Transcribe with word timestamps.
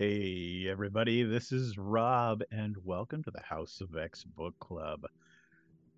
Hey, 0.00 0.66
everybody, 0.66 1.24
this 1.24 1.52
is 1.52 1.76
Rob, 1.76 2.40
and 2.50 2.74
welcome 2.84 3.22
to 3.22 3.30
the 3.30 3.42
House 3.42 3.82
of 3.82 3.98
X 3.98 4.24
Book 4.24 4.54
Club. 4.58 5.02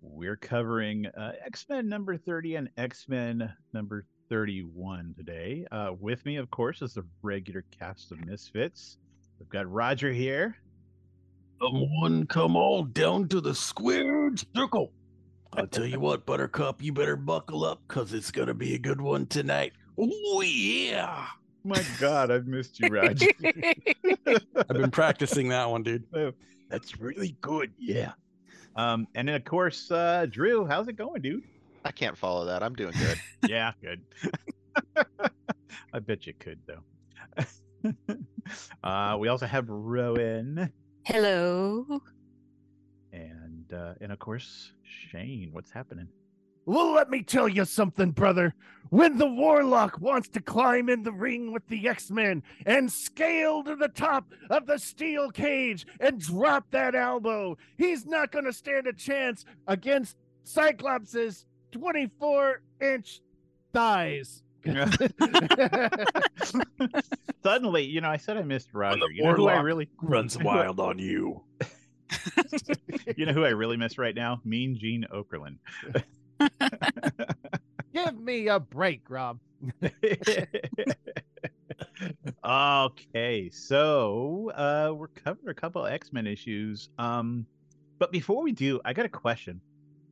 We're 0.01 0.35
covering 0.35 1.05
uh, 1.05 1.31
X 1.45 1.65
Men 1.69 1.87
number 1.87 2.17
30 2.17 2.55
and 2.55 2.69
X 2.75 3.05
Men 3.07 3.49
number 3.71 4.05
31 4.27 5.15
today. 5.17 5.65
Uh, 5.71 5.91
with 5.97 6.25
me, 6.25 6.35
of 6.35 6.51
course, 6.51 6.81
is 6.81 6.95
the 6.95 7.05
regular 7.21 7.63
cast 7.79 8.11
of 8.11 8.19
Misfits. 8.25 8.97
We've 9.39 9.47
got 9.47 9.71
Roger 9.71 10.11
here. 10.11 10.57
Someone 11.61 12.27
come 12.27 12.57
all 12.57 12.83
down 12.83 13.29
to 13.29 13.39
the 13.39 13.55
squared 13.55 14.43
circle. 14.53 14.91
I'll 15.53 15.65
tell 15.65 15.85
you 15.85 16.01
what, 16.01 16.25
Buttercup, 16.25 16.83
you 16.83 16.91
better 16.91 17.15
buckle 17.15 17.63
up 17.63 17.79
because 17.87 18.13
it's 18.13 18.31
going 18.31 18.49
to 18.49 18.53
be 18.53 18.75
a 18.75 18.79
good 18.79 18.99
one 18.99 19.27
tonight. 19.27 19.71
Oh, 19.97 20.41
yeah. 20.41 21.25
My 21.63 21.81
God, 21.99 22.29
I've 22.29 22.45
missed 22.45 22.79
you, 22.79 22.89
Roger. 22.89 23.27
I've 24.25 24.67
been 24.67 24.91
practicing 24.91 25.49
that 25.49 25.69
one, 25.69 25.83
dude. 25.83 26.03
That's 26.69 26.99
really 26.99 27.37
good. 27.41 27.71
Yeah. 27.77 28.13
Um, 28.75 29.07
and 29.15 29.27
then 29.27 29.35
of 29.35 29.45
course, 29.45 29.89
uh, 29.91 30.25
Drew, 30.29 30.65
how's 30.65 30.87
it 30.87 30.93
going, 30.93 31.21
dude? 31.21 31.43
I 31.85 31.91
can't 31.91 32.17
follow 32.17 32.45
that. 32.45 32.63
I'm 32.63 32.73
doing 32.73 32.93
good. 32.97 33.19
yeah, 33.49 33.71
good. 33.81 34.01
I 35.93 35.99
bet 35.99 36.25
you 36.25 36.33
could 36.33 36.59
though. 36.65 37.93
uh, 38.83 39.17
we 39.19 39.27
also 39.27 39.45
have 39.45 39.69
Rowan 39.69 40.71
Hello. 41.05 42.01
and 43.11 43.71
uh, 43.71 43.93
and 44.01 44.11
of 44.11 44.19
course 44.19 44.71
Shane. 44.83 45.49
What's 45.51 45.71
happening? 45.71 46.07
Well, 46.65 46.93
let 46.93 47.09
me 47.09 47.21
tell 47.23 47.49
you 47.49 47.65
something, 47.65 48.11
brother. 48.11 48.53
When 48.89 49.17
the 49.17 49.27
Warlock 49.27 49.99
wants 49.99 50.29
to 50.29 50.41
climb 50.41 50.87
in 50.87 51.03
the 51.03 51.11
ring 51.11 51.51
with 51.51 51.67
the 51.67 51.87
X 51.87 52.11
Men 52.11 52.43
and 52.65 52.91
scale 52.91 53.63
to 53.63 53.75
the 53.75 53.87
top 53.87 54.31
of 54.51 54.67
the 54.67 54.77
steel 54.77 55.31
cage 55.31 55.87
and 55.99 56.19
drop 56.19 56.69
that 56.71 56.93
elbow, 56.93 57.57
he's 57.77 58.05
not 58.05 58.31
going 58.31 58.45
to 58.45 58.53
stand 58.53 58.85
a 58.87 58.93
chance 58.93 59.45
against 59.67 60.17
Cyclops's 60.43 61.45
24 61.71 62.61
inch 62.81 63.21
thighs. 63.73 64.43
Suddenly, 67.43 67.83
you 67.85 67.99
know, 67.99 68.09
I 68.09 68.17
said 68.17 68.37
I 68.37 68.43
missed 68.43 68.69
Roger. 68.73 68.99
the 68.99 69.09
You 69.13 69.23
know 69.23 69.33
who 69.33 69.47
I 69.47 69.53
Warlock 69.53 69.65
really 69.65 69.89
Runs 70.01 70.37
wild 70.41 70.79
on 70.79 70.99
you. 70.99 71.43
you 73.17 73.25
know 73.25 73.33
who 73.33 73.43
I 73.43 73.49
really 73.49 73.75
miss 73.75 73.97
right 73.97 74.15
now? 74.15 74.39
Mean 74.45 74.77
Gene 74.77 75.05
Okerlund. 75.11 75.57
Give 77.93 78.19
me 78.19 78.47
a 78.47 78.59
break, 78.59 79.09
Rob. 79.09 79.39
okay, 82.45 83.49
so 83.51 84.51
uh 84.55 84.93
we're 84.93 85.07
covering 85.07 85.49
a 85.49 85.53
couple 85.53 85.85
X-Men 85.85 86.27
issues. 86.27 86.89
Um 86.97 87.45
but 87.99 88.11
before 88.11 88.41
we 88.43 88.51
do, 88.51 88.81
I 88.83 88.93
got 88.93 89.05
a 89.05 89.09
question 89.09 89.61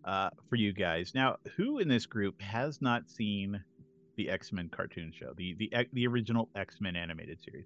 uh 0.05 0.29
for 0.49 0.55
you 0.55 0.73
guys. 0.73 1.13
Now, 1.13 1.37
who 1.55 1.79
in 1.79 1.87
this 1.87 2.05
group 2.05 2.41
has 2.41 2.81
not 2.81 3.09
seen 3.09 3.61
the 4.17 4.29
X-Men 4.29 4.69
cartoon 4.69 5.11
show, 5.13 5.33
the 5.37 5.55
the 5.59 5.71
the 5.93 6.07
original 6.07 6.49
X-Men 6.55 6.95
animated 6.95 7.39
series? 7.43 7.65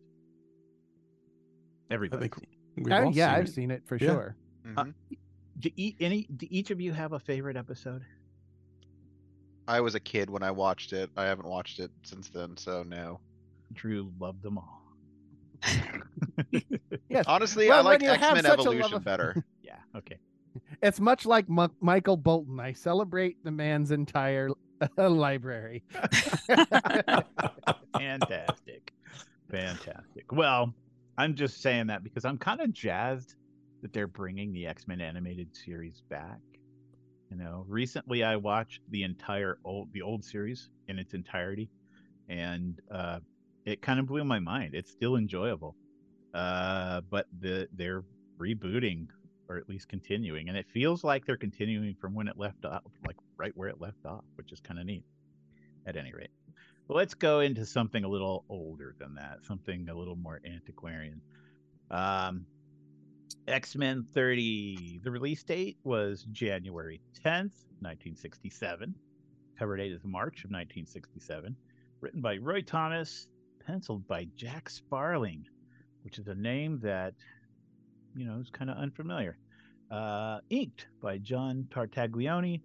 Everybody. 1.91 2.29
think 2.29 2.47
we've 2.77 2.91
Oh, 2.93 3.05
all 3.05 3.11
yeah, 3.11 3.27
seen 3.27 3.35
I've 3.35 3.45
it. 3.45 3.53
seen 3.53 3.71
it 3.71 3.83
for 3.85 3.97
Yeah. 3.97 4.07
sure. 4.07 4.35
Mhm. 4.65 4.93
Do, 5.59 5.69
e- 5.75 5.95
any 5.99 6.23
do 6.35 6.47
each 6.49 6.71
of 6.71 6.81
you 6.81 6.91
have 6.93 7.13
a 7.13 7.19
favorite 7.19 7.55
episode? 7.55 8.01
I 9.67 9.81
was 9.81 9.95
a 9.95 9.99
kid 9.99 10.29
when 10.29 10.43
I 10.43 10.51
watched 10.51 10.93
it. 10.93 11.09
I 11.17 11.23
haven't 11.25 11.47
watched 11.47 11.79
it 11.79 11.91
since 12.03 12.29
then, 12.29 12.55
so 12.57 12.83
no. 12.83 13.19
Drew 13.73 14.11
loved 14.19 14.43
them 14.43 14.57
all. 14.57 14.81
Yes. 17.09 17.25
Honestly, 17.27 17.69
Well, 17.69 17.79
I 17.79 17.81
like 17.81 18.01
you 18.01 18.09
have 18.09 18.21
X 18.21 18.33
Men 18.33 18.43
such 18.43 18.59
a 18.59 18.63
love 18.63 18.67
Evolution 18.67 18.93
of- 18.95 19.03
better. 19.05 19.45
Yeah, 19.63 19.77
okay. 19.95 20.17
It's 20.81 20.99
much 20.99 21.25
like 21.25 21.45
M- 21.49 21.71
Michael 21.81 22.17
Bolton. 22.17 22.59
I 22.59 22.73
celebrate 22.73 23.43
the 23.43 23.51
man's 23.51 23.91
entire 23.91 24.49
library. 24.97 25.83
Fantastic. 27.97 28.93
Fantastic. 29.49 30.31
Well, 30.31 30.73
I'm 31.17 31.35
just 31.35 31.61
saying 31.61 31.87
that 31.87 32.03
because 32.03 32.25
I'm 32.25 32.37
kind 32.37 32.61
of 32.61 32.73
jazzed 32.73 33.35
that 33.81 33.93
they're 33.93 34.07
bringing 34.07 34.51
the 34.53 34.67
X-Men 34.67 35.01
animated 35.01 35.55
series 35.55 36.01
back. 36.09 36.39
You 37.31 37.37
know, 37.37 37.65
recently 37.67 38.23
I 38.23 38.35
watched 38.35 38.81
the 38.89 39.03
entire 39.03 39.57
old 39.65 39.91
the 39.93 40.01
old 40.01 40.23
series 40.23 40.69
in 40.87 40.99
its 40.99 41.13
entirety 41.13 41.69
and 42.29 42.79
uh 42.91 43.19
it 43.65 43.81
kind 43.81 43.99
of 43.99 44.05
blew 44.05 44.23
my 44.23 44.39
mind. 44.39 44.75
It's 44.75 44.91
still 44.91 45.15
enjoyable. 45.15 45.75
Uh 46.33 47.01
but 47.09 47.25
the 47.39 47.67
they're 47.73 48.03
rebooting 48.39 49.07
or 49.49 49.57
at 49.57 49.69
least 49.69 49.87
continuing 49.87 50.49
and 50.49 50.57
it 50.57 50.65
feels 50.73 51.03
like 51.03 51.25
they're 51.25 51.37
continuing 51.37 51.95
from 51.99 52.13
when 52.13 52.27
it 52.27 52.37
left 52.37 52.65
off 52.65 52.83
like 53.05 53.17
right 53.37 53.55
where 53.55 53.69
it 53.69 53.81
left 53.81 54.05
off, 54.05 54.23
which 54.35 54.51
is 54.51 54.59
kind 54.59 54.79
of 54.79 54.85
neat 54.85 55.03
at 55.87 55.97
any 55.97 56.13
rate. 56.13 56.31
But 56.87 56.97
let's 56.97 57.15
go 57.15 57.39
into 57.39 57.65
something 57.65 58.03
a 58.03 58.07
little 58.07 58.45
older 58.49 58.95
than 58.99 59.15
that, 59.15 59.39
something 59.43 59.89
a 59.89 59.95
little 59.95 60.15
more 60.15 60.39
antiquarian. 60.45 61.21
Um, 61.89 62.45
X 63.47 63.75
Men 63.75 64.05
30, 64.13 65.01
the 65.03 65.11
release 65.11 65.43
date 65.43 65.77
was 65.83 66.25
January 66.31 67.01
10th, 67.23 67.65
1967. 67.81 68.95
Cover 69.57 69.77
date 69.77 69.91
is 69.91 70.01
March 70.03 70.43
of 70.43 70.51
1967. 70.51 71.55
Written 72.01 72.21
by 72.21 72.37
Roy 72.37 72.61
Thomas, 72.61 73.27
penciled 73.65 74.07
by 74.07 74.27
Jack 74.35 74.69
Sparling, 74.69 75.45
which 76.03 76.17
is 76.17 76.27
a 76.27 76.35
name 76.35 76.79
that, 76.81 77.13
you 78.15 78.25
know, 78.25 78.39
is 78.39 78.49
kind 78.49 78.69
of 78.69 78.77
unfamiliar. 78.77 79.37
Uh, 79.91 80.39
inked 80.49 80.87
by 81.01 81.17
John 81.17 81.67
Tartaglione, 81.69 82.61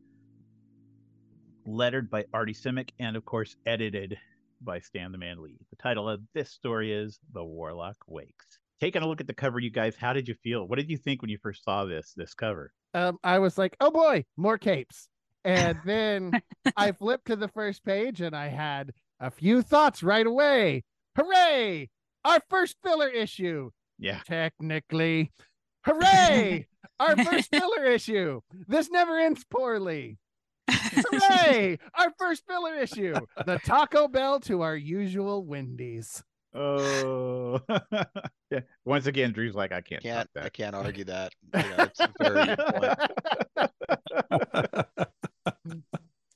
lettered 1.66 2.10
by 2.10 2.25
Artie 2.32 2.54
Simek, 2.54 2.91
and 2.98 3.16
of 3.16 3.25
course 3.25 3.56
edited 3.66 4.19
by 4.62 4.78
Stan 4.78 5.12
the 5.12 5.19
Man 5.19 5.42
Lee. 5.42 5.58
The 5.70 5.76
title 5.76 6.08
of 6.08 6.20
this 6.32 6.50
story 6.50 6.92
is 6.92 7.19
The 7.32 7.44
Warlock 7.44 7.97
Wakes. 8.06 8.59
Taking 8.80 9.02
a 9.02 9.06
look 9.06 9.20
at 9.20 9.26
the 9.26 9.34
cover, 9.34 9.60
you 9.60 9.70
guys, 9.70 9.94
how 9.94 10.12
did 10.12 10.26
you 10.26 10.34
feel? 10.42 10.66
What 10.66 10.78
did 10.78 10.91
you 10.91 10.96
think 10.96 11.20
when 11.20 11.30
you 11.30 11.38
first 11.38 11.64
saw 11.64 11.84
this 11.84 12.14
this 12.16 12.34
cover? 12.34 12.72
um, 12.94 13.18
I 13.22 13.38
was 13.38 13.58
like, 13.58 13.76
oh 13.80 13.91
boy, 13.91 14.24
more 14.36 14.58
capes. 14.58 15.08
And 15.44 15.78
then 15.84 16.32
I 16.76 16.92
flipped 16.92 17.26
to 17.26 17.36
the 17.36 17.48
first 17.48 17.84
page 17.84 18.20
and 18.20 18.34
I 18.34 18.48
had 18.48 18.92
a 19.20 19.30
few 19.30 19.62
thoughts 19.62 20.02
right 20.02 20.26
away. 20.26 20.84
Hooray! 21.16 21.90
Our 22.24 22.40
first 22.48 22.76
filler 22.82 23.08
issue. 23.08 23.70
Yeah. 23.98 24.20
Technically. 24.26 25.32
Hooray! 25.86 26.66
Our 26.98 27.16
first 27.24 27.50
filler 27.50 27.84
issue. 27.84 28.40
This 28.66 28.90
never 28.90 29.19
ends 29.19 29.44
poorly. 29.50 30.19
Hooray! 30.70 31.78
Our 31.94 32.12
first 32.19 32.44
filler 32.46 32.74
issue. 32.74 33.14
The 33.46 33.58
Taco 33.64 34.08
Bell 34.08 34.40
to 34.40 34.62
our 34.62 34.76
usual 34.76 35.44
Wendy's. 35.44 36.22
Oh, 36.53 37.61
yeah. 38.50 38.61
Once 38.84 39.06
again, 39.06 39.33
Drew's 39.33 39.55
like, 39.55 39.71
I 39.72 39.81
can't. 39.81 40.03
Can't 40.03 40.28
top 40.34 40.44
I 40.44 40.49
can't 40.49 40.75
argue 40.75 41.05
that. 41.05 41.33
Yeah, 41.55 41.84
it's 41.84 42.00
a 42.00 42.12
very 42.21 42.47
good 42.47 42.59
point. 42.75 42.99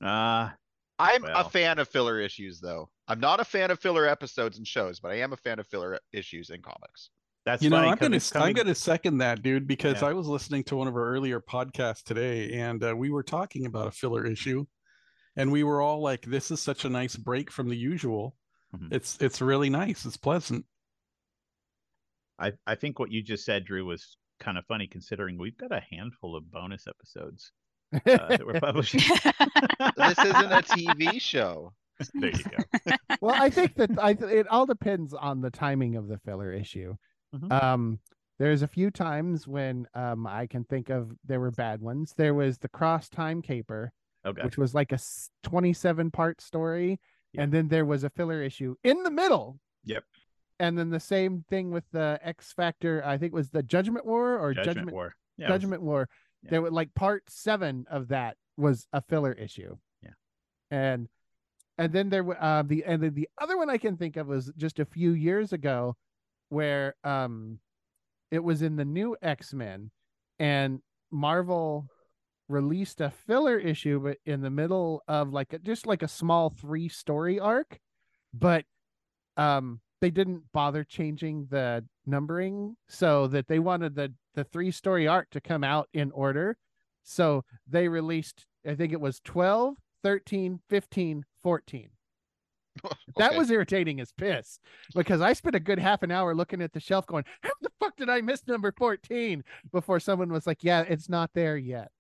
Uh, 0.03 0.51
I'm 0.99 1.23
Well. 1.23 1.47
a 1.47 1.51
fan 1.51 1.79
of 1.79 1.89
filler 1.89 2.21
issues, 2.21 2.61
though. 2.61 2.89
I'm 3.09 3.21
not 3.21 3.41
a 3.41 3.45
fan 3.45 3.71
of 3.71 3.81
filler 3.81 4.07
episodes 4.07 4.59
and 4.59 4.67
shows, 4.67 5.01
but 5.01 5.11
I 5.11 5.17
am 5.17 5.33
a 5.33 5.37
fan 5.37 5.59
of 5.59 5.67
filler 5.67 5.99
issues 6.13 6.51
in 6.51 6.63
comics. 6.63 7.10
that's 7.47 7.63
you 7.63 7.69
know, 7.71 7.77
I'm 7.78 7.91
'cause 7.99 8.07
gonna 8.07 8.17
it's 8.17 8.34
I'm 8.37 8.53
gonna 8.55 8.75
second 8.75 9.19
that, 9.19 9.43
dude, 9.43 9.67
because 9.67 10.01
Yeah. 10.03 10.09
I 10.09 10.13
was 10.15 10.27
listening 10.27 10.65
to 10.65 10.77
one 10.77 10.89
of 10.89 10.95
our 10.95 11.07
earlier 11.10 11.41
podcasts 11.41 12.03
today, 12.03 12.53
and 12.55 12.83
uh, 12.83 12.95
we 12.97 13.10
were 13.10 13.22
talking 13.25 13.67
about 13.67 13.89
a 13.89 13.91
filler 13.91 14.25
issue, 14.27 14.65
and 15.37 15.51
we 15.53 15.63
were 15.65 15.81
all 15.83 16.01
like, 16.01 16.22
"This 16.25 16.51
is 16.51 16.60
such 16.60 16.84
a 16.87 16.89
nice 16.89 17.17
break 17.17 17.51
from 17.51 17.69
the 17.69 17.77
usual. 17.77 18.37
Mhm. 18.74 18.92
It's 18.92 19.16
it's 19.21 19.41
really 19.41 19.71
nice. 19.71 20.04
It's 20.04 20.16
pleasant." 20.16 20.65
I, 22.38 22.53
I 22.66 22.74
think 22.74 22.98
what 22.98 23.10
you 23.12 23.22
just 23.22 23.44
said, 23.44 23.65
Drew, 23.65 23.84
was 23.84 24.16
kind 24.41 24.59
of 24.59 24.65
funny 24.66 24.86
considering 24.88 25.38
we've 25.38 25.56
got 25.56 25.71
a 25.72 25.80
handful 25.91 26.34
of 26.34 26.50
bonus 26.50 26.86
episodes 26.88 27.53
uh, 27.94 28.00
that 28.04 28.44
we're 28.44 28.59
publishing. 28.60 29.00
This 29.97 30.18
isn't 30.18 30.53
a 30.53 30.62
TV 30.62 31.21
show. 31.21 31.72
there 32.15 32.30
you 32.30 32.42
go. 32.44 32.92
well, 33.21 33.36
I 33.41 33.48
think 33.50 33.76
that 33.76 33.91
I 34.03 34.15
th- 34.15 34.32
it 34.32 34.48
all 34.48 34.66
depends 34.66 35.15
on 35.15 35.41
the 35.41 35.50
timing 35.50 35.94
of 35.97 36.09
the 36.09 36.18
filler 36.18 36.53
issue. 36.53 36.94
Mhm. 37.34 37.62
Um, 37.62 37.98
there's 38.41 38.62
a 38.62 38.66
few 38.68 38.91
times 38.91 39.47
when 39.47 39.86
um 39.94 40.26
I 40.26 40.48
can 40.48 40.65
think 40.65 40.91
of 40.91 41.12
there 41.24 41.38
were 41.38 41.53
bad 41.53 41.80
ones. 41.80 42.15
There 42.16 42.34
was 42.34 42.59
the 42.59 42.68
cross 42.68 43.09
time 43.09 43.41
caper, 43.42 43.92
Okay. 44.26 44.42
which 44.42 44.59
was 44.59 44.74
like 44.74 44.91
a 44.91 44.98
27 45.44 46.10
part 46.10 46.41
story, 46.41 46.98
Yeah. 47.34 47.42
and 47.42 47.53
then 47.53 47.69
there 47.69 47.84
was 47.84 48.04
a 48.04 48.10
filler 48.10 48.42
issue 48.42 48.77
in 48.84 49.03
the 49.03 49.10
middle. 49.10 49.59
Yep. 49.84 50.04
And 50.60 50.78
then 50.78 50.91
the 50.91 51.01
same 51.01 51.45
thing 51.51 51.71
with 51.72 51.84
the 51.92 52.19
X 52.22 52.53
Factor. 52.53 53.03
I 53.04 53.19
think 53.19 53.33
it 53.33 53.36
was 53.36 53.51
the 53.51 53.63
Judgment 53.63 54.07
War 54.07 54.39
or 54.39 54.54
Judgment, 54.54 54.77
Judgment 54.77 54.92
War. 54.95 55.15
Yeah, 55.36 55.47
it 55.47 55.51
was- 55.51 55.60
Judgment 55.63 55.83
War. 55.83 56.09
yeah. 56.42 56.51
There 56.51 56.63
was 56.63 56.72
like 56.72 56.95
part 56.95 57.25
seven 57.28 57.86
of 57.91 58.09
that 58.09 58.36
was 58.57 58.86
a 58.92 59.03
filler 59.03 59.33
issue. 59.33 59.77
Yeah. 60.03 60.10
And 60.71 61.09
and 61.77 61.92
then 61.92 62.09
there 62.09 62.22
were 62.22 62.41
uh 62.41 62.63
the 62.63 62.84
and 62.84 63.03
then 63.03 63.15
the 63.15 63.28
other 63.41 63.59
one 63.59 63.69
I 63.69 63.78
can 63.78 63.97
think 63.97 64.16
of 64.16 64.28
was 64.28 64.53
just 64.57 64.78
a 64.78 64.84
few 64.84 65.10
years 65.13 65.53
ago 65.53 65.97
where 66.51 66.95
um 67.03 67.59
it 68.31 68.39
was 68.45 68.63
in 68.63 68.77
the 68.77 68.84
new 68.84 69.16
X-Men 69.22 69.91
and 70.39 70.81
Marvel 71.10 71.89
released 72.49 73.01
a 73.01 73.11
filler 73.11 73.59
issue 73.59 73.99
but 74.01 74.19
in 74.27 74.43
the 74.43 74.51
middle 74.51 75.03
of 75.09 75.33
like 75.33 75.53
a, 75.53 75.59
just 75.59 75.87
like 75.87 76.03
a 76.03 76.09
small 76.09 76.51
three 76.51 76.89
story 76.89 77.41
arc 77.41 77.81
but 78.33 78.65
um 79.37 79.81
they 80.01 80.11
didn't 80.11 80.43
bother 80.53 80.85
changing 80.85 81.47
the 81.51 81.83
numbering 82.05 82.77
so 82.89 83.27
that 83.27 83.49
they 83.49 83.59
wanted 83.59 83.95
the 83.95 84.13
the 84.35 84.45
three 84.45 84.71
story 84.71 85.09
arc 85.09 85.31
to 85.31 85.41
come 85.41 85.65
out 85.65 85.89
in 85.95 86.11
order 86.13 86.57
so 87.03 87.45
they 87.67 87.89
released 87.89 88.47
i 88.69 88.75
think 88.75 88.93
it 88.93 89.01
was 89.01 89.21
12 89.21 89.77
13 90.03 90.61
15 90.69 91.25
14 91.43 91.91
that 93.17 93.35
was 93.35 93.51
irritating 93.51 94.01
as 94.01 94.13
piss 94.13 94.59
because 94.95 95.21
I 95.21 95.33
spent 95.33 95.55
a 95.55 95.61
good 95.61 95.79
half 95.79 96.03
an 96.03 96.11
hour 96.11 96.35
looking 96.35 96.61
at 96.61 96.73
the 96.73 96.81
shelf 96.81 97.07
going, 97.07 97.25
How 97.43 97.51
the 97.61 97.71
fuck 97.81 97.97
did 97.97 98.11
I 98.11 98.21
miss 98.21 98.47
number 98.47 98.73
14? 98.77 99.45
Before 99.73 100.01
someone 100.01 100.33
was 100.33 100.47
like, 100.47 100.65
Yeah, 100.65 100.83
it's 100.83 101.09
not 101.09 101.31
there 101.35 101.57
yet. 101.57 101.91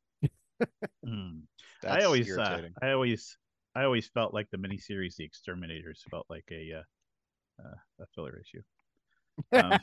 That's 1.82 2.02
I 2.02 2.06
always, 2.06 2.36
uh. 2.36 2.62
I 2.82 2.92
always, 2.92 3.36
I 3.74 3.84
always 3.84 4.06
felt 4.08 4.32
like 4.32 4.48
the 4.50 4.56
miniseries, 4.56 5.16
The 5.16 5.24
Exterminators, 5.24 6.02
felt 6.10 6.26
like 6.30 6.46
a 6.50 6.78
uh, 6.78 6.82
uh, 7.62 7.74
a 8.00 8.06
filler 8.14 8.40
issue. 8.40 8.62
Um, 9.52 9.78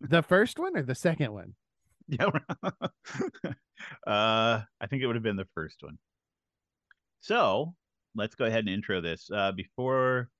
the 0.00 0.22
first 0.22 0.58
one 0.58 0.76
or 0.76 0.82
the 0.82 0.94
second 0.94 1.32
one? 1.32 1.54
yeah, 2.08 2.30
uh, 4.06 4.62
I 4.80 4.86
think 4.88 5.02
it 5.02 5.06
would 5.06 5.16
have 5.16 5.22
been 5.22 5.36
the 5.36 5.48
first 5.54 5.82
one. 5.82 5.98
So 7.20 7.74
let's 8.14 8.34
go 8.34 8.46
ahead 8.46 8.60
and 8.60 8.68
intro 8.70 9.00
this. 9.00 9.30
Uh, 9.32 9.52
before 9.52 10.30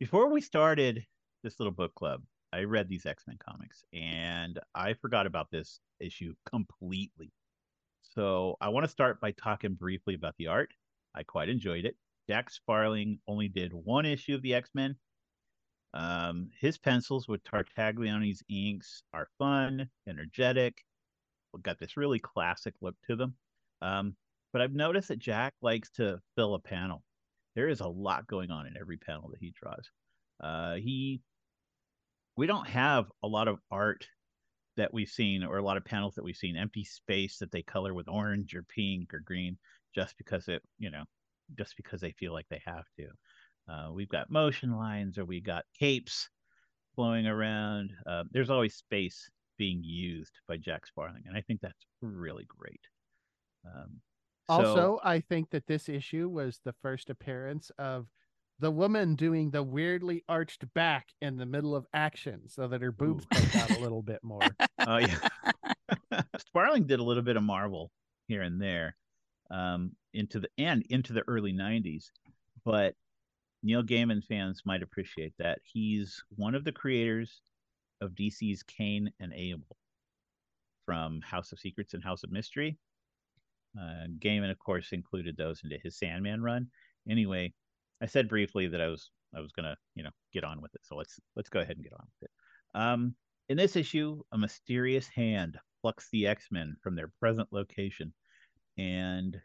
before 0.00 0.30
we 0.30 0.40
started 0.40 1.04
this 1.44 1.60
little 1.60 1.72
book 1.72 1.94
club, 1.94 2.22
I 2.52 2.62
read 2.64 2.88
these 2.88 3.06
X 3.06 3.24
Men 3.26 3.36
comics 3.48 3.84
and 3.92 4.58
I 4.74 4.94
forgot 4.94 5.26
about 5.26 5.50
this 5.50 5.78
issue 6.00 6.34
completely. 6.48 7.30
So 8.14 8.56
I 8.60 8.68
want 8.68 8.84
to 8.84 8.90
start 8.90 9.20
by 9.20 9.32
talking 9.32 9.74
briefly 9.74 10.14
about 10.14 10.34
the 10.38 10.46
art. 10.46 10.70
I 11.14 11.22
quite 11.22 11.48
enjoyed 11.48 11.84
it. 11.84 11.96
Jack 12.28 12.50
Sparling 12.50 13.18
only 13.26 13.48
did 13.48 13.72
one 13.72 14.06
issue 14.06 14.34
of 14.34 14.42
the 14.42 14.54
X 14.54 14.70
Men. 14.74 14.96
Um, 15.94 16.50
his 16.60 16.78
pencils 16.78 17.28
with 17.28 17.44
Tartaglione's 17.44 18.42
inks 18.48 19.02
are 19.12 19.28
fun, 19.38 19.88
energetic, 20.08 20.82
got 21.62 21.78
this 21.78 21.96
really 21.96 22.18
classic 22.18 22.74
look 22.80 22.96
to 23.08 23.16
them. 23.16 23.34
Um, 23.82 24.16
but 24.52 24.62
I've 24.62 24.74
noticed 24.74 25.08
that 25.08 25.18
Jack 25.18 25.54
likes 25.62 25.90
to 25.92 26.20
fill 26.36 26.54
a 26.54 26.60
panel. 26.60 27.02
There 27.54 27.68
is 27.68 27.80
a 27.80 27.88
lot 27.88 28.26
going 28.26 28.50
on 28.50 28.66
in 28.66 28.76
every 28.76 28.96
panel 28.96 29.28
that 29.30 29.40
he 29.40 29.52
draws. 29.60 29.88
Uh, 30.42 30.74
he, 30.74 31.20
we 32.36 32.46
don't 32.46 32.66
have 32.66 33.06
a 33.22 33.28
lot 33.28 33.48
of 33.48 33.58
art 33.70 34.06
that 34.76 34.92
we've 34.92 35.08
seen 35.08 35.44
or 35.44 35.58
a 35.58 35.62
lot 35.64 35.76
of 35.76 35.84
panels 35.84 36.14
that 36.14 36.24
we've 36.24 36.36
seen 36.36 36.56
empty 36.56 36.84
space 36.84 37.38
that 37.38 37.50
they 37.52 37.62
color 37.62 37.94
with 37.94 38.08
orange 38.08 38.54
or 38.54 38.62
pink 38.64 39.12
or 39.14 39.20
green 39.20 39.56
just 39.94 40.16
because 40.18 40.48
it, 40.48 40.62
you 40.78 40.90
know, 40.90 41.04
just 41.56 41.76
because 41.76 42.00
they 42.00 42.12
feel 42.12 42.32
like 42.32 42.46
they 42.50 42.62
have 42.66 42.84
to. 42.98 43.08
Uh, 43.72 43.92
we've 43.92 44.08
got 44.08 44.30
motion 44.30 44.76
lines 44.76 45.16
or 45.18 45.24
we 45.24 45.40
got 45.40 45.64
capes 45.78 46.28
flowing 46.94 47.26
around. 47.26 47.90
Uh, 48.06 48.24
there's 48.30 48.50
always 48.50 48.74
space 48.74 49.28
being 49.56 49.80
used 49.84 50.32
by 50.48 50.56
Jack 50.56 50.86
Sparling, 50.86 51.22
and 51.26 51.36
I 51.36 51.40
think 51.40 51.60
that's 51.60 51.86
really 52.02 52.44
great. 52.48 52.80
Um, 53.64 54.00
so- 54.48 54.54
Also, 54.54 55.00
I 55.04 55.20
think 55.20 55.50
that 55.50 55.66
this 55.66 55.88
issue 55.88 56.28
was 56.28 56.60
the 56.64 56.72
first 56.72 57.08
appearance 57.08 57.70
of 57.78 58.08
the 58.60 58.70
woman 58.70 59.16
doing 59.16 59.50
the 59.50 59.62
weirdly 59.62 60.24
arched 60.28 60.72
back 60.74 61.08
in 61.20 61.36
the 61.36 61.46
middle 61.46 61.74
of 61.74 61.86
action 61.92 62.48
so 62.48 62.68
that 62.68 62.82
her 62.82 62.92
boobs 62.92 63.24
Ooh. 63.24 63.36
poke 63.36 63.56
out 63.56 63.70
a 63.70 63.80
little 63.80 64.02
bit 64.02 64.22
more. 64.22 64.40
Oh 64.86 64.98
yeah. 64.98 65.16
Sparling 66.38 66.86
did 66.86 67.00
a 67.00 67.04
little 67.04 67.22
bit 67.22 67.36
of 67.36 67.42
Marvel 67.42 67.90
here 68.28 68.42
and 68.42 68.60
there, 68.60 68.96
um, 69.50 69.92
into 70.12 70.40
the 70.40 70.48
and 70.58 70.84
into 70.90 71.12
the 71.12 71.22
early 71.26 71.52
'90s, 71.52 72.10
but 72.64 72.94
Neil 73.62 73.82
Gaiman 73.82 74.22
fans 74.22 74.62
might 74.64 74.82
appreciate 74.82 75.32
that 75.38 75.58
he's 75.64 76.22
one 76.36 76.54
of 76.54 76.64
the 76.64 76.72
creators 76.72 77.40
of 78.02 78.10
DC's 78.10 78.62
Cain 78.62 79.10
and 79.20 79.32
Abel 79.32 79.76
from 80.84 81.20
House 81.22 81.52
of 81.52 81.58
Secrets 81.58 81.94
and 81.94 82.04
House 82.04 82.24
of 82.24 82.30
Mystery. 82.30 82.76
Uh, 83.78 84.06
Gaiman, 84.18 84.50
of 84.50 84.58
course, 84.58 84.88
included 84.92 85.36
those 85.36 85.62
into 85.64 85.78
his 85.82 85.98
Sandman 85.98 86.42
run. 86.42 86.68
Anyway, 87.08 87.54
I 88.02 88.06
said 88.06 88.28
briefly 88.28 88.68
that 88.68 88.80
I 88.80 88.88
was 88.88 89.10
I 89.34 89.40
was 89.40 89.52
gonna 89.52 89.76
you 89.94 90.02
know 90.02 90.10
get 90.32 90.44
on 90.44 90.60
with 90.60 90.74
it, 90.74 90.82
so 90.84 90.96
let's 90.96 91.18
let's 91.36 91.48
go 91.48 91.60
ahead 91.60 91.76
and 91.76 91.84
get 91.84 91.92
on 91.94 92.06
with 92.20 92.28
it. 92.28 92.78
Um, 92.78 93.14
in 93.48 93.56
this 93.56 93.76
issue, 93.76 94.22
a 94.32 94.38
mysterious 94.38 95.08
hand 95.08 95.58
plucks 95.82 96.08
the 96.10 96.26
X 96.26 96.48
Men 96.50 96.76
from 96.82 96.94
their 96.94 97.12
present 97.20 97.48
location 97.52 98.12
and 98.78 99.40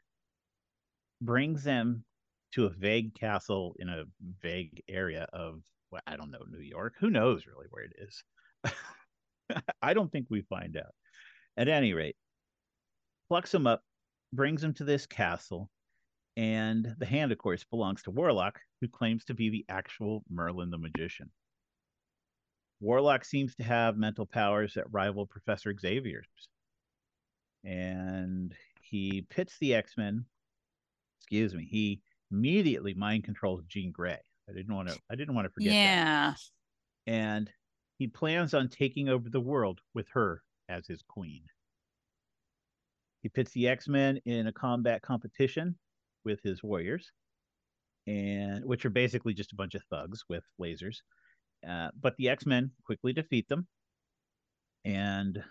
brings 1.22 1.64
them 1.64 2.04
to 2.54 2.66
a 2.66 2.70
vague 2.70 3.14
castle 3.14 3.76
in 3.80 3.90
a 3.90 4.06
vague 4.42 4.82
area 4.88 5.28
of, 5.34 5.62
well, 5.92 6.02
I 6.08 6.16
don't 6.16 6.32
know, 6.32 6.44
New 6.50 6.62
York. 6.64 6.96
Who 7.00 7.10
knows 7.10 7.46
really 7.46 7.68
where 7.70 7.84
it 7.84 7.94
is? 7.98 8.24
I 9.82 9.94
don't 9.94 10.12
think 10.12 10.28
we 10.30 10.42
find 10.42 10.78
out. 10.78 10.94
At 11.58 11.68
any 11.68 11.94
rate, 11.94 12.16
plucks 13.28 13.52
them 13.52 13.68
up, 13.68 13.84
brings 14.32 14.62
them 14.62 14.74
to 14.76 14.84
this 14.84 15.06
castle, 15.06 15.70
and 16.38 16.96
the 17.00 17.06
hand, 17.06 17.32
of 17.32 17.38
course, 17.38 17.64
belongs 17.64 18.04
to 18.04 18.12
Warlock, 18.12 18.60
who 18.82 18.88
claims 18.88 19.26
to 19.26 19.34
be 19.34 19.50
the 19.50 19.66
actual 19.70 20.24
Merlin 20.30 20.70
the 20.70 20.78
magician. 20.78 21.30
Warlock 22.80 23.26
seems 23.26 23.56
to 23.56 23.64
have 23.64 23.98
mental 23.98 24.26
powers 24.26 24.74
that 24.76 24.92
rival 24.92 25.26
Professor 25.26 25.76
Xavier's. 25.78 26.28
And 27.66 28.56
he 28.82 29.26
pits 29.30 29.58
the 29.60 29.76
X 29.76 29.98
Men. 29.98 30.26
Excuse 31.20 31.54
me. 31.54 31.68
He 31.70 32.02
immediately 32.32 32.94
mind 32.94 33.26
controls 33.26 33.64
Jean 33.68 33.92
Grey. 33.92 34.18
I 34.50 34.54
didn't 34.54 34.74
want 34.74 34.88
to. 34.90 34.98
I 35.12 35.16
didn't 35.16 35.36
want 35.36 35.46
to 35.46 35.54
forget 35.54 35.72
that. 35.72 35.76
yeah. 35.76 36.34
And 37.06 37.52
he 37.98 38.08
plans 38.08 38.54
on 38.54 38.70
taking 38.70 39.10
over 39.10 39.30
the 39.30 39.42
world 39.42 39.82
with 39.94 40.08
her 40.14 40.42
as 40.70 40.88
his 40.88 41.02
queen. 41.02 41.42
He 43.22 43.30
pits 43.30 43.52
the 43.52 43.68
X 43.68 43.90
Men 43.90 44.22
in 44.26 44.48
a 44.48 44.54
combat 44.54 45.02
competition 45.02 45.76
with 46.26 46.42
his 46.44 46.64
warriors, 46.64 47.12
and 48.08 48.66
which 48.66 48.86
are 48.86 48.90
basically 48.90 49.34
just 49.34 49.52
a 49.52 49.56
bunch 49.56 49.76
of 49.76 49.84
thugs 49.90 50.24
with 50.30 50.44
lasers. 50.60 50.98
Uh, 51.68 51.90
but 52.00 52.16
the 52.18 52.30
X 52.30 52.46
Men 52.46 52.72
quickly 52.86 53.14
defeat 53.14 53.48
them, 53.48 53.68
and 54.86 55.44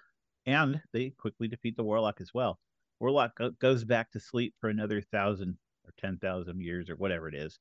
and 0.46 0.80
they 0.92 1.10
quickly 1.10 1.48
defeat 1.48 1.76
the 1.76 1.84
Warlock 1.84 2.20
as 2.20 2.32
well. 2.32 2.58
Warlock 3.00 3.36
go- 3.36 3.50
goes 3.60 3.84
back 3.84 4.10
to 4.12 4.20
sleep 4.20 4.54
for 4.60 4.70
another 4.70 5.00
thousand 5.00 5.58
or 5.84 5.92
ten 5.98 6.18
thousand 6.18 6.60
years 6.60 6.88
or 6.90 6.96
whatever 6.96 7.28
it 7.28 7.34
is. 7.34 7.58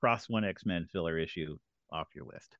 Cross 0.00 0.28
one 0.28 0.44
X 0.44 0.66
Men 0.66 0.86
filler 0.92 1.18
issue 1.18 1.56
off 1.90 2.08
your 2.14 2.26
list. 2.26 2.56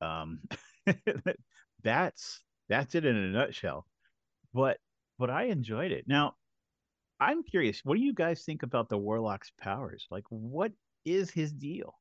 Um, 0.00 0.40
that's 1.82 2.40
that's 2.68 2.94
it 2.94 3.04
in 3.04 3.16
a 3.16 3.28
nutshell. 3.28 3.86
But 4.52 4.78
but 5.18 5.30
I 5.30 5.44
enjoyed 5.44 5.92
it. 5.92 6.04
Now, 6.06 6.34
I'm 7.24 7.42
curious. 7.42 7.80
What 7.84 7.96
do 7.96 8.02
you 8.02 8.12
guys 8.12 8.42
think 8.44 8.62
about 8.62 8.88
the 8.88 8.98
Warlock's 8.98 9.50
powers? 9.58 10.06
Like, 10.10 10.24
what 10.28 10.72
is 11.04 11.30
his 11.30 11.52
deal? 11.52 11.94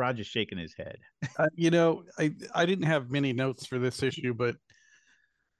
Is 0.00 0.28
shaking 0.28 0.58
his 0.58 0.74
head. 0.74 0.98
Uh, 1.36 1.48
you 1.56 1.72
know, 1.72 2.04
I 2.20 2.30
I 2.54 2.66
didn't 2.66 2.84
have 2.86 3.10
many 3.10 3.32
notes 3.32 3.66
for 3.66 3.80
this 3.80 4.00
issue, 4.00 4.32
but 4.32 4.54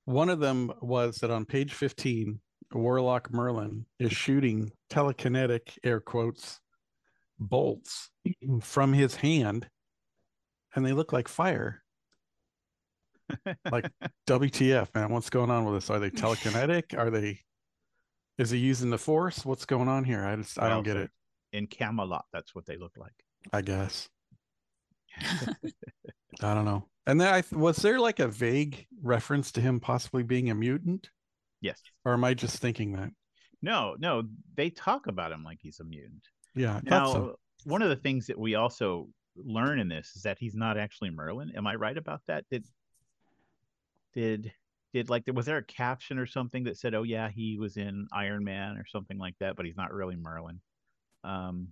one 0.05 0.29
of 0.29 0.39
them 0.39 0.73
was 0.81 1.17
that 1.17 1.33
on 1.33 1.45
page 1.45 1.75
15, 1.75 2.39
Warlock 2.73 3.33
Merlin 3.33 3.85
is 3.99 4.13
shooting 4.13 4.71
telekinetic 4.91 5.77
air 5.83 5.99
quotes 5.99 6.61
bolts 7.41 8.11
from 8.63 8.93
his 8.93 9.17
hand, 9.17 9.69
and 10.77 10.87
they 10.87 10.93
look 10.93 11.13
like 11.13 11.27
fire. 11.27 11.83
like 13.73 13.91
WTF, 14.29 14.95
man? 14.95 15.11
What's 15.11 15.31
going 15.31 15.51
on 15.51 15.65
with 15.65 15.75
this? 15.75 15.91
Are 15.91 15.99
they 15.99 16.11
telekinetic? 16.25 16.97
Are 16.97 17.11
they? 17.11 17.41
Is 18.39 18.51
he 18.51 18.59
using 18.59 18.91
the 18.91 18.99
force? 18.99 19.45
What's 19.45 19.65
going 19.65 19.89
on 19.89 20.05
here? 20.05 20.25
I 20.25 20.37
just 20.37 20.59
I 20.61 20.69
don't 20.69 20.85
get 20.85 20.97
it. 20.97 21.11
In 21.53 21.67
Camelot, 21.67 22.27
that's 22.33 22.55
what 22.55 22.67
they 22.67 22.77
look 22.77 22.93
like. 22.97 23.15
I 23.53 23.63
guess. 23.63 24.09
I 25.21 26.55
don't 26.55 26.65
know. 26.65 26.87
And 27.07 27.21
then 27.21 27.33
I 27.33 27.43
was 27.53 27.77
there 27.79 27.99
like 27.99 28.21
a 28.21 28.29
vague 28.29 28.87
reference 29.03 29.51
to 29.53 29.61
him 29.61 29.81
possibly 29.81 30.23
being 30.23 30.51
a 30.51 30.55
mutant, 30.55 31.11
Yes. 31.61 31.81
or 32.05 32.13
am 32.13 32.23
I 32.25 32.35
just 32.35 32.59
thinking 32.59 32.93
that? 32.93 33.11
No, 33.63 33.97
no, 33.99 34.23
they 34.55 34.71
talk 34.71 35.07
about 35.07 35.33
him 35.33 35.43
like 35.43 35.59
he's 35.61 35.81
a 35.81 35.85
mutant. 35.85 36.23
Yeah, 36.55 36.77
I 36.77 36.81
Now, 36.85 37.13
so. 37.13 37.39
one 37.65 37.83
of 37.83 37.89
the 37.89 37.97
things 37.97 38.27
that 38.27 38.39
we 38.39 38.55
also 38.55 39.09
learn 39.37 39.81
in 39.81 39.89
this 39.89 40.13
is 40.17 40.23
that 40.23 40.39
he's 40.39 40.55
not 40.55 40.77
actually 40.77 41.11
Merlin. 41.11 41.53
Am 41.57 41.67
I 41.67 41.75
right 41.77 41.97
about 41.97 42.21
that? 42.29 42.45
Did 42.51 42.67
did 44.15 44.53
did 44.93 45.11
like 45.11 45.25
was 45.33 45.47
there 45.47 45.59
a 45.59 45.65
caption 45.65 46.19
or 46.19 46.27
something 46.27 46.65
that 46.65 46.77
said, 46.79 46.95
"Oh 46.95 47.03
yeah, 47.03 47.29
he 47.29 47.59
was 47.59 47.77
in 47.77 48.09
Iron 48.13 48.45
Man" 48.45 48.77
or 48.77 48.87
something 48.87 49.19
like 49.19 49.35
that, 49.41 49.57
but 49.57 49.67
he's 49.67 49.77
not 49.77 49.93
really 49.93 50.17
Merlin. 50.17 50.61
Um, 51.25 51.69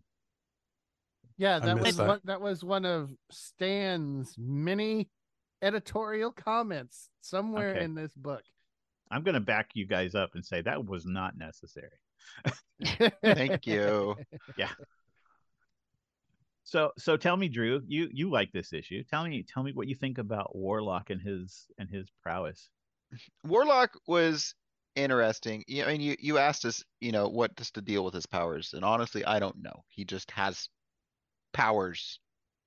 Yeah, 1.39 1.59
that 1.59 1.79
was 1.79 1.97
that. 1.97 2.07
one 2.09 2.21
that 2.25 2.41
was 2.41 2.63
one 2.65 2.85
of 2.85 3.11
Stan's 3.31 4.35
many 4.39 5.09
editorial 5.63 6.33
comments 6.33 7.09
somewhere 7.21 7.71
Okay. 7.71 7.85
in 7.85 7.95
this 7.95 8.13
book. 8.15 8.43
I'm 9.11 9.23
gonna 9.23 9.41
back 9.41 9.71
you 9.75 9.87
guys 9.87 10.15
up 10.15 10.35
and 10.35 10.45
say 10.45 10.61
that 10.63 10.85
was 10.85 11.07
not 11.07 11.37
necessary. 11.37 11.99
Thank 13.23 13.67
you. 13.67 14.17
Yeah. 14.59 14.71
So 16.65 16.91
so 16.99 17.17
tell 17.17 17.37
me, 17.37 17.49
Drew, 17.49 17.81
you 17.87 18.09
you 18.13 18.29
like 18.29 18.51
this 18.53 18.73
issue. 18.73 19.05
Tell 19.05 19.25
me 19.25 19.45
tell 19.45 19.63
me 19.63 19.73
what 19.73 19.87
you 19.87 19.95
think 19.95 20.19
about 20.19 20.57
Warlock 20.57 21.11
and 21.11 21.21
his 21.23 21.67
and 21.79 21.89
his 21.89 22.09
prowess. 22.23 22.69
Warlock 23.45 23.93
was 24.07 24.55
interesting. 24.95 25.65
You 25.67 25.83
know, 25.83 25.89
and 25.89 26.03
you, 26.03 26.17
you 26.19 26.39
asked 26.39 26.65
us, 26.65 26.85
you 27.01 27.13
know, 27.13 27.29
what 27.29 27.53
is 27.59 27.71
to 27.73 27.83
deal 27.83 28.05
with 28.05 28.15
his 28.15 28.27
powers, 28.27 28.73
and 28.75 28.85
honestly, 28.85 29.25
I 29.25 29.39
don't 29.39 29.63
know. 29.63 29.85
He 29.89 30.05
just 30.05 30.31
has 30.33 30.69
powers. 31.53 32.21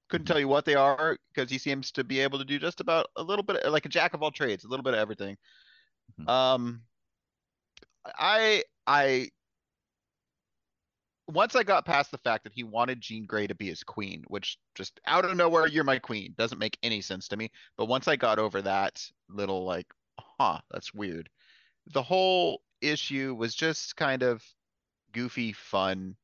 Couldn't 0.09 0.25
tell 0.25 0.39
you 0.39 0.47
what 0.47 0.65
they 0.65 0.75
are, 0.75 1.17
because 1.33 1.51
he 1.51 1.59
seems 1.59 1.91
to 1.91 2.03
be 2.03 2.19
able 2.19 2.39
to 2.39 2.45
do 2.45 2.57
just 2.57 2.81
about 2.81 3.07
a 3.15 3.21
little 3.21 3.43
bit, 3.43 3.69
like 3.69 3.85
a 3.85 3.89
jack 3.89 4.13
of 4.13 4.23
all 4.23 4.31
trades, 4.31 4.63
a 4.63 4.67
little 4.67 4.83
bit 4.83 4.93
of 4.93 4.99
everything. 4.99 5.37
Mhm. 6.19 6.27
Um, 6.27 6.81
I, 8.05 8.63
I. 8.87 9.29
Once 11.27 11.55
I 11.55 11.61
got 11.61 11.85
past 11.85 12.09
the 12.09 12.17
fact 12.17 12.43
that 12.45 12.53
he 12.53 12.63
wanted 12.63 13.01
Jean 13.01 13.27
Grey 13.27 13.45
to 13.45 13.53
be 13.53 13.67
his 13.67 13.83
queen, 13.83 14.23
which 14.29 14.57
just 14.73 14.99
out 15.05 15.25
of 15.25 15.37
nowhere, 15.37 15.67
you're 15.67 15.83
my 15.83 15.99
queen, 15.99 16.33
doesn't 16.35 16.57
make 16.57 16.79
any 16.81 17.01
sense 17.01 17.27
to 17.27 17.37
me. 17.37 17.51
But 17.77 17.85
once 17.85 18.07
I 18.07 18.15
got 18.15 18.39
over 18.39 18.63
that 18.63 19.07
little 19.29 19.63
like, 19.63 19.85
huh, 20.39 20.59
that's 20.71 20.93
weird. 20.93 21.29
The 21.93 22.03
whole 22.03 22.61
issue 22.81 23.35
was 23.35 23.55
just 23.55 23.95
kind 23.95 24.23
of 24.23 24.43
goofy 25.11 25.53
fun. 25.53 26.15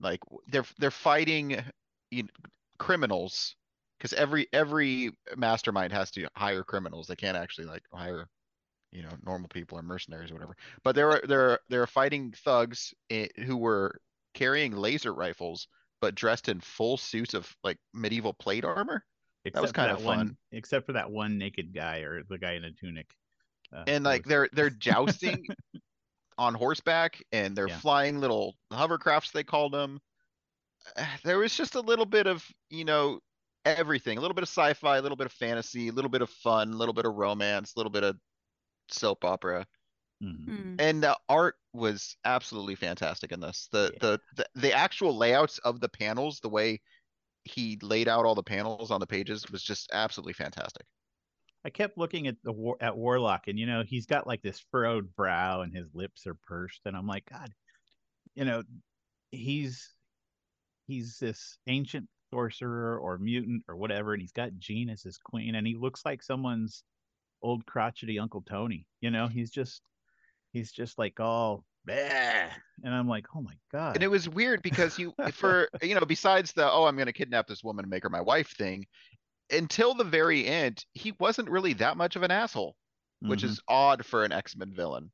Like 0.00 0.20
they're 0.48 0.64
they're 0.78 0.90
fighting 0.90 1.62
you 2.10 2.24
know, 2.24 2.28
criminals 2.78 3.56
because 3.98 4.12
every 4.12 4.46
every 4.52 5.12
mastermind 5.36 5.92
has 5.92 6.10
to 6.12 6.28
hire 6.36 6.62
criminals. 6.62 7.06
They 7.06 7.16
can't 7.16 7.36
actually 7.36 7.66
like 7.66 7.82
hire 7.92 8.28
you 8.92 9.02
know 9.02 9.10
normal 9.24 9.48
people 9.48 9.78
or 9.78 9.82
mercenaries 9.82 10.30
or 10.30 10.34
whatever. 10.34 10.56
But 10.84 10.94
they're 10.94 11.20
they're 11.26 11.58
they're 11.68 11.86
fighting 11.86 12.32
thugs 12.44 12.94
eh, 13.10 13.28
who 13.44 13.56
were 13.56 14.00
carrying 14.34 14.72
laser 14.72 15.14
rifles 15.14 15.68
but 16.00 16.14
dressed 16.14 16.48
in 16.48 16.60
full 16.60 16.96
suits 16.98 17.34
of 17.34 17.56
like 17.64 17.78
medieval 17.94 18.34
plate 18.34 18.64
armor. 18.64 19.04
Except 19.48 19.62
was 19.62 19.70
for 19.70 19.74
kinda 19.74 19.96
that 19.96 20.02
one, 20.04 20.18
fun. 20.18 20.36
except 20.52 20.86
for 20.86 20.92
that 20.92 21.10
one 21.10 21.38
naked 21.38 21.72
guy 21.74 21.98
or 22.00 22.22
the 22.24 22.38
guy 22.38 22.52
in 22.52 22.64
a 22.64 22.72
tunic. 22.72 23.14
Uh, 23.72 23.84
and 23.86 24.04
like 24.04 24.24
was- 24.24 24.28
they're 24.30 24.48
they're 24.52 24.70
jousting 24.78 25.44
on 26.38 26.54
horseback 26.54 27.22
and 27.32 27.56
they're 27.56 27.68
Yeah. 27.68 27.78
flying 27.78 28.20
little 28.20 28.54
hovercrafts 28.72 29.32
they 29.32 29.42
called 29.44 29.72
them 29.72 30.00
there 31.24 31.38
was 31.38 31.54
just 31.56 31.74
a 31.74 31.80
little 31.80 32.04
bit 32.06 32.26
of 32.26 32.46
you 32.70 32.84
know 32.84 33.20
everything 33.64 34.18
a 34.18 34.20
little 34.20 34.34
bit 34.34 34.42
of 34.42 34.48
sci-fi 34.48 34.98
a 34.98 35.02
little 35.02 35.16
bit 35.16 35.26
of 35.26 35.32
fantasy 35.32 35.88
a 35.88 35.92
little 35.92 36.10
bit 36.10 36.22
of 36.22 36.30
fun 36.30 36.72
a 36.72 36.76
little 36.76 36.92
bit 36.94 37.04
of 37.06 37.14
romance 37.14 37.72
a 37.74 37.78
little 37.78 37.90
bit 37.90 38.04
of 38.04 38.16
soap 38.88 39.24
opera 39.24 39.66
Mhm. 40.22 40.46
Mm. 40.48 40.76
and 40.80 41.02
the 41.02 41.18
art 41.28 41.56
was 41.74 42.16
absolutely 42.24 42.74
fantastic 42.74 43.32
in 43.32 43.40
this 43.40 43.68
the, 43.72 43.90
Yeah. 43.94 43.98
the 44.00 44.20
the 44.36 44.46
the 44.60 44.72
actual 44.72 45.14
layouts 45.16 45.58
of 45.58 45.80
the 45.80 45.88
panels 45.90 46.40
the 46.40 46.48
way 46.48 46.80
he 47.46 47.78
laid 47.82 48.08
out 48.08 48.24
all 48.24 48.34
the 48.34 48.42
panels 48.42 48.90
on 48.90 49.00
the 49.00 49.06
pages 49.06 49.44
was 49.50 49.62
just 49.62 49.88
absolutely 49.92 50.32
fantastic 50.32 50.86
I 51.66 51.70
kept 51.70 51.98
looking 51.98 52.28
at 52.28 52.36
the 52.44 52.52
war 52.52 52.76
at 52.80 52.96
Warlock, 52.96 53.48
and 53.48 53.58
you 53.58 53.66
know 53.66 53.82
he's 53.84 54.06
got 54.06 54.24
like 54.24 54.40
this 54.40 54.64
furrowed 54.70 55.16
brow, 55.16 55.62
and 55.62 55.74
his 55.74 55.92
lips 55.94 56.24
are 56.28 56.36
pursed, 56.46 56.82
and 56.84 56.96
I'm 56.96 57.08
like, 57.08 57.24
God, 57.28 57.52
you 58.36 58.44
know, 58.44 58.62
he's 59.32 59.90
he's 60.86 61.18
this 61.18 61.58
ancient 61.66 62.08
sorcerer 62.32 63.00
or 63.00 63.18
mutant 63.18 63.64
or 63.68 63.74
whatever, 63.74 64.12
and 64.12 64.20
he's 64.22 64.30
got 64.30 64.56
Jean 64.60 64.90
as 64.90 65.02
his 65.02 65.18
queen, 65.18 65.56
and 65.56 65.66
he 65.66 65.74
looks 65.74 66.04
like 66.04 66.22
someone's 66.22 66.84
old 67.42 67.66
crotchety 67.66 68.20
Uncle 68.20 68.44
Tony. 68.48 68.86
You 69.00 69.10
know, 69.10 69.26
he's 69.26 69.50
just 69.50 69.82
he's 70.52 70.70
just 70.70 71.00
like 71.00 71.18
all 71.18 71.64
Bleh. 71.86 72.48
and 72.82 72.94
I'm 72.94 73.08
like, 73.08 73.26
oh 73.34 73.40
my 73.42 73.54
god. 73.72 73.96
And 73.96 74.02
it 74.02 74.10
was 74.10 74.28
weird 74.28 74.62
because 74.62 74.98
you, 74.98 75.14
for, 75.32 75.68
you 75.82 75.94
know, 75.94 76.04
besides 76.04 76.52
the, 76.52 76.70
oh, 76.70 76.84
I'm 76.84 76.96
gonna 76.96 77.12
kidnap 77.12 77.46
this 77.46 77.62
woman 77.62 77.84
and 77.84 77.90
make 77.90 78.02
her 78.02 78.10
my 78.10 78.20
wife 78.20 78.54
thing, 78.56 78.86
until 79.52 79.94
the 79.94 80.04
very 80.04 80.46
end, 80.46 80.84
he 80.92 81.14
wasn't 81.20 81.48
really 81.50 81.72
that 81.74 81.96
much 81.96 82.16
of 82.16 82.22
an 82.22 82.30
asshole, 82.30 82.74
which 83.20 83.42
Mhm. 83.42 83.44
is 83.50 83.60
odd 83.68 84.04
for 84.04 84.24
an 84.24 84.32
X-Men 84.32 84.72
villain. 84.74 85.10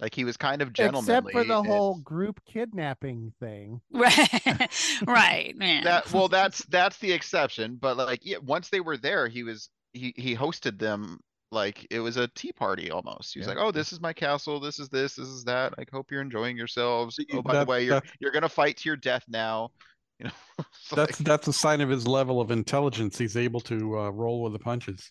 Like 0.00 0.14
he 0.14 0.24
was 0.24 0.36
kind 0.36 0.62
of 0.62 0.72
gentlemanly, 0.72 1.32
Except 1.32 1.32
for 1.32 1.44
the 1.44 1.62
whole 1.62 1.98
group 1.98 2.40
kidnapping 2.44 3.32
thing. 3.40 3.80
Right. 3.92 4.70
right. 5.06 5.56
Man. 5.56 5.84
That, 5.84 6.12
well, 6.12 6.28
that's, 6.28 6.64
that's 6.66 6.98
the 6.98 7.12
exception, 7.12 7.76
but 7.80 7.96
like, 7.96 8.20
yeah, 8.22 8.38
once 8.38 8.68
they 8.68 8.80
were 8.80 8.96
there, 8.96 9.26
he 9.28 9.42
was, 9.42 9.70
he, 9.92 10.12
he 10.16 10.36
hosted 10.36 10.78
them 10.78 11.18
like 11.50 11.86
it 11.90 12.00
was 12.00 12.16
a 12.16 12.28
tea 12.28 12.52
party 12.52 12.90
almost. 12.90 13.32
He 13.34 13.40
was 13.40 13.46
Yeah. 13.48 13.54
like, 13.54 13.62
oh, 13.62 13.70
this 13.70 13.92
is 13.92 14.00
my 14.00 14.12
castle, 14.12 14.60
this 14.60 14.78
is 14.78 14.88
this, 14.88 15.14
this 15.16 15.28
is 15.28 15.44
that. 15.44 15.76
Like, 15.78 15.90
hope 15.90 16.10
you're 16.10 16.20
enjoying 16.20 16.56
yourselves. 16.56 17.18
Oh, 17.32 17.42
by 17.42 17.60
the 17.60 17.64
way, 17.64 17.84
you're, 17.84 17.94
that- 18.00 18.04
you're 18.20 18.32
gonna 18.32 18.48
fight 18.48 18.76
to 18.78 18.88
your 18.88 18.96
death 18.96 19.24
now. 19.28 19.70
You 20.18 20.26
know, 20.26 20.32
it's 20.58 20.92
like- 20.92 21.06
That's 21.06 21.18
that's 21.18 21.48
a 21.48 21.52
sign 21.52 21.80
of 21.80 21.88
his 21.88 22.06
level 22.06 22.40
of 22.40 22.50
intelligence. 22.50 23.16
He's 23.16 23.36
able 23.36 23.60
to 23.62 23.98
uh, 23.98 24.10
roll 24.10 24.42
with 24.42 24.52
the 24.52 24.58
punches. 24.58 25.10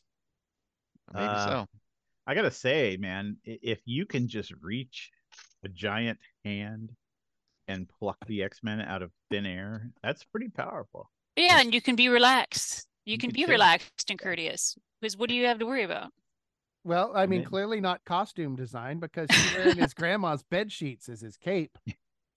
maybe 1.14 1.26
Uh, 1.26 1.46
so. 1.48 1.66
I 2.28 2.36
gotta 2.36 2.52
say, 2.52 2.98
man, 3.00 3.38
if 3.46 3.80
you 3.86 4.06
can 4.06 4.28
just 4.28 4.52
reach 4.62 5.10
a 5.64 5.70
giant 5.70 6.20
hand 6.44 6.92
and 7.70 7.88
pluck 8.00 8.18
the 8.28 8.44
X 8.44 8.60
Men 8.64 8.82
out 8.82 9.02
of 9.02 9.12
thin 9.32 9.46
air, 9.46 9.90
that's 10.04 10.24
pretty 10.26 10.50
powerful. 10.50 11.10
yeah, 11.38 11.62
and 11.62 11.74
you 11.74 11.82
can 11.82 11.96
be 11.96 12.10
relaxed. 12.10 12.86
You, 13.06 13.14
You 13.14 13.18
can 13.18 13.30
can 13.32 13.36
be 13.46 13.46
relaxed 13.50 14.10
and 14.10 14.20
courteous. 14.20 14.78
Because 15.00 15.16
what 15.16 15.30
do 15.30 15.36
you 15.36 15.46
have 15.46 15.60
to 15.60 15.66
worry 15.66 15.84
about? 15.84 16.12
Well, 16.88 17.12
I 17.14 17.26
mean, 17.26 17.44
clearly 17.44 17.82
not 17.82 18.04
costume 18.06 18.56
design 18.56 19.00
because 19.00 19.28
he's 19.30 19.58
wearing 19.58 19.78
his 19.78 19.94
grandma's 19.94 20.42
bed 20.44 20.72
sheets 20.72 21.10
as 21.10 21.20
his 21.20 21.36
cape. 21.36 21.78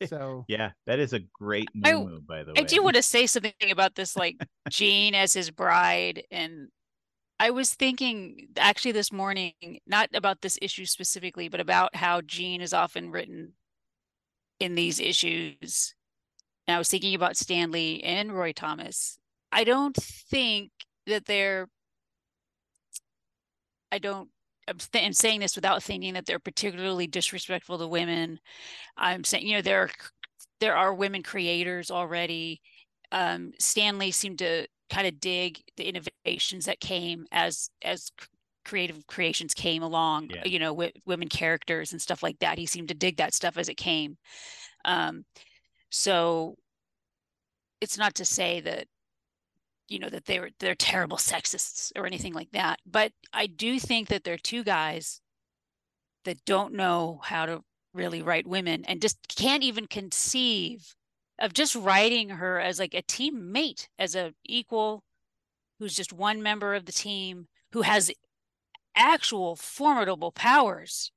So 0.06 0.44
Yeah, 0.48 0.72
that 0.86 0.98
is 0.98 1.12
a 1.12 1.20
great 1.32 1.68
I- 1.84 1.92
moo 1.92 2.20
by 2.20 2.42
the 2.42 2.52
way. 2.52 2.60
I 2.60 2.64
do 2.64 2.82
want 2.82 2.96
to 2.96 3.02
say 3.02 3.26
something 3.28 3.52
about 3.70 3.94
this, 3.94 4.16
like 4.16 4.36
Jean 4.68 5.14
as 5.14 5.32
his 5.32 5.52
bride. 5.52 6.24
And 6.32 6.68
I 7.38 7.50
was 7.50 7.72
thinking 7.74 8.48
actually 8.56 8.90
this 8.92 9.12
morning, 9.12 9.52
not 9.86 10.08
about 10.14 10.40
this 10.40 10.58
issue 10.60 10.84
specifically, 10.84 11.48
but 11.48 11.60
about 11.60 11.94
how 11.94 12.20
Jean 12.20 12.60
is 12.60 12.74
often 12.74 13.12
written 13.12 13.52
in 14.58 14.74
these 14.74 14.98
issues. 14.98 15.94
And 16.66 16.74
I 16.74 16.78
was 16.78 16.88
thinking 16.88 17.14
about 17.14 17.36
Stan 17.36 17.70
Lee 17.70 18.00
and 18.00 18.32
Roy 18.32 18.52
Thomas. 18.52 19.16
I 19.52 19.62
don't 19.62 19.94
think 19.96 20.72
that 21.06 21.26
they're, 21.26 21.68
I 23.92 23.98
don't, 23.98 24.28
I'm, 24.94 25.12
saying 25.12 25.40
this 25.40 25.56
without 25.56 25.82
thinking 25.82 26.14
that 26.14 26.26
they're 26.26 26.38
particularly 26.38 27.06
disrespectful 27.06 27.78
to 27.78 27.86
women. 27.86 28.38
I'm 28.96 29.24
saying, 29.24 29.46
you 29.46 29.56
know, 29.56 29.62
there 29.62 29.82
are, 29.82 29.90
there 30.60 30.76
are 30.76 30.94
women 30.94 31.22
creators 31.22 31.90
already. 31.90 32.60
Um, 33.12 33.52
Stan 33.58 33.98
Lee 33.98 34.10
seemed 34.10 34.38
to 34.38 34.66
kind 34.88 35.06
of 35.06 35.20
dig 35.20 35.60
the 35.76 35.88
innovations 35.88 36.66
that 36.66 36.80
came 36.80 37.26
as 37.32 37.70
as 37.82 38.10
creative 38.64 39.06
creations 39.06 39.54
came 39.54 39.82
along. 39.82 40.30
Yeah. 40.30 40.44
You 40.44 40.58
know, 40.58 40.72
with 40.72 40.92
women 41.06 41.28
characters 41.28 41.92
and 41.92 42.00
stuff 42.00 42.22
like 42.22 42.38
that. 42.40 42.58
He 42.58 42.66
seemed 42.66 42.88
to 42.88 42.94
dig 42.94 43.16
that 43.16 43.34
stuff 43.34 43.56
as 43.56 43.68
it 43.68 43.76
came. 43.76 44.16
Um, 44.84 45.24
so 45.90 46.56
it's 47.80 47.98
not 47.98 48.14
to 48.16 48.24
say 48.24 48.60
that 48.60 48.86
you 49.90 49.98
know 49.98 50.08
that 50.08 50.24
they 50.24 50.40
were 50.40 50.50
they're 50.58 50.74
terrible 50.74 51.18
sexists 51.18 51.92
or 51.96 52.06
anything 52.06 52.32
like 52.32 52.50
that 52.52 52.78
but 52.86 53.12
i 53.32 53.46
do 53.46 53.78
think 53.78 54.08
that 54.08 54.24
they're 54.24 54.38
two 54.38 54.64
guys 54.64 55.20
that 56.24 56.44
don't 56.46 56.72
know 56.72 57.20
how 57.24 57.44
to 57.44 57.62
really 57.92 58.22
write 58.22 58.46
women 58.46 58.84
and 58.86 59.02
just 59.02 59.18
can't 59.28 59.62
even 59.62 59.86
conceive 59.86 60.94
of 61.38 61.52
just 61.52 61.74
writing 61.74 62.28
her 62.28 62.58
as 62.60 62.78
like 62.78 62.94
a 62.94 63.02
teammate 63.02 63.88
as 63.98 64.14
a 64.14 64.32
equal 64.44 65.02
who's 65.78 65.94
just 65.94 66.12
one 66.12 66.42
member 66.42 66.74
of 66.74 66.86
the 66.86 66.92
team 66.92 67.48
who 67.72 67.82
has 67.82 68.10
actual 68.94 69.56
formidable 69.56 70.30
powers 70.30 71.10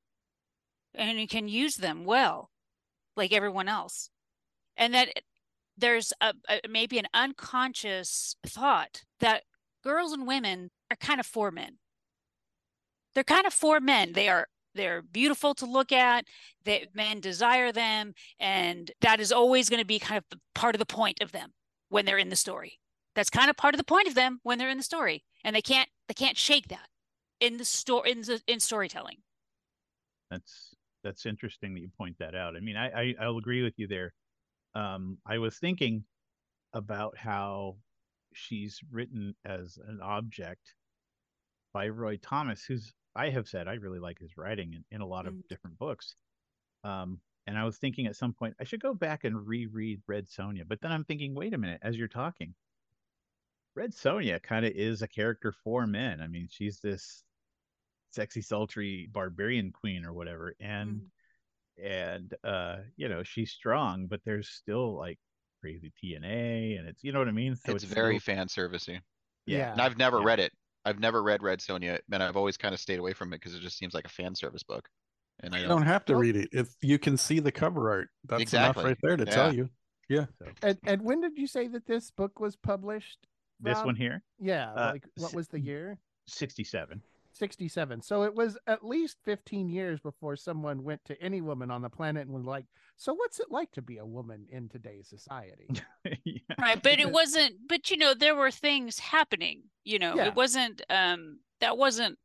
and 0.95 1.29
can 1.29 1.47
use 1.47 1.75
them 1.75 2.05
well 2.05 2.49
like 3.15 3.33
everyone 3.33 3.67
else. 3.67 4.09
And 4.77 4.93
that 4.93 5.09
there's 5.77 6.13
a, 6.21 6.33
a 6.49 6.59
maybe 6.69 6.99
an 6.99 7.07
unconscious 7.13 8.35
thought 8.45 9.03
that 9.19 9.43
girls 9.83 10.11
and 10.11 10.27
women 10.27 10.71
are 10.91 10.97
kind 10.97 11.19
of 11.19 11.25
for 11.25 11.51
men. 11.51 11.77
They're 13.13 13.23
kind 13.23 13.45
of 13.45 13.53
for 13.53 13.79
men. 13.79 14.13
They 14.13 14.29
are 14.29 14.47
they're 14.75 15.03
beautiful 15.03 15.53
to 15.55 15.65
look 15.65 15.91
at. 15.91 16.25
That 16.65 16.95
men 16.95 17.19
desire 17.19 17.71
them 17.71 18.13
and 18.39 18.91
that 19.01 19.19
is 19.19 19.31
always 19.31 19.69
going 19.69 19.81
to 19.81 19.85
be 19.85 19.99
kind 19.99 20.17
of 20.17 20.39
part 20.55 20.75
of 20.75 20.79
the 20.79 20.85
point 20.85 21.21
of 21.21 21.31
them 21.31 21.53
when 21.89 22.05
they're 22.05 22.17
in 22.17 22.29
the 22.29 22.35
story. 22.35 22.79
That's 23.15 23.29
kind 23.29 23.49
of 23.49 23.57
part 23.57 23.75
of 23.75 23.77
the 23.77 23.83
point 23.83 24.07
of 24.07 24.15
them 24.15 24.39
when 24.43 24.57
they're 24.57 24.69
in 24.69 24.77
the 24.77 24.83
story 24.83 25.23
and 25.43 25.55
they 25.55 25.61
can't 25.61 25.89
they 26.07 26.13
can't 26.13 26.37
shake 26.37 26.69
that 26.69 26.87
in 27.39 27.57
the 27.57 27.65
story 27.65 28.11
in, 28.11 28.21
the, 28.21 28.41
in 28.47 28.59
storytelling. 28.59 29.17
That's 30.31 30.75
that's 31.03 31.25
interesting 31.25 31.73
that 31.73 31.81
you 31.81 31.89
point 31.97 32.17
that 32.19 32.33
out. 32.33 32.55
I 32.55 32.61
mean, 32.61 32.77
I, 32.77 32.87
I 32.89 33.15
I'll 33.21 33.37
agree 33.37 33.61
with 33.61 33.73
you 33.77 33.87
there. 33.87 34.13
Um, 34.75 35.19
I 35.25 35.37
was 35.39 35.59
thinking 35.59 36.05
about 36.73 37.17
how 37.17 37.79
she's 38.33 38.81
written 38.91 39.35
as 39.45 39.77
an 39.77 40.01
object 40.01 40.75
by 41.73 41.89
Roy 41.89 42.17
Thomas, 42.17 42.65
who's 42.65 42.93
I 43.15 43.29
have 43.29 43.47
said 43.47 43.67
I 43.67 43.75
really 43.75 43.99
like 43.99 44.19
his 44.19 44.37
writing 44.37 44.73
in, 44.73 44.85
in 44.91 45.01
a 45.01 45.05
lot 45.07 45.27
of 45.27 45.35
Mm. 45.35 45.47
different 45.47 45.77
books. 45.77 46.15
Um, 46.83 47.21
and 47.47 47.57
I 47.57 47.65
was 47.65 47.77
thinking 47.79 48.07
at 48.07 48.15
some 48.17 48.33
point 48.33 48.55
I 48.59 48.65
should 48.65 48.81
go 48.81 48.93
back 48.95 49.23
and 49.25 49.47
reread 49.47 50.03
Red 50.07 50.27
Sonja, 50.27 50.67
but 50.67 50.81
then 50.81 50.91
I'm 50.91 51.05
thinking, 51.05 51.35
wait 51.35 51.53
a 51.53 51.57
minute, 51.57 51.81
as 51.83 51.97
you're 51.97 52.07
talking, 52.09 52.55
Red 53.75 53.91
Sonja 53.91 54.41
kind 54.41 54.65
of 54.65 54.71
is 54.73 55.01
a 55.01 55.07
character 55.07 55.51
for 55.51 55.85
men. 55.87 56.21
I 56.21 56.27
mean, 56.27 56.47
she's 56.47 56.79
this 56.79 57.23
sexy, 58.11 58.41
sultry 58.41 59.07
barbarian 59.07 59.71
queen 59.73 60.05
or 60.05 60.13
whatever, 60.13 60.55
and 60.59 61.03
and 61.81 62.33
uh, 62.43 62.77
you 62.95 63.09
know 63.09 63.23
she's 63.23 63.51
strong, 63.51 64.07
but 64.07 64.21
there's 64.25 64.49
still 64.49 64.95
like 64.97 65.19
crazy 65.61 65.91
TNA, 66.03 66.79
and 66.79 66.87
it's 66.87 67.03
you 67.03 67.11
know 67.11 67.19
what 67.19 67.27
I 67.27 67.31
mean. 67.31 67.55
So 67.55 67.73
It's 67.73 67.83
very 67.83 68.19
still- 68.19 68.35
fan 68.35 68.47
servicey. 68.47 68.99
yeah. 69.45 69.71
And 69.71 69.81
I've 69.81 69.97
never 69.97 70.19
Yeah. 70.19 70.25
read 70.25 70.39
it. 70.39 70.51
I've 70.85 70.99
never 70.99 71.23
read 71.23 71.41
Red 71.41 71.59
Sonja, 71.59 71.99
and 72.11 72.21
I've 72.21 72.35
always 72.35 72.57
kind 72.57 72.73
of 72.73 72.79
stayed 72.79 72.99
away 72.99 73.13
from 73.13 73.31
it 73.33 73.37
because 73.37 73.55
it 73.55 73.61
just 73.61 73.77
seems 73.77 73.93
like 73.93 74.05
a 74.05 74.09
fan 74.09 74.35
service 74.35 74.63
book. 74.63 74.87
And 75.39 75.55
I 75.55 75.61
don't, 75.61 75.69
don't 75.69 75.81
have 75.87 76.03
to 76.05 76.15
read 76.17 76.35
it. 76.35 76.49
If 76.51 76.69
you 76.81 76.99
can 76.99 77.15
see 77.17 77.39
the 77.39 77.51
cover 77.51 77.89
art, 77.89 78.09
that's 78.25 78.41
Exactly. 78.41 78.81
enough 78.83 78.89
right 78.89 78.97
there 79.01 79.17
to 79.17 79.23
Yeah. 79.25 79.31
tell 79.35 79.55
you. 79.55 79.69
Yeah. 80.09 80.25
And 80.61 80.77
and 80.85 81.01
when 81.01 81.21
did 81.21 81.37
you 81.37 81.47
say 81.47 81.67
that 81.69 81.85
this 81.87 82.11
book 82.11 82.39
was 82.39 82.55
published? 82.57 83.25
This 83.61 83.81
one 83.83 83.95
here, 83.95 84.21
Yeah, 84.39 84.71
Uh, 84.73 84.91
like 84.91 85.05
what 85.15 85.33
was 85.33 85.47
the 85.47 85.59
year? 85.59 85.97
sixty-seven. 86.27 87.01
67. 87.33 88.01
So 88.01 88.23
it 88.23 88.33
was 88.33 88.57
at 88.67 88.85
least 88.85 89.17
15 89.25 89.69
years 89.69 89.99
before 89.99 90.35
someone 90.35 90.83
went 90.83 91.03
to 91.05 91.21
any 91.21 91.41
woman 91.41 91.71
on 91.71 91.81
the 91.81 91.89
planet 91.89 92.23
and 92.23 92.33
was 92.33 92.45
like, 92.45 92.65
"So 92.95 93.13
what's 93.13 93.39
it 93.39 93.51
like 93.51 93.71
to 93.71 93.81
be 93.81 93.97
a 93.97 94.05
woman 94.05 94.45
in 94.49 94.69
today's 94.69 95.09
society?" 95.09 95.67
yeah. 96.23 96.39
Right, 96.59 96.81
but 96.81 96.99
it 96.99 97.11
wasn't 97.11 97.55
but 97.67 97.89
you 97.89 97.97
know, 97.97 98.13
there 98.13 98.35
were 98.35 98.51
things 98.51 98.99
happening, 98.99 99.63
you 99.83 99.99
know. 99.99 100.15
Yeah. 100.15 100.27
It 100.27 100.35
wasn't 100.35 100.81
um 100.89 101.39
that 101.59 101.77
wasn't 101.77 102.17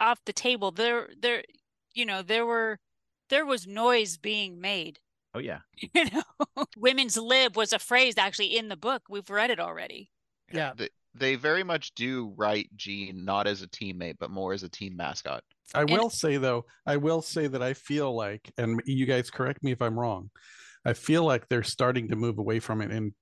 off 0.00 0.24
the 0.24 0.32
table. 0.32 0.70
There 0.70 1.10
there 1.20 1.44
you 1.94 2.06
know, 2.06 2.22
there 2.22 2.46
were 2.46 2.78
there 3.30 3.46
was 3.46 3.66
noise 3.66 4.16
being 4.16 4.60
made. 4.60 4.98
Oh 5.34 5.40
yeah. 5.40 5.60
You 5.94 6.06
know, 6.06 6.64
women's 6.76 7.16
lib 7.16 7.56
was 7.56 7.72
a 7.72 7.78
phrase 7.78 8.14
actually 8.18 8.56
in 8.56 8.68
the 8.68 8.76
book. 8.76 9.02
We've 9.08 9.28
read 9.28 9.50
it 9.50 9.60
already. 9.60 10.10
Yeah. 10.52 10.72
they, 10.76 10.88
they 11.14 11.36
very 11.36 11.62
much 11.62 11.94
do 11.94 12.32
write 12.36 12.68
Jean 12.76 13.24
not 13.24 13.46
as 13.46 13.62
a 13.62 13.68
teammate, 13.68 14.16
but 14.18 14.30
more 14.30 14.52
as 14.52 14.62
a 14.62 14.68
team 14.68 14.96
mascot. 14.96 15.42
I 15.74 15.84
will 15.84 16.10
say 16.10 16.36
though, 16.36 16.64
I 16.86 16.96
will 16.96 17.22
say 17.22 17.46
that 17.46 17.62
I 17.62 17.74
feel 17.74 18.14
like, 18.14 18.52
and 18.58 18.80
you 18.86 19.06
guys 19.06 19.30
correct 19.30 19.62
me 19.62 19.72
if 19.72 19.80
I'm 19.80 19.98
wrong, 19.98 20.30
I 20.84 20.92
feel 20.92 21.24
like 21.24 21.48
they're 21.48 21.62
starting 21.62 22.08
to 22.08 22.16
move 22.16 22.38
away 22.38 22.60
from 22.60 22.80
it 22.82 22.90
in 22.90 23.14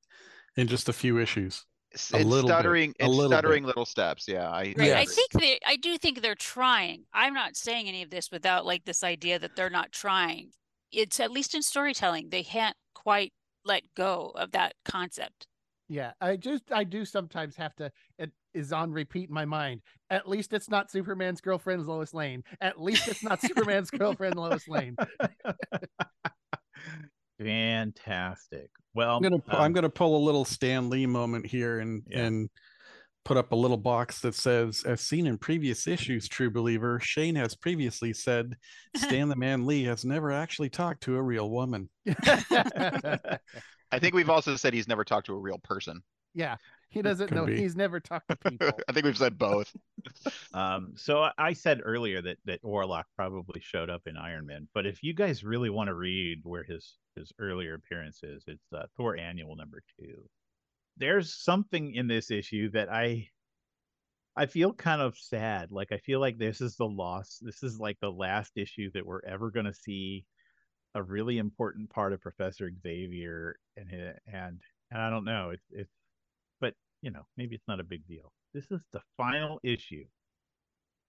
in 0.57 0.67
just 0.69 0.89
a 0.89 0.93
few 0.93 1.19
issues. 1.19 1.65
S- 1.95 2.13
A 2.13 2.17
It's 2.17 2.25
little 2.27 2.49
bit, 2.49 2.55
stuttering, 2.55 2.91
a 3.01 3.05
it's 3.05 3.09
little 3.09 3.31
bit. 3.31 3.35
stuttering 3.37 3.65
little 3.65 3.85
steps. 3.85 4.27
Yeah, 4.27 4.49
I. 4.49 4.75
Right. 4.77 4.81
I 4.81 4.85
Yes. 5.03 5.15
think 5.15 5.31
they 5.33 5.59
I 5.67 5.77
do 5.77 5.97
think 5.99 6.21
they're 6.23 6.35
trying. 6.35 7.05
I'm 7.13 7.35
not 7.35 7.57
saying 7.57 7.89
any 7.89 8.03
of 8.03 8.11
this 8.11 8.31
without 8.31 8.65
like 8.67 8.85
this 8.85 9.05
idea 9.05 9.39
that 9.39 9.57
they're 9.57 9.71
not 9.71 9.93
trying. 9.93 10.51
It's 10.91 11.21
at 11.21 11.31
least 11.31 11.55
in 11.55 11.63
storytelling, 11.63 12.29
they 12.31 12.43
can't 12.43 12.77
quite 12.95 13.33
let 13.65 13.83
go 13.97 14.33
of 14.35 14.51
that 14.53 14.75
concept. 14.85 15.47
Yeah, 15.93 16.13
I 16.23 16.37
just 16.37 16.73
I 16.73 16.85
do 16.85 17.05
sometimes 17.05 17.55
have 17.57 17.77
to 17.77 17.93
it 18.19 18.31
is 18.55 18.73
on 18.73 18.93
repeat 18.93 19.29
in 19.29 19.35
my 19.35 19.45
mind. 19.45 19.83
At 20.09 20.27
least 20.27 20.55
it's 20.55 20.71
not 20.71 20.91
Superman's 20.91 21.43
girlfriend 21.43 21.87
Lois 21.87 22.15
Lane. 22.15 22.45
At 22.63 22.81
least 22.81 23.09
it's 23.09 23.23
not 23.23 23.43
Superman's 23.43 23.91
girlfriend 23.91 24.37
Lois 24.37 24.67
Lane. 24.67 24.97
Fantastic. 27.39 28.71
Well, 28.95 29.19
I'm 29.19 29.23
gonna 29.23 29.39
pu- 29.39 29.53
I'm 29.53 29.65
um, 29.65 29.73
gonna 29.75 29.91
pull 29.91 30.17
a 30.17 30.25
little 30.25 30.47
Stan 30.47 30.89
Lee 30.89 31.05
moment 31.05 31.45
here 31.45 31.81
and 31.81 32.03
Yeah. 32.09 32.25
and 32.25 32.49
put 33.27 33.37
up 33.37 33.53
a 33.53 33.57
little 33.57 33.77
box 33.77 34.21
that 34.21 34.35
says, 34.35 34.85
as 34.87 35.03
seen 35.03 35.27
in 35.27 35.37
previous 35.37 35.87
issues, 35.87 36.27
True 36.27 36.51
Believer, 36.51 37.01
Shane 37.01 37.37
has 37.37 37.55
previously 37.55 38.15
said 38.15 38.57
Stan 38.97 39.29
the 39.29 39.37
Man 39.37 39.67
Lee 39.67 39.85
has 39.85 40.07
never 40.07 40.33
actually 40.33 40.71
talked 40.71 41.03
to 41.03 41.17
a 41.17 41.23
real 41.23 41.51
woman. 41.51 41.91
I 43.93 43.99
think 43.99 44.15
we've 44.15 44.31
also 44.31 44.57
said 44.57 44.73
he's 44.75 44.89
never 44.89 45.05
talked 45.05 45.27
to 45.27 45.35
a 45.35 45.39
real 45.39 45.59
person. 45.59 46.03
yeah, 46.35 46.57
he 46.89 47.03
doesn't 47.03 47.29
Could 47.29 47.37
know. 47.37 47.47
be. 47.47 47.57
He's 47.59 47.77
never 47.77 48.01
talked 48.01 48.29
to 48.29 48.37
people. 48.51 48.71
I 48.89 48.93
think 48.93 49.05
we've 49.07 49.17
said 49.17 49.39
both. 49.39 49.75
Um, 50.55 50.93
so 50.97 51.23
I- 51.23 51.33
I 51.39 51.53
said 51.53 51.81
earlier 51.85 52.21
that 52.23 52.37
that 52.45 52.61
Warlock 52.65 53.07
probably 53.17 53.61
showed 53.61 53.89
up 53.89 54.03
in 54.07 54.17
Iron 54.17 54.47
Man, 54.47 54.69
but 54.75 54.85
if 54.87 55.03
you 55.03 55.15
guys 55.15 55.45
really 55.45 55.71
want 55.71 55.89
to 55.89 55.95
read 55.95 56.41
where 56.43 56.65
his 56.65 56.99
his 57.17 57.33
earlier 57.39 57.75
appearance 57.75 58.21
is, 58.23 58.43
it's 58.47 58.73
uh, 58.75 58.85
Thor 58.97 59.17
Annual 59.17 59.57
number 59.57 59.83
two. 59.99 60.29
There's 60.99 61.35
something 61.35 61.95
in 61.95 62.07
this 62.09 62.31
issue 62.31 62.71
that 62.73 62.91
I 62.93 63.29
I 64.37 64.47
feel 64.47 64.73
kind 64.75 65.01
of 65.01 65.17
sad. 65.17 65.71
Like 65.73 65.93
I 65.93 65.99
feel 65.99 66.21
like 66.21 66.37
this 66.39 66.61
is 66.61 66.77
the 66.77 66.87
loss. 66.87 67.39
This 67.41 67.63
is 67.63 67.79
like 67.79 67.99
the 68.01 68.11
last 68.13 68.53
issue 68.57 68.91
that 68.95 69.07
we're 69.07 69.25
ever 69.25 69.51
going 69.51 69.67
to 69.67 69.75
see 69.75 70.25
a 70.95 71.03
really 71.03 71.39
important 71.39 71.91
part 71.91 72.13
of 72.13 72.21
Professor 72.21 72.71
Xavier 72.83 73.57
and 73.77 73.89
hi- 73.91 74.19
and 74.27 74.61
and 74.91 75.01
I 75.03 75.11
don't 75.11 75.25
know. 75.25 75.51
It's 75.51 75.65
it's 75.71 75.93
but 76.61 76.75
you 77.03 77.11
know 77.11 77.27
maybe 77.37 77.55
it's 77.57 77.69
not 77.69 77.81
a 77.81 77.85
big 77.85 78.07
deal. 78.07 78.33
This 78.55 78.71
is 78.71 78.81
the 78.93 79.03
final 79.17 79.61
issue 79.63 80.05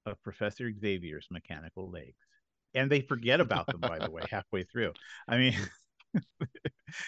of 0.06 0.22
Professor 0.24 0.72
Xavier's 0.72 1.28
mechanical 1.32 1.90
legs. 1.90 2.18
And 2.76 2.90
they 2.92 3.02
forget 3.02 3.40
about 3.40 3.70
them, 3.72 3.82
by 3.82 4.00
the 4.00 4.10
way, 4.10 4.26
halfway 4.30 4.64
through. 4.64 4.94
I 5.28 5.38
mean, 5.38 5.56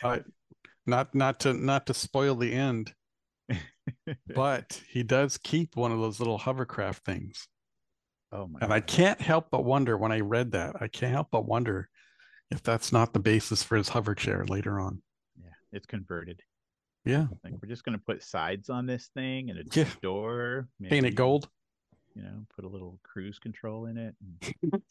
Uh, 0.02 0.20
not 0.86 1.16
not 1.16 1.40
to 1.42 1.54
not 1.54 1.88
to 1.88 1.94
spoil 1.94 2.36
the 2.36 2.54
end, 2.54 2.96
but 4.28 4.82
he 4.90 5.04
does 5.04 5.38
keep 5.38 5.76
one 5.76 5.92
of 5.92 6.00
those 6.00 6.20
little 6.20 6.38
hovercraft 6.38 7.04
things. 7.06 7.48
oh 8.32 8.48
my 8.48 8.62
And 8.62 8.74
I 8.74 8.80
can't 8.82 9.22
help 9.22 9.50
but 9.52 9.64
wonder 9.64 9.98
when 9.98 10.12
I 10.12 10.20
read 10.20 10.52
that, 10.52 10.76
I 10.82 10.88
can't 10.90 11.12
help 11.14 11.30
but 11.32 11.46
wonder 11.46 11.90
if 12.52 12.62
that's 12.64 12.92
not 12.92 13.14
the 13.14 13.20
basis 13.20 13.64
for 13.64 13.76
his 13.78 13.90
hover 13.90 14.16
chair 14.16 14.46
later 14.46 14.80
on. 14.80 15.02
Yeah, 15.42 15.50
it's 15.72 15.86
converted. 15.86 16.42
Yeah. 17.04 17.28
Like 17.44 17.54
we're 17.62 17.70
just 17.70 17.84
gonna 17.84 18.00
put 18.00 18.24
sides 18.24 18.70
on 18.70 18.86
this 18.86 19.10
thing 19.14 19.50
and 19.50 19.60
a 19.60 19.64
Yeah. 19.74 19.90
door. 20.02 20.68
Paint 20.82 21.06
it 21.06 21.16
gold. 21.16 21.50
You 22.16 22.24
know, 22.24 22.46
put 22.56 22.66
a 22.66 22.68
little 22.70 23.00
cruise 23.04 23.40
control 23.40 23.86
in 23.88 23.98
it. 23.98 24.16
And, 24.22 24.56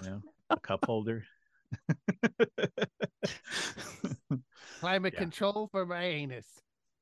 you 0.00 0.02
know, 0.02 0.22
a 0.50 0.58
cup 0.58 0.84
holder. 0.86 1.24
Climate 4.80 5.12
Yeah. 5.14 5.20
control 5.20 5.68
for 5.70 5.86
my 5.86 6.02
anus. 6.04 6.46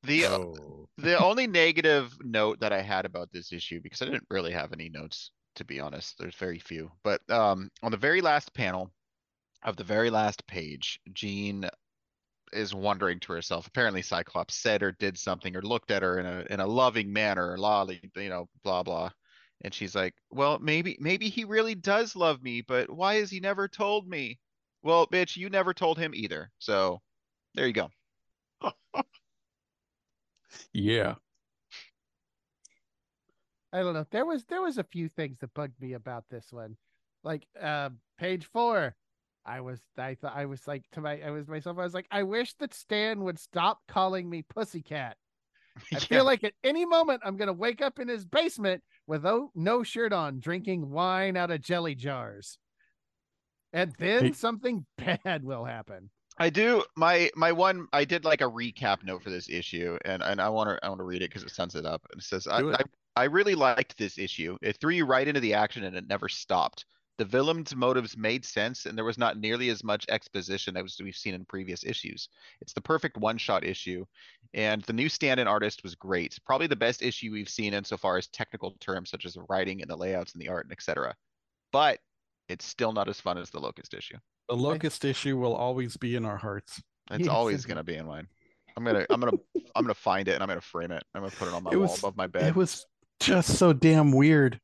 The 0.03 0.25
oh, 0.25 0.89
the 0.97 1.17
only 1.19 1.45
negative 1.47 2.15
note 2.21 2.59
that 2.59 2.73
I 2.73 2.81
had 2.81 3.05
about 3.05 3.31
this 3.31 3.53
issue, 3.53 3.79
because 3.81 4.01
I 4.01 4.05
didn't 4.05 4.25
really 4.29 4.51
have 4.51 4.73
any 4.73 4.89
notes, 4.89 5.31
to 5.55 5.63
be 5.63 5.79
honest, 5.79 6.15
there's 6.17 6.35
very 6.35 6.57
few, 6.59 6.91
but 7.03 7.21
um, 7.29 7.69
on 7.83 7.91
the 7.91 7.97
very 7.97 8.19
last 8.21 8.53
panel 8.53 8.91
of 9.63 9.75
the 9.75 9.83
very 9.83 10.09
last 10.09 10.45
page, 10.47 10.99
Jean 11.13 11.69
is 12.53 12.73
wondering 12.75 13.19
to 13.21 13.33
herself, 13.33 13.67
apparently 13.67 14.01
Cyclops 14.01 14.55
said 14.55 14.83
or 14.83 14.91
did 14.93 15.17
something 15.17 15.55
or 15.55 15.61
looked 15.61 15.91
at 15.91 16.03
her 16.03 16.19
in 16.19 16.25
a, 16.25 16.45
in 16.49 16.59
a 16.59 16.67
loving 16.67 17.11
manner, 17.13 17.57
lolly, 17.57 18.01
you 18.15 18.29
know, 18.29 18.49
blah, 18.63 18.83
blah. 18.83 19.09
And 19.63 19.73
she's 19.73 19.95
like, 19.95 20.13
well, 20.31 20.59
maybe, 20.59 20.97
maybe 20.99 21.29
he 21.29 21.45
really 21.45 21.75
does 21.75 22.15
love 22.15 22.41
me, 22.41 22.61
but 22.61 22.89
why 22.89 23.15
has 23.15 23.29
he 23.29 23.39
never 23.39 23.67
told 23.67 24.07
me? 24.07 24.39
Well, 24.83 25.07
bitch, 25.07 25.37
you 25.37 25.49
never 25.49 25.73
told 25.73 25.97
him 25.97 26.13
either. 26.15 26.51
So 26.57 26.99
there 27.53 27.67
you 27.67 27.73
go. 27.73 27.89
Yeah. 30.73 31.15
I 33.73 33.81
don't 33.81 33.93
know. 33.93 34.05
There 34.11 34.25
was 34.25 34.43
there 34.45 34.61
was 34.61 34.77
a 34.77 34.83
few 34.83 35.07
things 35.07 35.37
that 35.39 35.53
bugged 35.53 35.79
me 35.79 35.93
about 35.93 36.25
this 36.29 36.51
one. 36.51 36.75
Like 37.23 37.47
uh 37.61 37.89
page 38.17 38.45
four. 38.45 38.95
I 39.45 39.61
was 39.61 39.79
I 39.97 40.15
thought 40.15 40.35
I 40.35 40.45
was 40.45 40.67
like 40.67 40.83
to 40.93 41.01
my 41.01 41.21
I 41.21 41.31
was 41.31 41.47
myself, 41.47 41.77
I 41.77 41.83
was 41.83 41.93
like, 41.93 42.07
I 42.11 42.23
wish 42.23 42.53
that 42.55 42.73
Stan 42.73 43.23
would 43.23 43.39
stop 43.39 43.79
calling 43.87 44.29
me 44.29 44.43
pussycat. 44.43 45.17
I 45.93 45.99
Yeah. 45.99 45.99
feel 45.99 46.25
like 46.25 46.43
at 46.43 46.53
any 46.63 46.85
moment 46.85 47.21
I'm 47.25 47.37
gonna 47.37 47.53
wake 47.53 47.81
up 47.81 47.99
in 47.99 48.07
his 48.07 48.25
basement 48.25 48.83
with 49.07 49.23
no, 49.23 49.51
no 49.55 49.83
shirt 49.83 50.13
on, 50.13 50.39
drinking 50.39 50.89
wine 50.89 51.37
out 51.37 51.51
of 51.51 51.61
jelly 51.61 51.95
jars. 51.95 52.57
And 53.73 53.93
then 53.97 54.25
Hey- 54.25 54.31
something 54.33 54.85
bad 54.97 55.43
will 55.43 55.65
happen. 55.65 56.09
I 56.37 56.49
do 56.49 56.83
my 56.95 57.29
my 57.35 57.51
one 57.51 57.87
I 57.93 58.05
did 58.05 58.25
like 58.25 58.41
a 58.41 58.45
recap 58.49 59.03
note 59.03 59.21
for 59.23 59.29
this 59.29 59.49
issue 59.49 59.97
and 60.05 60.23
and 60.23 60.41
I 60.41 60.49
want 60.49 60.69
to 60.69 60.85
I 60.85 60.89
want 60.89 60.99
to 60.99 61.03
read 61.05 61.21
it 61.21 61.29
because 61.29 61.43
it 61.43 61.51
sums 61.51 61.75
it 61.75 61.85
up. 61.85 62.05
And 62.11 62.21
it 62.21 62.25
says 62.25 62.47
I, 62.47 62.61
it. 62.61 62.73
I 62.73 62.81
I 63.15 63.23
really 63.25 63.55
liked 63.55 63.97
this 63.97 64.17
issue. 64.17 64.57
It 64.61 64.77
threw 64.79 64.93
you 64.93 65.05
right 65.05 65.27
into 65.27 65.41
the 65.41 65.53
action 65.53 65.83
and 65.83 65.95
it 65.95 66.07
never 66.07 66.29
stopped. 66.29 66.85
The 67.21 67.25
villain's 67.25 67.75
motives 67.75 68.17
made 68.17 68.43
sense 68.43 68.87
and 68.87 68.97
there 68.97 69.05
was 69.05 69.19
not 69.19 69.37
nearly 69.37 69.69
as 69.69 69.83
much 69.83 70.07
exposition 70.09 70.75
as 70.75 70.97
we've 70.99 71.15
seen 71.15 71.35
in 71.35 71.45
previous 71.45 71.83
issues. 71.83 72.27
It's 72.61 72.73
the 72.73 72.81
perfect 72.81 73.15
one-shot 73.15 73.63
issue 73.63 74.05
and 74.55 74.81
the 74.85 74.93
new 74.93 75.07
stand-in 75.07 75.47
artist 75.47 75.83
was 75.83 75.93
great. 75.93 76.39
Probably 76.47 76.65
the 76.65 76.75
best 76.75 77.03
issue 77.03 77.31
we've 77.31 77.47
seen 77.47 77.75
insofar 77.75 78.17
as 78.17 78.25
technical 78.25 78.71
terms 78.79 79.11
such 79.11 79.25
as 79.27 79.35
the 79.35 79.43
writing 79.49 79.83
and 79.83 79.91
the 79.91 79.95
layouts 79.95 80.33
and 80.33 80.41
the 80.41 80.49
art 80.49 80.65
and 80.65 80.71
etc. 80.71 81.13
But 81.71 81.99
it's 82.49 82.65
still 82.65 82.91
not 82.91 83.07
as 83.07 83.21
fun 83.21 83.37
as 83.37 83.51
the 83.51 83.59
Locust 83.59 83.93
issue. 83.93 84.17
The 84.49 84.55
locust 84.57 85.05
issue 85.05 85.37
will 85.37 85.53
always 85.53 85.97
be 85.97 86.15
in 86.15 86.25
our 86.25 86.37
hearts. 86.37 86.81
It's 87.11 87.19
Yes, 87.25 87.27
always 87.27 87.65
gonna 87.67 87.83
be 87.83 87.97
in 87.97 88.07
mine. 88.07 88.27
I'm 88.75 88.83
gonna, 88.83 89.05
I'm 89.11 89.19
gonna, 89.19 89.37
I'm 89.75 89.83
gonna 89.83 89.93
find 89.93 90.27
it 90.27 90.33
and 90.33 90.41
I'm 90.41 90.49
gonna 90.49 90.59
frame 90.59 90.89
it. 90.89 91.03
I'm 91.13 91.21
gonna 91.21 91.35
put 91.37 91.49
it 91.49 91.53
on 91.53 91.61
my 91.61 91.69
It 91.71 91.75
wall 91.77 91.83
was- 91.87 91.99
above 91.99 92.17
my 92.17 92.25
bed. 92.25 92.45
It 92.47 92.55
was 92.55 92.83
just 93.19 93.59
so 93.59 93.73
damn 93.73 94.11
weird. 94.11 94.59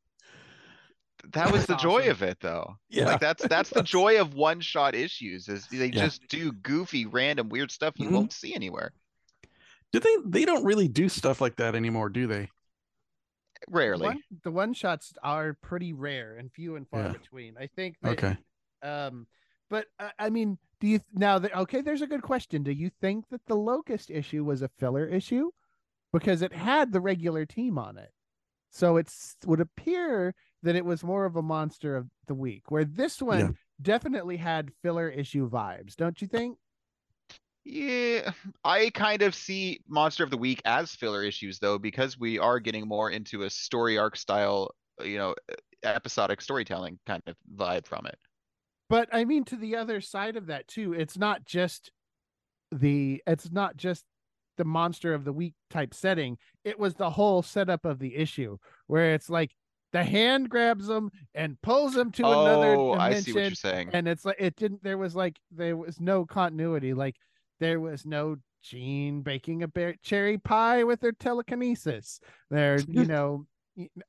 That 1.31 1.51
was 1.51 1.65
the 1.65 1.75
joy 1.77 2.01
awesome. 2.01 2.11
of 2.11 2.23
it, 2.23 2.37
though. 2.39 2.75
Yeah. 2.89 3.05
Like 3.05 3.19
that's, 3.19 3.45
that's 3.47 3.69
the 3.69 3.83
joy 3.97 4.19
of 4.19 4.33
one-shot 4.33 4.95
issues 4.95 5.47
is 5.49 5.67
they 5.67 5.87
Yeah. 5.87 6.05
just 6.05 6.27
do 6.27 6.51
goofy, 6.51 7.05
random, 7.05 7.49
weird 7.49 7.71
stuff 7.71 7.93
you 7.97 8.09
Mhm. 8.09 8.13
won't 8.13 8.33
see 8.33 8.53
anywhere. 8.55 8.91
Do 9.91 9.99
they? 9.99 10.15
They 10.25 10.45
don't 10.45 10.65
really 10.65 10.87
do 10.89 11.07
stuff 11.09 11.39
like 11.39 11.55
that 11.57 11.73
anymore, 11.75 12.09
do 12.09 12.27
they? 12.27 12.49
Rarely. 13.69 14.05
One, 14.07 14.21
the 14.43 14.51
one 14.51 14.73
shots 14.73 15.13
are 15.23 15.53
pretty 15.53 15.93
rare 15.93 16.35
and 16.37 16.51
few 16.51 16.75
and 16.75 16.87
far 16.89 17.01
Yeah. 17.01 17.11
between. 17.13 17.57
I 17.57 17.67
think 17.67 17.95
that 18.01 18.11
Okay. 18.11 18.37
Um, 18.83 19.27
but 19.69 19.87
uh, 19.99 20.09
I 20.19 20.29
mean, 20.29 20.57
do 20.79 20.87
you 20.87 20.99
now 21.13 21.39
that 21.39 21.55
okay? 21.55 21.81
There's 21.81 22.01
a 22.03 22.07
good 22.07 22.21
question. 22.21 22.63
Do 22.63 22.71
you 22.71 22.89
think 23.01 23.29
that 23.29 23.45
the 23.47 23.55
locust 23.55 24.11
issue 24.11 24.43
was 24.43 24.61
a 24.61 24.67
filler 24.67 25.05
issue 25.05 25.49
because 26.13 26.41
it 26.41 26.53
had 26.53 26.91
the 26.91 27.01
regular 27.01 27.45
team 27.45 27.77
on 27.79 27.97
it? 27.97 28.11
So 28.69 28.97
it's 28.97 29.35
would 29.45 29.59
appear 29.61 30.35
that 30.63 30.75
it 30.75 30.85
was 30.85 31.03
more 31.03 31.25
of 31.25 31.35
a 31.35 31.41
monster 31.41 31.95
of 31.95 32.07
the 32.27 32.33
week, 32.33 32.69
where 32.69 32.85
this 32.85 33.21
one 33.21 33.39
Yeah. 33.39 33.49
definitely 33.81 34.37
had 34.37 34.71
filler 34.81 35.09
issue 35.09 35.49
vibes, 35.49 35.95
don't 35.95 36.21
you 36.21 36.27
think? 36.27 36.57
Yeah, 37.63 38.31
I 38.63 38.89
kind 38.91 39.21
of 39.21 39.35
see 39.35 39.81
Monster 39.89 40.23
of 40.23 40.29
the 40.29 40.37
Week 40.37 40.61
as 40.63 40.95
filler 40.95 41.21
issues 41.23 41.59
though, 41.59 41.77
because 41.77 42.17
we 42.17 42.39
are 42.39 42.59
getting 42.59 42.87
more 42.87 43.11
into 43.11 43.43
a 43.43 43.49
story 43.49 43.97
arc 43.97 44.15
style, 44.15 44.73
you 45.03 45.17
know, 45.17 45.35
episodic 45.83 46.39
storytelling 46.41 46.97
kind 47.05 47.21
of 47.27 47.35
vibe 47.55 47.85
from 47.85 48.05
it. 48.05 48.17
But 48.89 49.09
I 49.11 49.25
mean, 49.25 49.43
to 49.45 49.57
the 49.57 49.75
other 49.75 49.99
side 49.99 50.37
of 50.37 50.45
that 50.47 50.69
too, 50.69 50.93
it's 50.93 51.17
not 51.17 51.43
just 51.45 51.91
the 52.71 53.21
it's 53.27 53.51
not 53.51 53.75
just 53.75 54.05
the 54.55 54.65
monster 54.65 55.13
of 55.13 55.25
the 55.25 55.33
week 55.33 55.53
type 55.69 55.93
setting. 55.93 56.37
It 56.63 56.79
was 56.79 56.95
the 56.95 57.09
whole 57.09 57.41
setup 57.41 57.83
of 57.83 57.99
the 57.99 58.15
issue 58.15 58.57
where 58.87 59.13
it's 59.13 59.29
like 59.29 59.51
the 59.97 60.03
hand 60.03 60.49
grabs 60.49 60.87
him 60.89 61.11
and 61.33 61.59
pulls 61.61 61.95
him 61.95 62.11
to 62.13 62.25
another 62.25 62.75
Oh, 62.75 62.93
I 62.93 63.13
see 63.15 63.17
what 63.17 63.25
you're 63.27 63.33
dimension, 63.35 63.55
saying. 63.55 63.89
and 63.93 64.07
it's 64.07 64.25
like 64.25 64.37
it 64.39 64.55
didn't. 64.55 64.83
There 64.83 64.97
was 64.97 65.15
like 65.15 65.37
there 65.51 65.75
was 65.77 65.99
no 65.99 66.25
continuity. 66.25 66.93
Like 66.93 67.15
there 67.59 67.79
was 67.79 68.05
no 68.05 68.37
Jean 68.63 69.21
baking 69.21 69.63
a 69.63 69.67
bear, 69.67 69.95
cherry 70.03 70.37
pie 70.37 70.83
with 70.83 71.01
her 71.01 71.11
telekinesis. 71.11 72.19
There, 72.49 72.79
you 72.87 73.05
know, 73.13 73.45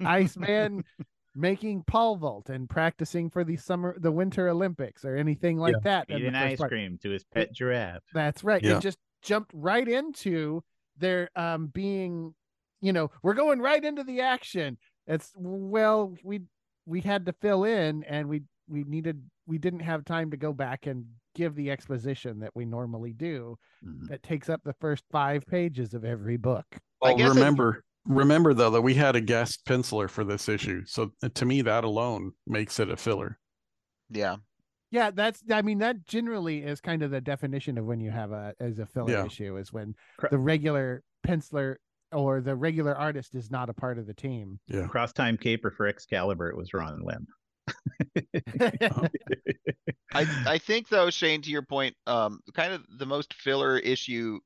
Iceman 0.04 0.84
making 1.34 1.84
pole 1.86 2.16
vault 2.16 2.48
and 2.48 2.68
practicing 2.68 3.30
for 3.30 3.44
the 3.44 3.56
summer, 3.56 3.96
the 3.98 4.10
Winter 4.10 4.48
Olympics 4.48 5.04
or 5.04 5.16
anything 5.16 5.58
like 5.58 5.74
that. 5.84 6.08
in 6.10 6.18
Eating 6.18 6.34
ice 6.34 6.58
part. 6.58 6.70
cream 6.70 6.98
to 7.02 7.10
his 7.10 7.24
pet 7.24 7.52
giraffe. 7.52 8.02
That's 8.12 8.42
right. 8.42 8.62
Yeah. 8.62 8.76
It 8.78 8.80
just 8.82 8.98
jumped 9.22 9.50
right 9.54 9.86
into 9.88 10.62
their 10.96 11.30
um 11.36 11.68
being, 11.68 12.34
you 12.80 12.92
know, 12.92 13.10
we're 13.22 13.34
going 13.34 13.60
right 13.60 13.82
into 13.84 14.02
the 14.02 14.20
action. 14.22 14.78
It's 15.08 15.32
well, 15.36 16.14
we 16.22 16.42
we 16.86 17.00
had 17.00 17.26
to 17.26 17.32
fill 17.32 17.64
in 17.64 18.04
and 18.04 18.28
we 18.28 18.42
we 18.68 18.84
needed 18.84 19.22
we 19.46 19.58
didn't 19.58 19.80
have 19.80 20.04
time 20.04 20.30
to 20.30 20.36
go 20.36 20.52
back 20.52 20.86
and 20.86 21.06
give 21.34 21.54
the 21.54 21.70
exposition 21.70 22.38
that 22.40 22.54
we 22.54 22.64
normally 22.64 23.12
do 23.14 23.56
Mhm. 23.84 24.08
that 24.08 24.22
takes 24.22 24.48
up 24.48 24.60
the 24.64 24.74
first 24.74 25.04
five 25.10 25.46
pages 25.46 25.94
of 25.94 26.04
every 26.04 26.36
book. 26.36 26.66
I 26.72 26.78
Well, 27.00 27.16
guess 27.16 27.26
it- 27.30 27.34
remember, 27.34 27.84
remember 28.04 28.52
though 28.54 28.70
that 28.70 28.82
we 28.82 28.94
had 28.94 29.16
a 29.16 29.20
guest 29.20 29.64
penciler 29.64 30.10
for 30.10 30.24
this 30.24 30.48
issue, 30.48 30.84
so 30.84 31.12
to 31.32 31.44
me 31.46 31.62
that 31.62 31.84
alone 31.84 32.32
makes 32.46 32.78
it 32.78 32.90
a 32.90 32.96
filler. 32.96 33.38
Yeah, 34.10 34.36
Yeah, 34.90 35.10
that's 35.10 35.42
I 35.50 35.62
mean 35.62 35.78
that 35.78 36.04
generally 36.06 36.62
is 36.64 36.80
kind 36.80 37.02
of 37.02 37.10
the 37.10 37.20
definition 37.20 37.78
of 37.78 37.84
when 37.86 38.00
you 38.00 38.10
have 38.10 38.32
a 38.32 38.54
as 38.60 38.78
a 38.78 38.86
filler 38.86 39.12
Yeah. 39.12 39.26
issue 39.26 39.56
is 39.56 39.72
when 39.72 39.94
Cor- 40.18 40.30
the 40.30 40.38
regular 40.38 41.02
penciler 41.26 41.76
or 42.12 42.40
the 42.40 42.54
regular 42.54 42.96
artist 42.96 43.34
is 43.34 43.50
not 43.50 43.68
a 43.68 43.74
part 43.74 43.98
of 43.98 44.06
the 44.06 44.14
team. 44.14 44.58
Yeah. 44.68 44.86
Cross 44.86 45.12
time 45.12 45.36
caper 45.36 45.70
for 45.70 45.86
Excalibur. 45.86 46.48
It 46.48 46.56
was 46.56 46.72
Ron 46.72 47.02
Lim. 47.02 47.26
I, 50.14 50.26
I 50.46 50.58
think 50.58 50.88
though, 50.88 51.10
Shane, 51.10 51.42
to 51.42 51.50
your 51.50 51.62
point, 51.62 51.94
um, 52.06 52.40
kind 52.54 52.72
of 52.72 52.82
the 52.98 53.06
most 53.06 53.34
filler 53.34 53.78
issue 53.78 54.38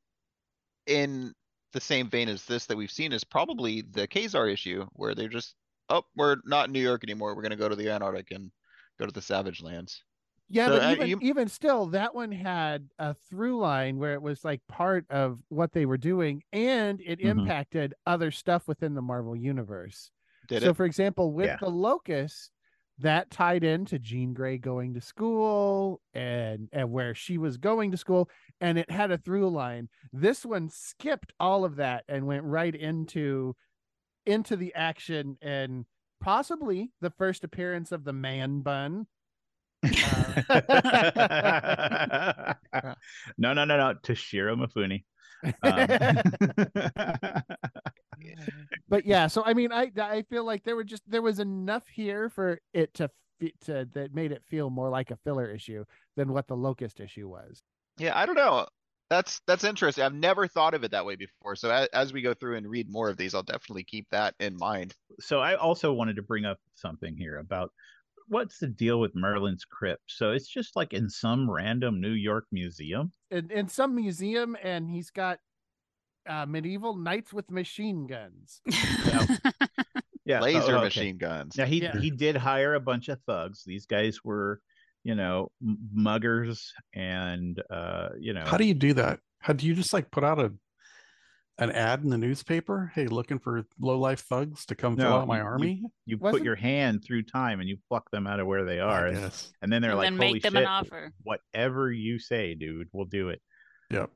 in 0.86 1.32
the 1.72 1.80
same 1.80 2.08
vein 2.08 2.28
as 2.28 2.44
this 2.44 2.66
that 2.66 2.76
we've 2.76 2.90
seen 2.90 3.12
is 3.12 3.24
probably 3.24 3.82
the 3.82 4.06
Ka-Zar 4.06 4.48
issue 4.48 4.86
where 4.92 5.14
they're 5.14 5.28
just, 5.28 5.54
oh, 5.88 6.02
we're 6.16 6.36
not 6.44 6.66
in 6.66 6.72
New 6.72 6.82
York 6.82 7.02
anymore. 7.04 7.34
We're 7.34 7.42
gonna 7.42 7.56
go 7.56 7.68
to 7.68 7.76
the 7.76 7.90
Antarctic 7.90 8.30
and 8.32 8.50
go 8.98 9.06
to 9.06 9.12
the 9.12 9.22
Savage 9.22 9.62
Lands. 9.62 10.02
Yeah, 10.52 10.66
So, 10.66 10.72
but 10.78 10.82
uh, 10.82 10.90
even 10.92 11.08
you- 11.08 11.18
even 11.22 11.48
still, 11.48 11.86
that 11.86 12.14
one 12.14 12.30
had 12.30 12.90
a 12.98 13.14
through 13.14 13.58
line 13.58 13.96
where 13.98 14.12
it 14.12 14.20
was 14.20 14.44
like 14.44 14.60
part 14.68 15.06
of 15.10 15.40
what 15.48 15.72
they 15.72 15.86
were 15.86 15.96
doing, 15.96 16.42
and 16.52 17.00
it 17.00 17.20
Mhm. 17.20 17.24
impacted 17.40 17.94
other 18.06 18.30
stuff 18.30 18.68
within 18.68 18.92
the 18.94 19.00
Marvel 19.00 19.34
universe. 19.34 20.10
Did 20.48 20.62
so, 20.62 20.70
it? 20.70 20.76
for 20.76 20.84
example, 20.84 21.32
with 21.32 21.46
Yeah. 21.46 21.56
the 21.56 21.70
Locust, 21.70 22.52
that 22.98 23.30
tied 23.30 23.64
into 23.64 23.98
Jean 23.98 24.34
Grey 24.34 24.58
going 24.58 24.92
to 24.92 25.00
school 25.00 26.02
and 26.12 26.68
and 26.70 26.92
where 26.92 27.14
she 27.14 27.38
was 27.38 27.56
going 27.56 27.90
to 27.90 27.96
school, 27.96 28.28
and 28.60 28.78
it 28.78 28.90
had 28.90 29.10
a 29.10 29.16
through 29.16 29.48
line. 29.48 29.88
This 30.12 30.44
one 30.44 30.68
skipped 30.68 31.32
all 31.40 31.64
of 31.64 31.76
that 31.76 32.04
and 32.08 32.26
went 32.26 32.44
right 32.44 32.74
into 32.74 33.56
into 34.26 34.54
the 34.56 34.74
action 34.74 35.38
and 35.40 35.86
possibly 36.20 36.92
the 37.00 37.10
first 37.10 37.42
appearance 37.42 37.90
of 37.90 38.04
the 38.04 38.12
man 38.12 38.60
bun. 38.60 39.06
no, 43.38 43.52
no, 43.52 43.64
no, 43.64 43.76
no. 43.76 43.94
Toshiro 44.02 44.56
Mifune. 44.56 45.04
Um, 45.62 45.86
but 48.88 49.04
yeah 49.04 49.26
so 49.26 49.42
i 49.44 49.52
mean 49.54 49.72
i 49.72 49.90
i 49.98 50.22
feel 50.30 50.44
like 50.44 50.62
there 50.62 50.76
were 50.76 50.84
just 50.84 51.02
there 51.10 51.20
was 51.20 51.40
enough 51.40 51.84
here 51.88 52.28
for 52.28 52.60
it 52.72 52.94
to 52.94 53.10
to 53.60 53.88
that 53.92 54.14
made 54.14 54.30
it 54.30 54.40
feel 54.46 54.70
more 54.70 54.88
like 54.88 55.10
a 55.10 55.16
filler 55.24 55.50
issue 55.50 55.84
than 56.16 56.32
what 56.32 56.46
the 56.46 56.54
locust 56.56 57.00
issue 57.00 57.28
was 57.28 57.60
Yeah, 57.98 58.16
I 58.16 58.26
don't 58.26 58.36
know. 58.36 58.66
That's, 59.10 59.40
that's 59.46 59.64
interesting. 59.64 60.04
I've 60.04 60.14
never 60.14 60.48
thought 60.48 60.72
of 60.74 60.84
it 60.84 60.92
that 60.92 61.04
way 61.04 61.16
before. 61.16 61.54
So 61.54 61.70
as, 61.70 61.88
as 61.92 62.12
we 62.12 62.22
go 62.22 62.32
through 62.32 62.56
and 62.56 62.66
read 62.66 62.90
more 62.90 63.10
of 63.10 63.18
these, 63.18 63.34
I'll 63.34 63.42
definitely 63.42 63.84
keep 63.84 64.06
that 64.10 64.34
in 64.40 64.56
mind. 64.56 64.94
so 65.20 65.40
I 65.40 65.56
also 65.56 65.92
wanted 65.92 66.16
to 66.16 66.22
bring 66.22 66.46
up 66.46 66.58
something 66.74 67.16
here 67.16 67.38
about 67.38 67.72
what's 68.28 68.58
the 68.58 68.66
deal 68.68 69.00
with 69.00 69.14
Merlin's 69.14 69.64
crypt. 69.64 70.02
So 70.06 70.30
it's 70.32 70.48
just 70.48 70.76
like 70.76 70.92
in 70.92 71.08
some 71.08 71.50
random 71.50 72.00
New 72.00 72.12
York 72.12 72.46
museum. 72.52 73.12
in, 73.30 73.50
in 73.50 73.68
some 73.68 73.94
museum 73.94 74.56
and 74.62 74.90
he's 74.90 75.10
got 75.10 75.38
uh 76.28 76.46
medieval 76.46 76.96
knights 76.96 77.32
with 77.32 77.50
machine 77.50 78.06
guns 78.06 78.60
Yeah, 80.24 80.38
oh, 80.38 80.44
Laser 80.44 80.76
okay. 80.76 80.84
machine 80.84 81.18
guns. 81.18 81.56
Now 81.56 81.64
he 81.64 81.82
Yeah. 81.82 81.98
he 81.98 82.10
did 82.10 82.36
hire 82.36 82.74
a 82.74 82.80
bunch 82.80 83.08
of 83.08 83.18
thugs. 83.26 83.64
These 83.66 83.86
guys 83.86 84.20
were, 84.22 84.60
you 85.02 85.16
know, 85.16 85.50
muggers 85.92 86.70
and 86.94 87.60
uh, 87.70 88.10
you 88.20 88.32
know, 88.32 88.44
How 88.46 88.56
do 88.56 88.64
you 88.64 88.74
do 88.74 88.94
that? 88.94 89.18
How 89.40 89.52
do 89.52 89.66
you 89.66 89.74
just 89.74 89.92
like 89.92 90.12
put 90.12 90.22
out 90.22 90.38
a 90.38 90.52
an 91.58 91.70
ad 91.70 92.02
in 92.02 92.10
the 92.10 92.18
newspaper? 92.18 92.90
Hey, 92.94 93.06
looking 93.06 93.38
for 93.38 93.64
low 93.78 93.98
life 93.98 94.20
thugs 94.20 94.64
to 94.66 94.74
come 94.74 94.96
fill 94.96 95.12
out 95.12 95.28
my 95.28 95.36
you- 95.36 95.42
you- 95.42 95.48
army? 95.48 95.82
you 96.06 96.16
put 96.16 96.22
Wasn't- 96.24 96.44
your 96.44 96.56
hand 96.56 97.04
through 97.04 97.22
time 97.24 97.60
and 97.60 97.68
you 97.68 97.78
pluck 97.88 98.10
them 98.10 98.26
out 98.26 98.40
of 98.40 98.46
where 98.46 98.64
they 98.64 98.80
are, 98.80 99.06
and, 99.06 99.16
and 99.60 99.72
then 99.72 99.82
they're 99.82 99.90
and 99.92 99.98
like, 99.98 100.06
then 100.06 100.16
"Holy 100.18 100.32
make 100.34 100.42
them 100.42 100.54
shit, 100.54 100.62
an 100.62 100.68
offer. 100.68 101.12
whatever 101.22 101.92
you 101.92 102.18
say, 102.18 102.54
dude, 102.54 102.88
we'll 102.92 103.04
do 103.04 103.28
it." 103.28 103.40
Yep. 103.90 104.10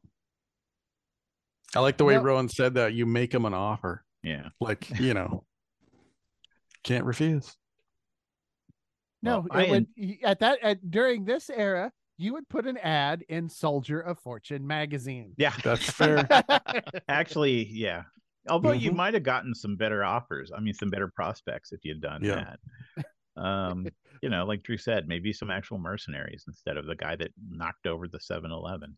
I 1.75 1.81
like 1.81 1.99
the 1.99 2.05
way 2.05 2.15
Well- 2.17 2.25
Rowan 2.25 2.49
said 2.49 2.75
that. 2.75 2.95
You 2.95 3.05
make 3.07 3.31
them 3.33 3.45
an 3.45 3.55
offer, 3.55 4.05
Yeah, 4.23 4.49
like 4.61 4.89
you 5.01 5.13
know, 5.15 5.45
can't 6.83 7.05
refuse. 7.05 7.55
no 9.23 9.41
Well, 9.41 9.47
I 9.51 9.71
would, 9.71 9.87
y- 9.97 10.19
at 10.23 10.39
that 10.41 10.63
at 10.63 10.91
during 10.91 11.25
this 11.25 11.51
era 11.51 11.93
you 12.19 12.33
would 12.33 12.49
put 12.49 12.67
an 12.67 12.77
ad 12.79 13.25
in 13.29 13.49
soldier 13.49 14.01
of 14.01 14.19
fortune 14.19 14.67
magazine 14.67 15.33
yeah, 15.37 15.53
That's 15.65 15.91
fair. 15.91 16.27
actually, 17.09 17.69
yeah. 17.71 18.03
Although 18.49 18.73
you 18.73 18.93
Mhm. 18.93 18.97
might 18.97 19.15
have 19.15 19.23
gotten 19.25 19.55
some 19.55 19.77
better 19.77 20.05
offers. 20.05 20.53
I 20.57 20.61
mean, 20.61 20.73
some 20.75 20.89
better 20.91 21.09
prospects 21.09 21.73
if 21.73 21.81
you'd 21.85 22.01
done 22.01 22.23
Yeah. 22.23 22.55
that. 22.97 23.07
Um, 23.43 23.87
you 24.23 24.29
know, 24.31 24.45
like 24.47 24.63
Drew 24.63 24.79
said, 24.79 25.09
maybe 25.09 25.33
some 25.33 25.51
actual 25.51 25.79
mercenaries 25.79 26.45
instead 26.47 26.77
of 26.77 26.87
the 26.87 26.95
guy 26.97 27.17
that 27.17 27.33
knocked 27.51 27.87
over 27.87 28.07
the 28.09 28.19
7-Eleven. 28.19 28.97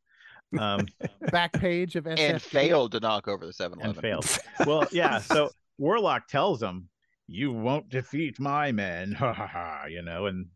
Um, 0.58 0.86
back 1.32 1.52
page 1.54 1.96
of 1.96 2.04
SF 2.04 2.18
And 2.18 2.42
failed 2.42 2.92
to 2.92 3.00
knock 3.00 3.28
over 3.28 3.44
the 3.44 3.52
seven 3.52 3.80
and 3.82 3.92
eleven. 3.94 4.00
failed. 4.02 4.38
Well, 4.66 4.86
yeah. 4.92 5.18
So 5.18 5.50
Warlock 5.76 6.26
tells 6.28 6.62
him, 6.62 6.88
"You 7.26 7.52
won't 7.52 7.90
defeat 7.90 8.40
my 8.40 8.72
men." 8.72 9.12
Ha 9.12 9.34
ha 9.34 9.46
ha. 9.46 9.84
You 9.90 10.00
know, 10.00 10.24
and 10.24 10.46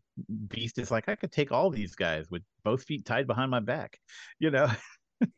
Beast 0.47 0.77
is 0.77 0.91
like, 0.91 1.09
"I 1.09 1.15
could 1.15 1.31
take 1.31 1.51
all 1.51 1.69
these 1.69 1.95
guys 1.95 2.29
with 2.29 2.43
both 2.63 2.83
feet 2.83 3.05
tied 3.05 3.27
behind 3.27 3.51
my 3.51 3.59
back." 3.59 3.99
You 4.39 4.51
know. 4.51 4.71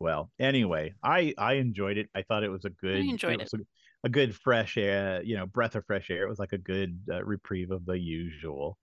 well, 0.00 0.30
anyway, 0.38 0.94
I 1.02 1.34
I 1.38 1.54
enjoyed 1.54 1.98
it. 1.98 2.08
I 2.14 2.22
thought 2.22 2.44
it 2.44 2.48
was 2.50 2.64
a 2.64 2.70
good. 2.70 2.96
enjoyed 3.10 3.40
was 3.40 3.52
A, 3.54 3.58
a 4.04 4.08
good 4.08 4.34
fresh 4.34 4.76
air. 4.76 5.22
You 5.22 5.36
know, 5.36 5.46
breath 5.46 5.74
of 5.76 5.84
fresh 5.86 6.10
air. 6.10 6.24
It 6.24 6.28
was 6.28 6.38
like 6.38 6.52
a 6.52 6.58
good 6.58 7.00
uh, 7.12 7.24
reprieve 7.24 7.70
of 7.70 7.84
the 7.86 7.98
usual. 7.98 8.78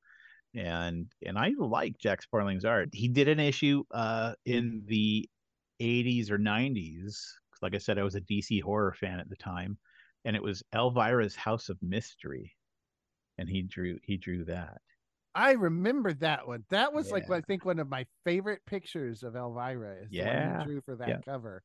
and 0.55 1.11
and 1.25 1.37
I 1.37 1.51
like 1.57 1.97
Jack 1.99 2.21
Sparling's 2.21 2.65
art. 2.65 2.89
He 2.93 3.07
did 3.07 3.27
an 3.27 3.39
issue 3.39 3.83
uh 3.91 4.33
in 4.45 4.83
the 4.87 5.29
80s 5.81 6.31
or 6.31 6.37
90s. 6.39 7.15
Like 7.61 7.75
I 7.75 7.79
said, 7.79 7.97
I 7.97 8.03
was 8.03 8.15
a 8.15 8.21
DC 8.21 8.61
horror 8.61 8.93
fan 8.93 9.19
at 9.19 9.29
the 9.29 9.35
time, 9.35 9.77
and 10.25 10.35
it 10.35 10.43
was 10.43 10.63
Elvira's 10.73 11.35
House 11.35 11.69
of 11.69 11.77
Mystery, 11.81 12.55
and 13.37 13.49
he 13.49 13.61
drew 13.61 13.99
he 14.03 14.17
drew 14.17 14.45
that. 14.45 14.81
I 15.35 15.51
remember 15.51 16.13
that 16.13 16.47
one. 16.47 16.63
That 16.69 16.93
was 16.93 17.11
like 17.11 17.29
I 17.29 17.41
think 17.41 17.63
one 17.65 17.79
of 17.79 17.87
my 17.87 18.05
favorite 18.25 18.61
pictures 18.65 19.23
of 19.23 19.35
Elvira 19.35 20.03
is 20.03 20.09
the 20.11 20.19
one 20.19 20.27
Yeah. 20.27 20.59
he 20.59 20.65
drew 20.65 20.81
for 20.81 20.95
that 20.95 21.07
Yeah. 21.07 21.19
cover. 21.23 21.61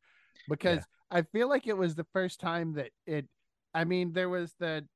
Because 0.49 0.85
I 1.11 1.23
feel 1.23 1.49
like 1.49 1.67
it 1.67 1.77
was 1.77 1.95
the 1.95 2.07
first 2.13 2.41
time 2.41 2.75
that 2.75 2.91
it 3.07 3.27
I 3.75 3.85
mean 3.85 4.13
there 4.13 4.29
was 4.29 4.55
the 4.59 4.87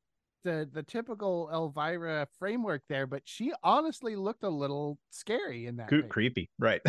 the 0.45 0.69
the 0.71 0.83
typical 0.83 1.49
Elvira 1.53 2.29
framework 2.39 2.83
there, 2.89 3.07
but 3.07 3.23
she 3.25 3.53
honestly 3.63 4.15
looked 4.15 4.45
a 4.45 4.49
little 4.51 4.99
scary 5.11 5.67
in 5.67 5.77
that. 5.77 5.89
Creepy, 6.09 6.51
right? 6.59 6.81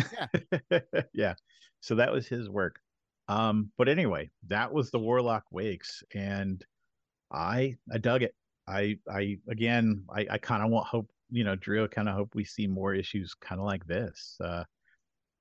Yeah. 0.70 0.80
yeah. 1.14 1.34
So 1.80 1.94
that 1.94 2.12
was 2.12 2.26
his 2.26 2.48
work. 2.50 2.80
Um, 3.28 3.70
but 3.78 3.88
anyway, 3.88 4.30
that 4.48 4.72
was 4.72 4.90
the 4.90 4.98
Warlock 4.98 5.44
Wakes, 5.50 6.02
and 6.14 6.64
I 7.32 7.76
I 7.92 7.98
dug 7.98 8.22
it. 8.22 8.34
I 8.68 8.98
I 9.10 9.38
again 9.48 10.04
I 10.10 10.26
I 10.30 10.38
kind 10.38 10.62
of 10.62 10.70
want 10.70 10.86
hope 10.86 11.10
you 11.30 11.44
know 11.44 11.56
Drew. 11.56 11.88
Kind 11.88 12.08
of 12.08 12.14
hope 12.14 12.34
we 12.34 12.44
see 12.44 12.66
more 12.66 12.94
issues 12.94 13.34
kind 13.34 13.60
of 13.60 13.66
like 13.66 13.86
this. 13.86 14.36
Uh, 14.42 14.64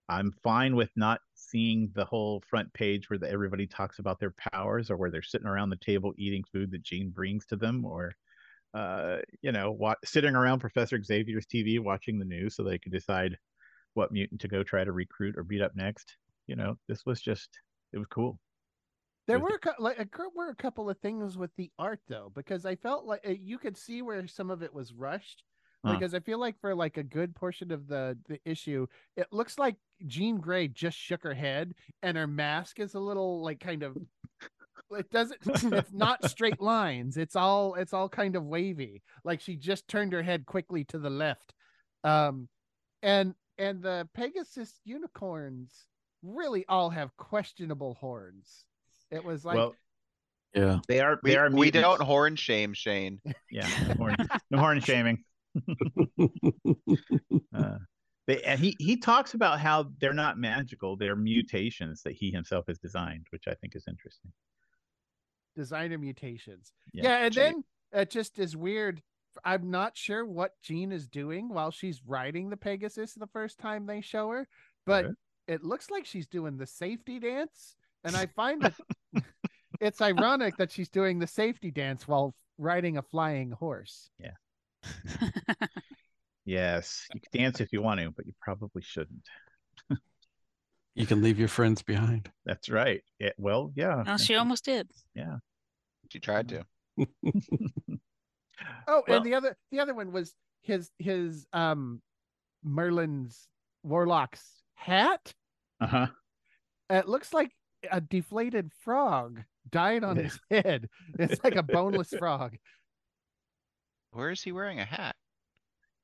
I'm 0.09 0.31
fine 0.43 0.75
with 0.75 0.91
not 0.95 1.19
seeing 1.35 1.91
the 1.93 2.05
whole 2.05 2.41
front 2.49 2.71
page 2.73 3.09
where 3.09 3.19
the, 3.19 3.29
everybody 3.29 3.67
talks 3.67 3.99
about 3.99 4.19
their 4.19 4.33
powers 4.53 4.89
or 4.89 4.97
where 4.97 5.11
they're 5.11 5.21
sitting 5.21 5.47
around 5.47 5.69
the 5.69 5.77
table 5.77 6.13
eating 6.17 6.43
food 6.53 6.71
that 6.71 6.83
Jean 6.83 7.09
brings 7.09 7.45
to 7.47 7.57
them 7.57 7.83
or 7.85 8.13
uh, 8.73 9.17
you 9.41 9.51
know, 9.51 9.71
wa- 9.71 9.95
sitting 10.05 10.35
around 10.35 10.59
Professor 10.59 11.01
Xavier's 11.01 11.47
TV 11.47 11.79
watching 11.79 12.19
the 12.19 12.25
news 12.25 12.55
so 12.55 12.63
they 12.63 12.77
can 12.77 12.91
decide 12.91 13.37
what 13.95 14.11
mutant 14.11 14.41
to 14.41 14.47
go 14.47 14.63
try 14.63 14.83
to 14.83 14.91
recruit 14.91 15.35
or 15.37 15.43
beat 15.43 15.61
up 15.61 15.75
next. 15.75 16.15
You 16.47 16.55
know, 16.55 16.77
this 16.87 17.05
was 17.05 17.21
just 17.21 17.49
it 17.93 17.97
was 17.97 18.07
cool. 18.09 18.39
There 19.27 19.39
were 19.39 19.59
a 19.61 19.81
like 19.81 19.99
a 19.99 20.07
were 20.35 20.49
a 20.49 20.55
couple 20.55 20.89
of 20.89 20.97
things 20.99 21.37
with 21.37 21.51
the 21.57 21.69
art 21.77 21.99
though, 22.07 22.31
because 22.33 22.65
I 22.65 22.75
felt 22.75 23.05
like 23.05 23.27
uh, 23.27 23.31
you 23.31 23.57
could 23.57 23.75
see 23.75 24.01
where 24.01 24.25
some 24.27 24.49
of 24.49 24.63
it 24.63 24.73
was 24.73 24.93
rushed. 24.93 25.43
Huh. 25.85 25.93
Because 25.93 26.13
I 26.13 26.19
feel 26.21 26.39
like 26.39 26.59
for 26.59 26.73
like 26.73 26.97
a 26.97 27.03
good 27.03 27.35
portion 27.35 27.71
of 27.71 27.87
the 27.87 28.17
the 28.29 28.39
issue, 28.45 28.87
it 29.17 29.27
looks 29.31 29.59
like 29.59 29.75
Jean 30.07 30.37
Grey 30.37 30.69
just 30.69 30.97
shook 30.97 31.23
her 31.23 31.33
head, 31.33 31.73
and 32.01 32.15
her 32.15 32.25
mask 32.25 32.79
is 32.79 32.93
a 32.95 32.99
little 32.99 33.43
like 33.43 33.59
kind 33.59 33.83
of. 33.83 33.97
It 34.89 35.11
doesn't. 35.11 35.39
It's 35.45 35.91
not 35.91 36.23
straight 36.29 36.61
lines. 36.61 37.17
It's 37.17 37.35
all. 37.35 37.75
It's 37.75 37.93
all 37.93 38.07
kind 38.07 38.37
of 38.37 38.45
wavy. 38.45 39.03
Like 39.25 39.41
she 39.41 39.57
just 39.57 39.89
turned 39.89 40.13
her 40.13 40.23
head 40.23 40.45
quickly 40.45 40.85
to 40.85 40.97
the 40.97 41.09
left, 41.09 41.53
um, 42.05 42.47
and 43.03 43.35
and 43.57 43.81
the 43.81 44.07
Pegasus 44.13 44.79
unicorns 44.85 45.87
really 46.23 46.65
all 46.69 46.89
have 46.89 47.17
questionable 47.17 47.95
horns. 47.95 48.63
It 49.11 49.23
was 49.23 49.45
like 49.45 49.55
well, 49.55 49.75
Yeah. 50.53 50.79
they 50.87 50.99
are 50.99 51.19
We, 51.23 51.31
they 51.31 51.37
are 51.37 51.49
we 51.49 51.71
don't 51.71 52.01
horn 52.01 52.35
shame 52.35 52.73
Shane. 52.73 53.19
yeah 53.51 53.67
no 53.87 53.93
horn, 53.95 54.15
no 54.51 54.57
horn 54.59 54.79
shaming. 54.81 55.23
Uh, 57.55 57.77
they, 58.27 58.41
and 58.43 58.59
he 58.59 58.75
he 58.79 58.97
talks 58.97 59.33
about 59.33 59.59
how 59.59 59.87
they're 59.99 60.13
not 60.13 60.37
magical; 60.37 60.95
they're 60.97 61.15
mutations 61.15 62.01
that 62.03 62.13
he 62.13 62.29
himself 62.29 62.65
has 62.67 62.77
designed, 62.77 63.25
which 63.31 63.47
I 63.47 63.53
think 63.55 63.75
is 63.75 63.85
interesting. 63.87 64.31
designer 65.55 65.97
mutations. 65.97 66.73
Yeah, 66.93 67.03
Yeah, 67.03 67.17
and 67.25 67.33
Gee. 67.33 67.39
then 67.39 67.63
it 67.93 68.09
just 68.11 68.37
is 68.37 68.55
weird. 68.55 69.01
I'm 69.43 69.71
not 69.71 69.97
sure 69.97 70.25
what 70.25 70.53
Jean 70.61 70.91
is 70.91 71.07
doing 71.07 71.49
while 71.49 71.71
she's 71.71 72.01
riding 72.05 72.49
the 72.49 72.57
Pegasus 72.57 73.13
the 73.13 73.27
first 73.27 73.57
time 73.57 73.85
they 73.85 74.01
show 74.01 74.29
her, 74.29 74.47
but 74.85 75.05
Right. 75.05 75.15
it 75.47 75.63
looks 75.63 75.89
like 75.89 76.05
she's 76.05 76.27
doing 76.27 76.57
the 76.57 76.67
safety 76.67 77.19
dance, 77.19 77.75
and 78.07 78.15
I 78.15 78.25
find 78.27 78.63
it 78.65 78.73
it's 79.81 80.01
ironic 80.01 80.57
that 80.57 80.71
she's 80.71 80.89
doing 80.89 81.19
the 81.19 81.27
safety 81.27 81.71
dance 81.71 82.07
while 82.07 82.33
riding 82.57 82.97
a 82.97 83.01
flying 83.01 83.51
horse. 83.51 84.09
Yeah. 84.19 84.31
yes, 86.45 87.07
you 87.13 87.19
can 87.21 87.41
dance 87.43 87.61
if 87.61 87.71
you 87.71 87.81
want 87.81 87.99
to, 87.99 88.11
but 88.11 88.25
you 88.25 88.33
probably 88.41 88.81
shouldn't. 88.81 89.25
You 90.95 91.05
can 91.05 91.21
leave 91.21 91.37
your 91.37 91.47
friends 91.47 91.83
behind. 91.83 92.31
That's 92.43 92.69
right. 92.69 93.03
Yeah, 93.19 93.29
well, 93.37 93.71
yeah. 93.75 94.01
well, 94.03 94.17
she 94.17 94.33
almost 94.35 94.65
did. 94.65 94.89
Yeah. 95.13 95.37
She 96.09 96.19
tried 96.19 96.49
to. 96.49 96.65
Oh, 98.87 99.03
Well- 99.07 99.17
and 99.17 99.25
the 99.25 99.35
other 99.35 99.55
the 99.71 99.79
other 99.81 99.93
one 99.93 100.11
was 100.11 100.33
his 100.61 100.89
his 100.97 101.45
um 101.53 102.01
Merlin's 102.63 103.47
Warlock's 103.83 104.43
hat. 104.73 105.31
Uh 105.79 105.87
huh. 105.87 106.07
It 106.89 107.07
looks 107.07 107.33
like 107.33 107.51
a 107.91 108.01
deflated 108.01 108.71
frog 108.79 109.43
died 109.69 110.03
on 110.03 110.17
his 110.17 110.39
head. 110.49 110.89
It's 111.19 111.43
like 111.43 111.55
a 111.55 111.63
boneless 111.63 112.09
frog. 112.09 112.55
Where 114.11 114.29
is 114.31 114.41
he 114.41 114.51
wearing 114.51 114.79
a 114.79 114.85
hat? 114.85 115.15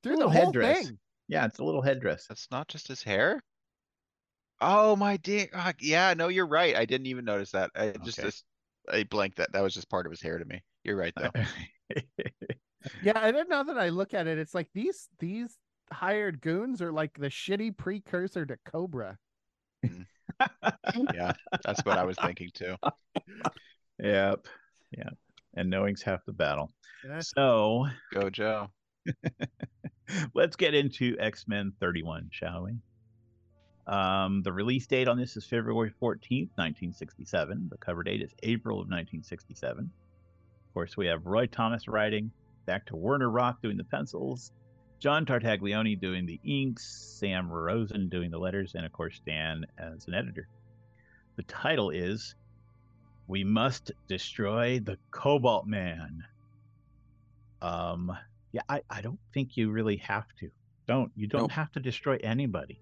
Through 0.02 0.16
the 0.16 0.28
whole 0.28 0.46
headdress. 0.46 0.86
thing. 0.86 0.98
Yeah, 1.28 1.46
it's 1.46 1.58
a 1.58 1.64
little 1.64 1.82
headdress. 1.82 2.26
That's 2.28 2.48
not 2.50 2.68
just 2.68 2.88
his 2.88 3.02
hair? 3.02 3.42
Oh 4.60 4.94
my 4.96 5.16
dear. 5.16 5.48
ah, 5.54 5.72
Yeah, 5.80 6.14
no, 6.14 6.28
you're 6.28 6.46
right. 6.46 6.76
I 6.76 6.84
didn't 6.84 7.06
even 7.06 7.24
notice 7.24 7.50
that. 7.52 7.70
I 7.74 7.92
just, 8.04 8.18
Okay. 8.18 8.28
just 8.28 8.44
I 8.92 9.02
blanked 9.04 9.38
that. 9.38 9.52
That 9.52 9.62
was 9.62 9.74
just 9.74 9.88
part 9.90 10.06
of 10.06 10.12
his 10.12 10.20
hair 10.22 10.38
to 10.38 10.44
me. 10.44 10.62
You're 10.84 10.96
right 10.96 11.14
though. 11.16 11.30
Yeah, 13.02 13.18
and 13.18 13.34
then 13.34 13.48
now 13.48 13.62
that 13.62 13.78
I 13.78 13.88
look 13.88 14.12
at 14.12 14.26
it, 14.26 14.36
it's 14.38 14.54
like 14.54 14.68
these 14.74 15.08
these 15.18 15.56
hired 15.90 16.42
goons 16.42 16.82
are 16.82 16.92
like 16.92 17.12
the 17.18 17.28
shitty 17.28 17.74
precursor 17.76 18.44
to 18.44 18.58
Cobra. 18.66 19.16
Yeah, 21.14 21.32
that's 21.64 21.84
what 21.84 21.98
I 21.98 22.04
was 22.04 22.16
thinking 22.16 22.50
too. 22.54 22.76
yep. 23.98 24.46
Yeah. 24.96 25.10
And 25.56 25.70
knowing's 25.70 26.02
half 26.02 26.24
the 26.24 26.32
battle. 26.32 26.72
That's- 27.04 27.30
So 27.36 27.86
Go 28.12 28.30
Joe. 28.30 28.70
let's 30.34 30.56
get 30.56 30.74
into 30.74 31.16
X 31.18 31.44
Men 31.46 31.72
31, 31.80 32.28
shall 32.32 32.64
we? 32.64 32.72
Um, 33.86 34.42
the 34.42 34.52
release 34.52 34.86
date 34.86 35.08
on 35.08 35.18
this 35.18 35.36
is 35.36 35.44
February 35.46 35.90
14th, 36.02 36.50
1967. 36.56 37.68
The 37.70 37.76
cover 37.78 38.02
date 38.02 38.22
is 38.22 38.30
April 38.42 38.76
of 38.76 38.86
1967. 38.86 39.78
Of 39.78 40.74
course, 40.74 40.96
we 40.96 41.06
have 41.06 41.26
Roy 41.26 41.46
Thomas 41.46 41.86
writing, 41.86 42.30
back 42.66 42.86
to 42.86 42.96
Werner 42.96 43.30
Roth 43.30 43.60
doing 43.62 43.76
the 43.76 43.84
pencils, 43.84 44.52
John 45.04 45.26
Tartaglione 45.26 46.00
doing 46.00 46.24
the 46.24 46.40
inks, 46.44 46.82
Sam 47.20 47.50
Rosen 47.50 48.08
doing 48.08 48.30
the 48.30 48.38
letters, 48.38 48.74
and 48.74 48.86
of 48.86 48.92
course, 48.92 49.20
Dan 49.26 49.66
as 49.76 50.08
an 50.08 50.14
editor. 50.14 50.48
The 51.36 51.42
title 51.42 51.90
is 51.90 52.34
We 53.26 53.44
Must 53.44 53.92
Destroy 54.08 54.80
the 54.80 54.96
Cobalt 55.10 55.66
Man. 55.66 56.24
Um, 57.60 58.16
yeah, 58.52 58.62
I, 58.66 58.80
I 58.88 59.02
don't 59.02 59.18
think 59.34 59.58
you 59.58 59.70
really 59.70 59.98
have 59.98 60.24
to. 60.40 60.48
Don't 60.86 61.12
you 61.14 61.26
don't 61.26 61.42
Nope. 61.42 61.50
have 61.50 61.70
to 61.72 61.80
destroy 61.80 62.16
anybody. 62.24 62.80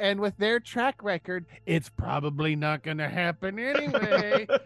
And 0.00 0.20
with 0.20 0.38
their 0.38 0.60
track 0.60 1.02
record, 1.02 1.44
it's 1.66 1.90
probably 1.90 2.56
not 2.56 2.82
going 2.82 2.96
to 2.96 3.08
happen 3.10 3.58
anyway. 3.58 4.46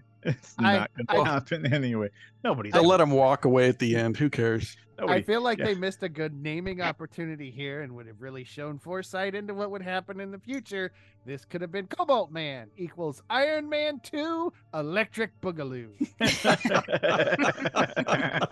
it's 0.24 0.54
I- 0.58 0.78
not 0.78 0.90
going 0.96 1.24
to 1.24 1.30
happen 1.30 1.66
anyway. 1.72 2.10
Nobody's 2.44 2.72
They'll 2.72 2.86
let 2.86 3.00
him 3.00 3.10
walk 3.10 3.44
away 3.44 3.68
at 3.68 3.78
the 3.78 3.96
end. 3.96 4.16
Who 4.16 4.30
cares? 4.30 4.76
I 5.08 5.22
feel 5.22 5.40
like 5.40 5.58
yeah. 5.58 5.64
they 5.64 5.74
missed 5.74 6.02
a 6.02 6.10
good 6.10 6.34
naming 6.34 6.82
opportunity 6.82 7.50
here 7.50 7.80
and 7.80 7.96
would 7.96 8.06
have 8.06 8.20
really 8.20 8.44
shown 8.44 8.78
foresight 8.78 9.34
into 9.34 9.54
what 9.54 9.70
would 9.70 9.80
happen 9.80 10.20
in 10.20 10.30
the 10.30 10.38
future. 10.38 10.92
This 11.24 11.46
could 11.46 11.62
have 11.62 11.72
been 11.72 11.86
Cobalt 11.86 12.30
Man 12.30 12.68
equals 12.76 13.22
Iron 13.30 13.70
Man 13.70 13.98
2 14.02 14.52
Electric 14.74 15.40
Boogaloo. 15.40 15.88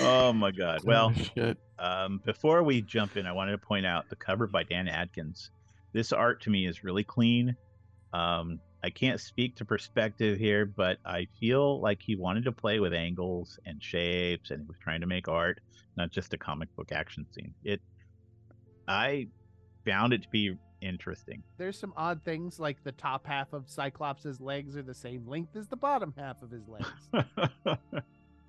oh 0.00 0.32
my 0.32 0.50
god. 0.50 0.80
Well, 0.84 1.12
Oh, 1.16 1.22
shit. 1.34 1.58
um, 1.78 2.20
before 2.24 2.62
we 2.62 2.82
jump 2.82 3.16
in, 3.16 3.26
I 3.26 3.32
wanted 3.32 3.52
to 3.52 3.58
point 3.58 3.86
out 3.86 4.08
the 4.08 4.16
cover 4.16 4.46
by 4.46 4.62
Dan 4.62 4.88
Adkins. 4.88 5.50
This 5.92 6.12
art 6.12 6.42
to 6.42 6.50
me 6.50 6.66
is 6.66 6.84
really 6.84 7.04
clean. 7.04 7.56
Um, 8.12 8.60
I 8.82 8.90
can't 8.90 9.20
speak 9.20 9.56
to 9.56 9.64
perspective 9.64 10.38
here, 10.38 10.64
but 10.64 10.98
I 11.04 11.26
feel 11.38 11.80
like 11.80 12.00
he 12.00 12.16
wanted 12.16 12.44
to 12.44 12.52
play 12.52 12.80
with 12.80 12.94
angles 12.94 13.58
and 13.66 13.82
shapes, 13.82 14.50
and 14.50 14.60
he 14.60 14.66
was 14.66 14.76
trying 14.82 15.00
to 15.02 15.06
make 15.06 15.28
art, 15.28 15.60
not 15.96 16.10
just 16.10 16.32
a 16.32 16.38
comic 16.38 16.74
book 16.76 16.92
action 16.92 17.26
scene. 17.32 17.52
It, 17.62 17.80
I 18.88 19.28
found 19.84 20.12
it 20.12 20.22
to 20.22 20.28
be 20.28 20.56
interesting. 20.80 21.42
There's 21.58 21.78
some 21.78 21.92
odd 21.96 22.22
things 22.22 22.58
like 22.58 22.82
the 22.82 22.92
top 22.92 23.26
half 23.26 23.52
of 23.52 23.68
Cyclops's 23.68 24.40
legs 24.40 24.76
are 24.76 24.82
the 24.82 24.94
same 24.94 25.26
length 25.26 25.56
as 25.56 25.68
the 25.68 25.76
bottom 25.76 26.14
half 26.16 26.42
of 26.42 26.50
his 26.50 26.66
legs. 26.66 27.26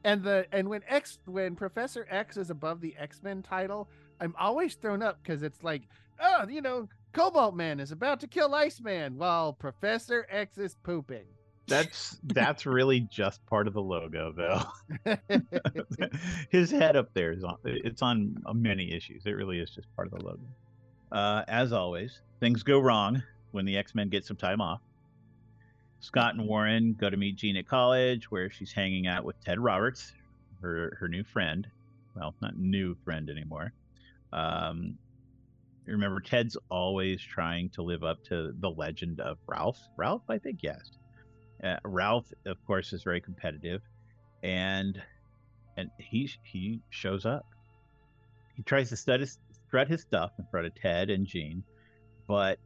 and 0.04 0.24
the 0.24 0.46
and 0.52 0.70
when 0.70 0.82
X 0.88 1.20
when 1.26 1.56
Professor 1.56 2.08
X 2.10 2.38
is 2.38 2.50
above 2.50 2.82
the 2.82 2.96
X-Men 2.98 3.44
title, 3.44 3.90
I'm 4.20 4.36
always 4.40 4.76
thrown 4.76 5.02
up 5.02 5.20
because 5.22 5.44
it's 5.44 5.64
like, 5.64 5.84
oh, 6.22 6.48
you 6.48 6.62
know, 6.62 6.88
Cobalt 7.14 7.56
Man 7.56 7.80
is 7.80 7.92
about 7.92 8.20
to 8.22 8.28
kill 8.28 8.56
Iceman 8.56 9.18
while 9.18 9.54
Professor 9.54 10.26
X 10.30 10.58
is 10.58 10.76
pooping. 10.84 11.26
That's 11.68 12.18
that's 12.24 12.66
really 12.66 13.02
just 13.02 13.46
part 13.46 13.68
of 13.68 13.74
the 13.74 13.82
logo, 13.82 14.34
though. 14.36 14.62
His 16.50 16.72
head 16.72 16.96
up 16.96 17.14
there 17.14 17.32
is 17.32 17.44
on. 17.44 17.58
It's 17.64 18.02
on 18.02 18.36
many 18.54 18.92
issues. 18.94 19.26
It 19.26 19.32
really 19.32 19.60
is 19.60 19.70
just 19.70 19.94
part 19.96 20.12
of 20.12 20.20
the 20.20 20.26
logo. 20.26 20.42
Uh, 21.12 21.44
as 21.48 21.74
always, 21.74 22.22
things 22.40 22.64
go 22.64 22.80
wrong 22.80 23.22
when 23.52 23.66
the 23.66 23.78
X 23.78 23.94
Men 23.96 24.10
get 24.10 24.26
some 24.26 24.38
time 24.38 24.62
off. 24.62 24.82
Scott 26.00 26.36
and 26.36 26.48
Warren 26.48 26.94
go 27.00 27.10
to 27.10 27.18
meet 27.18 27.36
Jean 27.36 27.56
at 27.58 27.68
college, 27.68 28.32
where 28.32 28.50
she's 28.50 28.72
hanging 28.74 29.08
out 29.08 29.24
with 29.24 29.40
Ted 29.44 29.60
Roberts, 29.60 30.14
her 30.62 30.98
her 31.00 31.08
new 31.08 31.24
friend. 31.24 31.68
Well, 32.16 32.34
not 32.42 32.58
new 32.58 32.96
friend 33.06 33.30
anymore. 33.30 33.72
Um, 34.34 34.98
remember, 35.92 36.20
Ted's 36.20 36.58
always 36.70 37.22
trying 37.22 37.70
to 37.72 37.82
live 37.82 38.04
up 38.04 38.24
to 38.26 38.54
the 38.60 38.70
legend 38.70 39.20
of 39.20 39.38
Ralph. 39.48 39.80
Ralph, 39.98 40.24
I 40.30 40.38
think, 40.38 40.60
yes. 40.62 40.92
Uh, 41.64 41.78
Ralph, 41.84 42.26
of 42.46 42.58
course, 42.66 42.94
is 42.94 43.04
very 43.04 43.22
competitive, 43.22 43.82
and 44.44 45.02
and 45.78 45.90
he 46.00 46.30
he 46.44 46.82
shows 46.90 47.26
up. 47.26 47.46
He 48.56 48.64
tries 48.64 48.90
to 48.90 48.98
strut 48.98 49.20
his, 49.20 49.38
strut 49.68 49.88
his 49.88 50.02
stuff 50.02 50.32
in 50.40 50.46
front 50.50 50.68
of 50.68 50.76
Ted 50.76 51.10
and 51.10 51.26
Jean, 51.26 51.64
but 52.28 52.60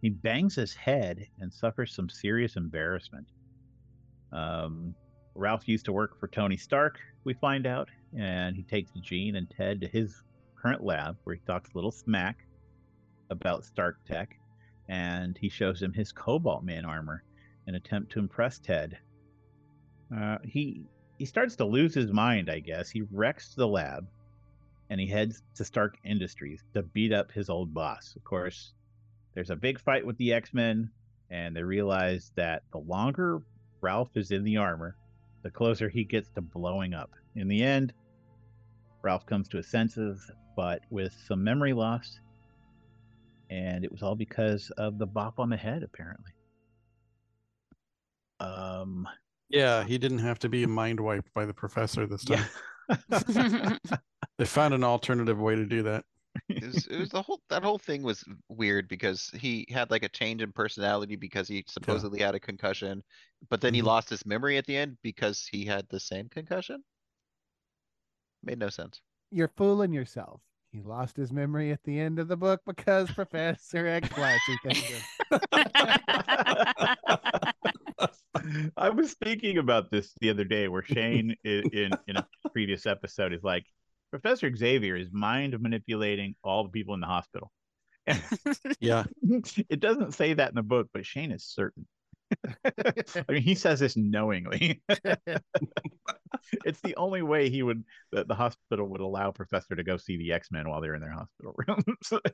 he 0.00 0.10
bangs 0.10 0.54
his 0.54 0.74
head 0.74 1.26
and 1.40 1.52
suffers 1.52 1.94
some 1.94 2.08
serious 2.08 2.56
embarrassment. 2.56 3.26
Um, 4.32 4.94
Ralph 5.34 5.66
used 5.66 5.86
to 5.86 5.92
work 5.92 6.18
for 6.20 6.28
Tony 6.28 6.56
Stark, 6.56 6.98
we 7.24 7.34
find 7.34 7.66
out, 7.66 7.88
and 8.16 8.56
he 8.56 8.62
takes 8.62 8.90
Jean 9.00 9.36
and 9.36 9.48
Ted 9.50 9.80
to 9.80 9.88
his 9.88 10.22
current 10.60 10.82
lab 10.82 11.16
where 11.24 11.36
he 11.36 11.42
talks 11.46 11.70
a 11.70 11.76
little 11.76 11.90
smack 11.90 12.44
about 13.30 13.64
Stark 13.64 13.98
Tech, 14.04 14.38
and 14.88 15.36
he 15.38 15.48
shows 15.48 15.82
him 15.82 15.92
his 15.92 16.12
Cobalt 16.12 16.64
Man 16.64 16.84
armor, 16.84 17.22
an 17.66 17.74
attempt 17.74 18.12
to 18.12 18.18
impress 18.18 18.58
Ted. 18.58 18.98
Uh, 20.14 20.38
he 20.44 20.86
he 21.18 21.24
starts 21.24 21.56
to 21.56 21.64
lose 21.64 21.94
his 21.94 22.12
mind, 22.12 22.48
I 22.48 22.60
guess. 22.60 22.88
He 22.88 23.02
wrecks 23.02 23.54
the 23.54 23.66
lab, 23.66 24.06
and 24.88 25.00
he 25.00 25.06
heads 25.06 25.42
to 25.56 25.64
Stark 25.64 25.98
Industries 26.04 26.64
to 26.74 26.82
beat 26.82 27.12
up 27.12 27.32
his 27.32 27.50
old 27.50 27.74
boss. 27.74 28.14
Of 28.16 28.24
course, 28.24 28.72
there's 29.34 29.50
a 29.50 29.56
big 29.56 29.80
fight 29.80 30.06
with 30.06 30.16
the 30.16 30.32
X 30.32 30.54
Men, 30.54 30.90
and 31.30 31.54
they 31.54 31.62
realize 31.62 32.32
that 32.36 32.62
the 32.72 32.78
longer 32.78 33.42
Ralph 33.80 34.16
is 34.16 34.30
in 34.30 34.44
the 34.44 34.56
armor, 34.56 34.96
the 35.42 35.50
closer 35.50 35.88
he 35.88 36.04
gets 36.04 36.30
to 36.30 36.40
blowing 36.40 36.94
up. 36.94 37.10
In 37.36 37.48
the 37.48 37.62
end, 37.62 37.92
Ralph 39.02 39.26
comes 39.26 39.48
to 39.48 39.58
his 39.58 39.68
senses, 39.68 40.30
but 40.56 40.80
with 40.90 41.12
some 41.26 41.44
memory 41.44 41.72
loss, 41.72 42.18
and 43.50 43.84
it 43.84 43.90
was 43.92 44.02
all 44.02 44.14
because 44.14 44.70
of 44.78 44.98
the 44.98 45.06
bop 45.06 45.38
on 45.38 45.48
the 45.50 45.56
head, 45.56 45.82
apparently. 45.82 46.32
Um, 48.40 49.08
Yeah, 49.48 49.84
he 49.84 49.98
didn't 49.98 50.18
have 50.20 50.38
to 50.40 50.48
be 50.48 50.66
mind 50.66 51.00
wiped 51.00 51.32
by 51.34 51.44
the 51.46 51.54
professor 51.54 52.06
this 52.06 52.24
time. 52.24 52.44
yeah. 53.08 53.78
They 54.38 54.44
found 54.44 54.72
an 54.72 54.84
alternative 54.84 55.40
way 55.40 55.56
to 55.56 55.64
do 55.66 55.82
that. 55.82 56.04
It 56.48 56.62
was, 56.64 56.86
it 56.86 56.96
was 56.96 57.08
the 57.08 57.20
whole, 57.22 57.40
that 57.50 57.64
whole 57.64 57.78
thing 57.78 58.04
was 58.04 58.24
weird 58.48 58.86
because 58.86 59.30
he 59.34 59.66
had 59.68 59.90
like 59.90 60.04
a 60.04 60.08
change 60.08 60.42
in 60.42 60.52
personality 60.52 61.16
because 61.16 61.48
he 61.48 61.64
supposedly 61.66 62.20
had 62.20 62.36
a 62.36 62.40
concussion. 62.40 63.02
But 63.50 63.60
then 63.60 63.74
he 63.74 63.80
Mhm. 63.82 63.86
lost 63.86 64.08
his 64.10 64.24
memory 64.24 64.56
at 64.56 64.66
the 64.66 64.76
end 64.76 64.96
because 65.02 65.48
he 65.50 65.64
had 65.64 65.88
the 65.88 65.98
same 65.98 66.28
concussion. 66.28 66.84
Made 68.44 68.60
no 68.60 68.68
sense. 68.68 69.00
You're 69.32 69.52
fooling 69.56 69.92
yourself. 69.92 70.40
He 70.72 70.82
lost 70.82 71.16
his 71.16 71.32
memory 71.32 71.72
at 71.72 71.82
the 71.84 71.98
end 71.98 72.18
of 72.18 72.28
the 72.28 72.36
book 72.36 72.60
because 72.66 73.10
Professor 73.10 73.86
X 73.86 74.08
flashy 74.08 74.58
things. 74.62 75.02
I 78.76 78.90
was 78.90 79.14
thinking 79.14 79.58
about 79.58 79.90
this 79.90 80.12
the 80.20 80.30
other 80.30 80.44
day, 80.44 80.68
where 80.68 80.82
Shane 80.82 81.34
in, 81.42 81.62
in 81.72 81.90
in 82.06 82.16
a 82.16 82.26
previous 82.52 82.86
episode 82.86 83.32
is 83.32 83.42
like, 83.42 83.64
Professor 84.10 84.54
Xavier 84.54 84.96
is 84.96 85.08
mind 85.10 85.58
manipulating 85.60 86.34
all 86.44 86.64
the 86.64 86.70
people 86.70 86.94
in 86.94 87.00
the 87.00 87.06
hospital. 87.06 87.50
Yeah. 88.80 89.04
it 89.68 89.80
doesn't 89.80 90.14
say 90.14 90.34
that 90.34 90.50
in 90.50 90.54
the 90.54 90.62
book, 90.62 90.88
but 90.92 91.04
Shane 91.04 91.32
is 91.32 91.44
certain. 91.44 91.86
I 92.64 93.32
mean, 93.32 93.42
he 93.42 93.54
says 93.54 93.80
this 93.80 93.96
knowingly. 93.96 94.82
it's 96.64 96.80
the 96.82 96.96
only 96.96 97.22
way 97.22 97.48
he 97.48 97.62
would 97.62 97.84
that 98.12 98.28
the 98.28 98.34
hospital 98.34 98.86
would 98.88 99.00
allow 99.00 99.30
Professor 99.30 99.74
to 99.74 99.82
go 99.82 99.96
see 99.96 100.16
the 100.16 100.32
X 100.32 100.50
Men 100.50 100.68
while 100.68 100.80
they're 100.80 100.94
in 100.94 101.00
their 101.00 101.12
hospital 101.12 101.54
rooms. 101.66 102.12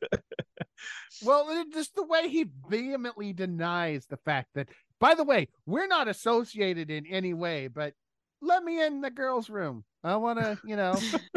Well, 1.24 1.64
just 1.72 1.94
the 1.94 2.04
way 2.04 2.28
he 2.28 2.46
vehemently 2.68 3.33
denies 3.33 4.07
the 4.07 4.16
fact 4.18 4.48
that, 4.54 4.68
by 5.00 5.14
the 5.14 5.24
way, 5.24 5.48
we're 5.66 5.87
not 5.87 6.09
associated 6.09 6.90
in 6.90 7.07
any 7.07 7.33
way, 7.33 7.68
but 7.68 7.94
let 8.42 8.64
me 8.64 8.85
in 8.85 9.00
the 9.00 9.11
girls' 9.11 9.48
room. 9.48 9.85
I 10.02 10.16
want 10.16 10.40
to, 10.40 10.59
you 10.64 10.76
know, 10.76 10.94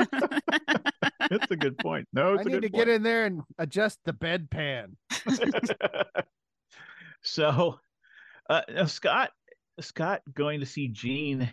That's 1.29 1.51
a 1.51 1.55
good 1.55 1.77
point. 1.77 2.07
No, 2.13 2.37
I 2.37 2.43
need 2.43 2.61
to 2.61 2.69
point. 2.69 2.73
get 2.73 2.89
in 2.89 3.03
there 3.03 3.25
and 3.25 3.41
adjust 3.57 3.99
the 4.05 4.13
bedpan. 4.13 4.95
so 7.21 7.79
uh 8.49 8.85
scott 8.85 9.31
scott 9.79 10.21
going 10.33 10.59
to 10.59 10.65
see 10.65 10.87
Jean 10.87 11.51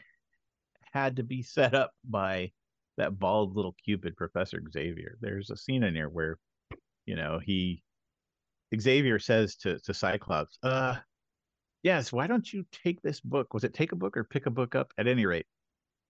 had 0.92 1.16
to 1.16 1.22
be 1.22 1.42
set 1.42 1.74
up 1.74 1.90
by 2.08 2.52
that 2.96 3.18
bald 3.18 3.56
little 3.56 3.74
cupid 3.84 4.16
professor 4.16 4.62
xavier. 4.72 5.16
There's 5.20 5.50
a 5.50 5.56
scene 5.56 5.82
in 5.82 5.94
here 5.94 6.08
where 6.08 6.38
you 7.06 7.16
know 7.16 7.40
he 7.44 7.82
xavier 8.78 9.18
says 9.18 9.56
to 9.56 9.78
to 9.80 9.94
cyclops 9.94 10.58
uh 10.62 10.96
yes 11.82 12.12
why 12.12 12.26
don't 12.26 12.50
you 12.52 12.64
take 12.72 13.02
this 13.02 13.20
book? 13.20 13.52
Was 13.52 13.64
it 13.64 13.74
take 13.74 13.92
a 13.92 13.96
book 13.96 14.16
or 14.16 14.24
pick 14.24 14.46
a 14.46 14.50
book 14.50 14.74
up? 14.74 14.92
At 14.96 15.06
any 15.06 15.26
rate 15.26 15.46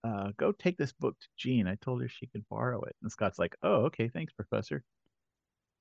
uh 0.03 0.29
go 0.37 0.51
take 0.51 0.77
this 0.77 0.93
book 0.93 1.15
to 1.19 1.27
Jean. 1.37 1.67
i 1.67 1.75
told 1.75 2.01
her 2.01 2.07
she 2.07 2.27
could 2.27 2.45
borrow 2.49 2.81
it. 2.83 2.95
And 3.01 3.11
scott's 3.11 3.39
like 3.39 3.55
oh 3.63 3.85
okay 3.85 4.07
thanks 4.07 4.33
professor. 4.33 4.83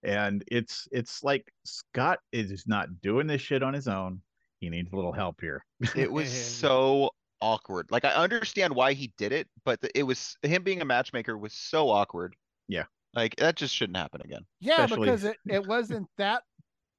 And 0.03 0.45
it's 0.49 0.87
it's 0.93 1.23
like 1.23 1.51
Scott 1.65 2.19
is 2.33 2.65
not 2.67 3.01
doing 3.01 3.27
this 3.27 3.41
shit 3.41 3.63
on 3.63 3.73
his 3.73 3.89
own. 3.89 4.21
He 4.65 4.71
needs 4.71 4.93
a 4.93 4.97
little 4.97 5.13
help 5.13 5.41
here. 5.41 5.65
It 5.95 6.11
was 6.11 6.31
so 6.59 7.11
awkward. 7.41 7.91
Like 7.91 8.05
I 8.05 8.11
understand 8.15 8.75
why 8.75 8.95
he 8.95 9.13
did 9.19 9.33
it, 9.33 9.47
but 9.65 9.81
the- 9.81 9.97
it 9.99 10.03
was 10.05 10.37
him 10.43 10.63
being 10.63 10.81
a 10.81 10.85
matchmaker 10.85 11.37
was 11.37 11.53
so 11.53 11.91
awkward. 11.91 12.35
Yeah. 12.69 12.85
Like 13.15 13.37
that 13.37 13.57
just 13.57 13.75
shouldn't 13.75 13.97
happen 13.97 14.23
again. 14.25 14.45
Yeah, 14.61 14.85
Especially- 14.85 15.07
because 15.07 15.25
it, 15.25 15.37
it 15.47 15.67
wasn't 15.69 16.09
that 16.19 16.43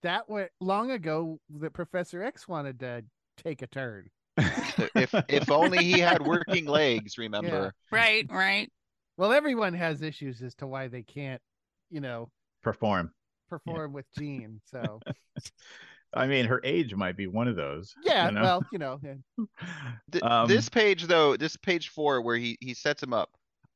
that 0.04 0.30
way 0.30 0.50
long 0.62 0.92
ago 0.92 1.40
that 1.60 1.74
Professor 1.74 2.24
X 2.24 2.48
wanted 2.48 2.80
to 2.82 3.04
take 3.44 3.62
a 3.62 3.68
turn. 3.68 4.10
If 4.94 5.14
if 5.30 5.50
only 5.50 5.84
he 5.84 6.00
had 6.00 6.22
working 6.26 6.66
legs, 6.66 7.18
remember? 7.18 7.74
right, 7.92 8.26
right. 8.30 8.70
Well, 9.18 9.32
everyone 9.32 9.74
has 9.74 10.02
issues 10.02 10.42
as 10.42 10.54
to 10.56 10.68
why 10.68 10.90
they 10.90 11.04
can't, 11.04 11.42
you 11.90 12.02
know, 12.02 12.30
Perform. 12.62 13.12
perform 13.50 13.94
with 13.94 14.06
Jean. 14.18 14.60
So 14.66 15.00
I 16.16 16.28
mean, 16.28 16.46
her 16.46 16.62
age 16.64 16.96
might 16.96 17.18
be 17.18 17.28
one 17.28 17.48
of 17.48 17.56
those. 17.56 17.94
yeah, 18.04 18.28
you 18.28 18.32
know? 18.36 18.42
well, 18.42 18.66
you 18.72 18.78
know, 18.80 19.00
yeah. 19.04 19.16
Th- 20.12 20.24
Um, 20.24 20.48
this 20.48 20.70
page 20.70 21.04
though, 21.08 21.36
this 21.38 21.58
page 21.58 21.90
four 21.90 22.22
where 22.22 22.38
he 22.38 22.58
he 22.62 22.74
sets 22.74 23.02
him 23.04 23.14
up. 23.14 23.30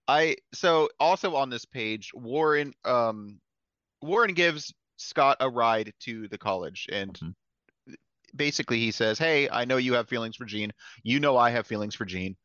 I 0.08 0.38
so 0.54 0.90
also 1.00 1.36
on 1.36 1.50
this 1.50 1.66
page, 1.66 2.12
Warren 2.14 2.74
um 2.86 3.40
Warren 4.02 4.34
gives 4.34 4.74
Scott 4.98 5.38
a 5.40 5.50
ride 5.50 5.94
to 6.02 6.28
the 6.30 6.38
college 6.38 6.88
and 6.92 7.14
Mhm. 7.20 7.34
basically 8.36 8.80
he 8.80 8.92
says, 8.92 9.18
"Hey, 9.20 9.50
I 9.50 9.66
know 9.66 9.78
you 9.78 9.94
have 9.94 10.08
feelings 10.10 10.36
for 10.36 10.46
Jean. 10.46 10.72
You 11.04 11.20
know 11.20 11.38
I 11.38 11.50
have 11.52 11.68
feelings 11.68 11.96
for 11.96 12.06
Jean. 12.06 12.36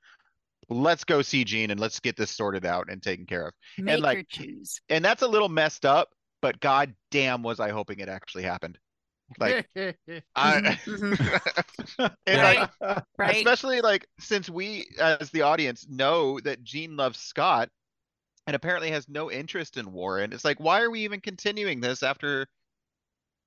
Let's 0.70 1.04
go 1.04 1.20
see 1.22 1.44
Jean 1.44 1.70
and 1.70 1.78
let's 1.80 2.00
get 2.00 2.16
this 2.16 2.30
sorted 2.30 2.64
out 2.66 2.88
and 2.90 3.02
taken 3.02 3.26
care 3.26 3.46
of." 3.48 3.54
Make 3.78 4.00
like- 4.00 4.28
choose. 4.28 4.80
And 4.88 5.04
that's 5.04 5.22
a 5.22 5.28
little 5.28 5.48
messed 5.48 5.84
up, 5.86 6.08
but 6.42 6.58
god 6.60 6.94
damn 7.10 7.42
was 7.42 7.60
I 7.60 7.70
hoping 7.70 8.00
it 8.00 8.08
actually 8.08 8.42
happened. 8.44 8.78
Like 9.38 9.68
I 9.76 10.60
mm-hmm, 10.60 11.12
mm-hmm. 11.14 12.06
and 12.26 12.70
like 12.80 13.04
Right. 13.18 13.36
Especially 13.36 13.80
like 13.80 14.06
since 14.18 14.50
we 14.50 14.86
as 15.00 15.30
the 15.30 15.42
audience 15.42 15.86
know 15.88 16.40
that 16.40 16.62
Jean 16.62 16.96
loves 16.96 17.18
Scott 17.18 17.68
and 18.46 18.54
apparently 18.54 18.90
has 18.90 19.08
no 19.08 19.30
interest 19.30 19.76
in 19.76 19.92
Warren. 19.92 20.32
It's 20.32 20.44
like, 20.44 20.60
why 20.60 20.82
are 20.82 20.90
we 20.90 21.00
even 21.00 21.20
continuing 21.20 21.80
this 21.80 22.02
after, 22.02 22.46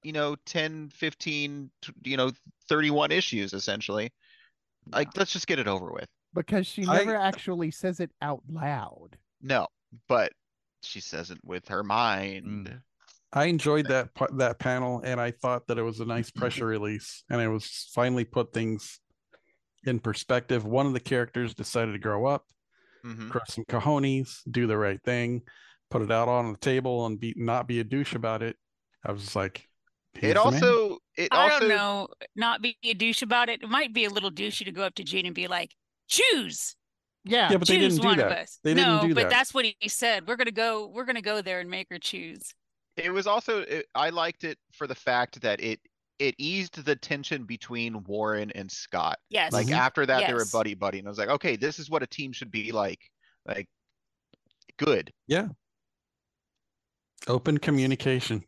you 0.04 0.12
know, 0.12 0.36
10, 0.48 0.90
15, 0.90 1.70
you 2.04 2.18
know, 2.18 2.32
31 2.68 3.12
issues 3.12 3.54
essentially? 3.54 4.12
Like, 4.92 5.16
let's 5.18 5.32
just 5.34 5.48
get 5.48 5.60
it 5.60 5.68
over 5.68 5.92
with. 5.92 6.08
because 6.34 6.66
she 6.66 6.86
I- 6.88 7.00
never 7.00 7.16
actually 7.16 7.72
says 7.72 8.00
it 8.00 8.12
out 8.22 8.42
loud. 8.50 9.18
No, 9.42 9.68
but 10.08 10.32
she 10.82 11.00
says 11.00 11.30
it 11.30 11.38
with 11.44 11.68
her 11.68 11.84
mind. 11.84 12.68
Mm. 12.68 12.82
I 13.34 13.46
enjoyed 13.46 13.88
that 13.88 14.10
that 14.38 14.60
panel, 14.60 15.02
and 15.04 15.20
I 15.20 15.32
thought 15.32 15.68
that 15.68 15.78
it 15.78 15.84
was 15.84 16.00
a 16.00 16.06
nice 16.06 16.32
pressure 16.32 16.66
release, 16.66 17.24
and 17.30 17.42
it 17.42 17.48
was 17.50 17.90
finally 17.94 18.24
put 18.26 18.54
things 18.54 19.00
in 19.86 20.00
perspective. 20.00 20.66
One 20.66 20.86
of 20.88 20.94
the 20.94 21.00
characters 21.00 21.54
decided 21.54 21.92
to 21.94 22.00
grow 22.00 22.26
up, 22.26 22.46
Mhm. 23.06 23.30
crush 23.30 23.50
some 23.50 23.66
cojones, 23.66 24.42
do 24.50 24.66
the 24.68 24.78
right 24.78 25.02
thing, 25.04 25.42
put 25.90 26.02
it 26.02 26.12
out 26.12 26.28
on 26.28 26.52
the 26.54 26.58
table, 26.60 27.06
and 27.06 27.20
be 27.20 27.34
not 27.38 27.68
be 27.68 27.80
a 27.80 27.84
douche 27.84 28.16
about 28.16 28.42
it. 28.44 28.56
I 29.06 29.12
was 29.12 29.22
just 29.24 29.36
like, 29.36 29.68
It 30.16 30.22
"He's 30.22 30.34
the 30.34 30.36
man." 30.36 30.54
also 30.64 30.98
it 31.16 31.30
I 31.32 31.44
also 31.52 31.60
don't 31.68 31.70
know, 31.70 32.08
not 32.36 32.62
be 32.62 32.78
a 32.84 32.94
douche 32.94 33.22
about 33.22 33.50
it. 33.50 33.62
It 33.62 33.70
might 33.70 33.94
be 33.94 34.06
a 34.06 34.10
little 34.10 34.32
douchey 34.32 34.66
to 34.66 34.72
go 34.72 34.84
up 34.84 34.96
to 34.96 35.04
Jean 35.04 35.26
and 35.26 35.36
be 35.36 35.48
like, 35.48 35.76
choose. 36.08 36.76
Yeah. 37.24 37.52
Yeah, 37.52 37.58
but 37.58 37.68
they 37.68 37.76
choose 37.78 37.94
didn't 37.96 38.02
do 38.02 38.08
one 38.08 38.20
of 38.20 38.30
that. 38.30 38.38
us. 38.40 38.60
They 38.64 38.74
no, 38.74 39.00
didn't 39.00 39.10
do 39.10 39.16
but 39.16 39.24
that. 39.24 39.30
that's 39.30 39.54
what 39.54 39.66
he 39.66 39.90
said. 39.90 40.28
We're 40.28 40.38
gonna 40.38 40.52
go. 40.52 40.88
We're 40.88 41.06
gonna 41.06 41.22
go 41.22 41.42
there 41.42 41.60
and 41.60 41.70
make 41.70 41.88
her 41.90 42.00
choose. 42.00 42.54
It 42.98 43.12
was 43.12 43.28
also 43.28 43.60
it, 43.62 43.86
I 43.96 44.10
liked 44.10 44.44
it 44.44 44.58
for 44.74 44.88
the 44.88 44.96
fact 44.96 45.40
that 45.42 45.62
it 45.62 45.80
it 46.20 46.34
eased 46.40 46.84
the 46.84 46.96
tension 46.96 47.44
between 47.44 48.04
Warren 48.06 48.52
and 48.56 48.72
Scott. 48.72 49.20
Yes. 49.30 49.54
Like 49.54 49.68
Mhm. 49.68 49.78
after 49.78 50.06
that, 50.06 50.28
they 50.28 50.34
were 50.34 50.46
buddy 50.52 50.74
buddy, 50.74 51.00
and 51.00 51.08
I 51.08 51.12
was 51.12 51.20
like, 51.20 51.30
okay, 51.30 51.56
this 51.56 51.78
is 51.78 51.90
what 51.90 52.02
a 52.02 52.08
team 52.08 52.34
should 52.34 52.50
be 52.50 52.72
like. 52.72 53.00
Like, 53.46 53.68
good. 54.78 55.14
Yeah. 55.28 55.50
Open 57.28 57.60
communication. 57.60 58.44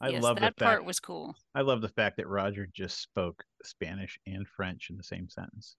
I 0.00 0.10
yes, 0.10 0.22
love 0.22 0.38
that 0.40 0.56
the 0.56 0.64
part 0.64 0.84
was 0.84 1.00
cool. 1.00 1.34
I 1.54 1.62
love 1.62 1.80
the 1.80 1.88
fact 1.88 2.18
that 2.18 2.28
Roger 2.28 2.68
just 2.72 3.00
spoke 3.00 3.42
Spanish 3.64 4.18
and 4.26 4.46
French 4.46 4.90
in 4.90 4.96
the 4.96 5.02
same 5.02 5.28
sentence. 5.28 5.76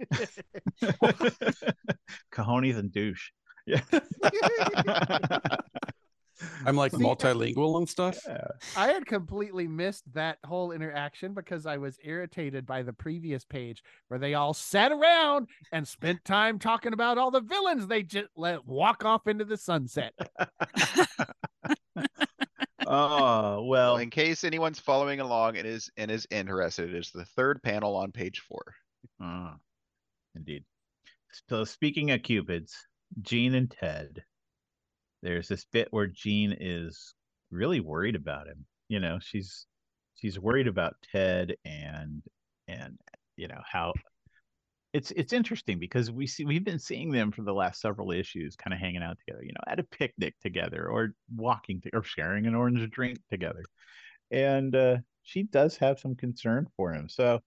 Cojones 2.32 2.78
and 2.78 2.92
douche. 2.92 3.30
Yeah. 3.66 3.80
I'm 6.66 6.76
like 6.76 6.92
See, 6.92 6.98
multilingual 6.98 7.78
and 7.78 7.88
stuff. 7.88 8.18
Yeah. 8.26 8.46
I 8.76 8.88
had 8.88 9.06
completely 9.06 9.68
missed 9.68 10.04
that 10.14 10.38
whole 10.44 10.72
interaction 10.72 11.34
because 11.34 11.66
I 11.66 11.76
was 11.76 11.98
irritated 12.02 12.66
by 12.66 12.82
the 12.82 12.92
previous 12.92 13.44
page 13.44 13.82
where 14.08 14.18
they 14.18 14.34
all 14.34 14.54
sat 14.54 14.92
around 14.92 15.48
and 15.72 15.86
spent 15.86 16.24
time 16.24 16.58
talking 16.58 16.92
about 16.92 17.18
all 17.18 17.30
the 17.30 17.40
villains 17.40 17.86
they 17.86 18.02
just 18.02 18.28
let 18.36 18.66
walk 18.66 19.04
off 19.04 19.26
into 19.26 19.44
the 19.44 19.56
sunset. 19.56 20.12
Oh 22.86 23.62
Well, 23.62 23.64
well. 23.64 23.96
in 23.96 24.10
case 24.10 24.44
anyone's 24.44 24.78
following 24.78 25.20
along 25.20 25.56
and 25.56 25.66
is 25.66 25.90
and 25.96 26.10
is 26.10 26.26
interested, 26.30 26.90
it 26.90 26.96
is 26.96 27.10
the 27.10 27.24
third 27.24 27.62
panel 27.62 27.96
on 27.96 28.12
page 28.12 28.40
four. 28.40 28.62
Ah, 29.20 29.56
indeed. 30.34 30.64
So 31.48 31.64
speaking 31.64 32.10
of 32.10 32.22
cupids, 32.22 32.74
Jean 33.22 33.54
and 33.54 33.70
Ted. 33.70 34.22
There's 35.24 35.48
this 35.48 35.66
bit 35.72 35.88
where 35.90 36.06
Jean 36.06 36.56
is 36.60 37.14
really 37.50 37.80
worried 37.80 38.14
about 38.14 38.46
him. 38.46 38.64
You 38.88 39.00
know, 39.00 39.18
she's 39.20 39.66
she's 40.14 40.38
worried 40.38 40.68
about 40.68 40.94
Ted 41.12 41.54
and 41.64 42.22
and 42.68 42.98
you 43.36 43.48
know 43.48 43.60
how 43.70 43.92
it's 44.92 45.10
it's 45.12 45.32
interesting 45.32 45.80
because 45.80 46.12
we 46.12 46.26
see 46.26 46.44
we've 46.44 46.64
been 46.64 46.78
seeing 46.78 47.10
them 47.10 47.32
for 47.32 47.42
the 47.42 47.52
last 47.52 47.80
several 47.80 48.12
issues 48.12 48.54
kind 48.54 48.72
of 48.72 48.78
hanging 48.78 49.02
out 49.02 49.18
together, 49.18 49.42
you 49.42 49.52
know, 49.52 49.64
at 49.66 49.80
a 49.80 49.84
picnic 49.84 50.34
together 50.40 50.88
or 50.88 51.14
walking 51.34 51.80
to, 51.80 51.90
or 51.92 52.04
sharing 52.04 52.46
an 52.46 52.54
orange 52.54 52.88
drink 52.90 53.18
together. 53.30 53.64
And 54.30 54.76
uh 54.76 54.98
she 55.22 55.44
does 55.44 55.76
have 55.78 55.98
some 55.98 56.14
concern 56.14 56.68
for 56.76 56.92
him. 56.92 57.08
So 57.08 57.40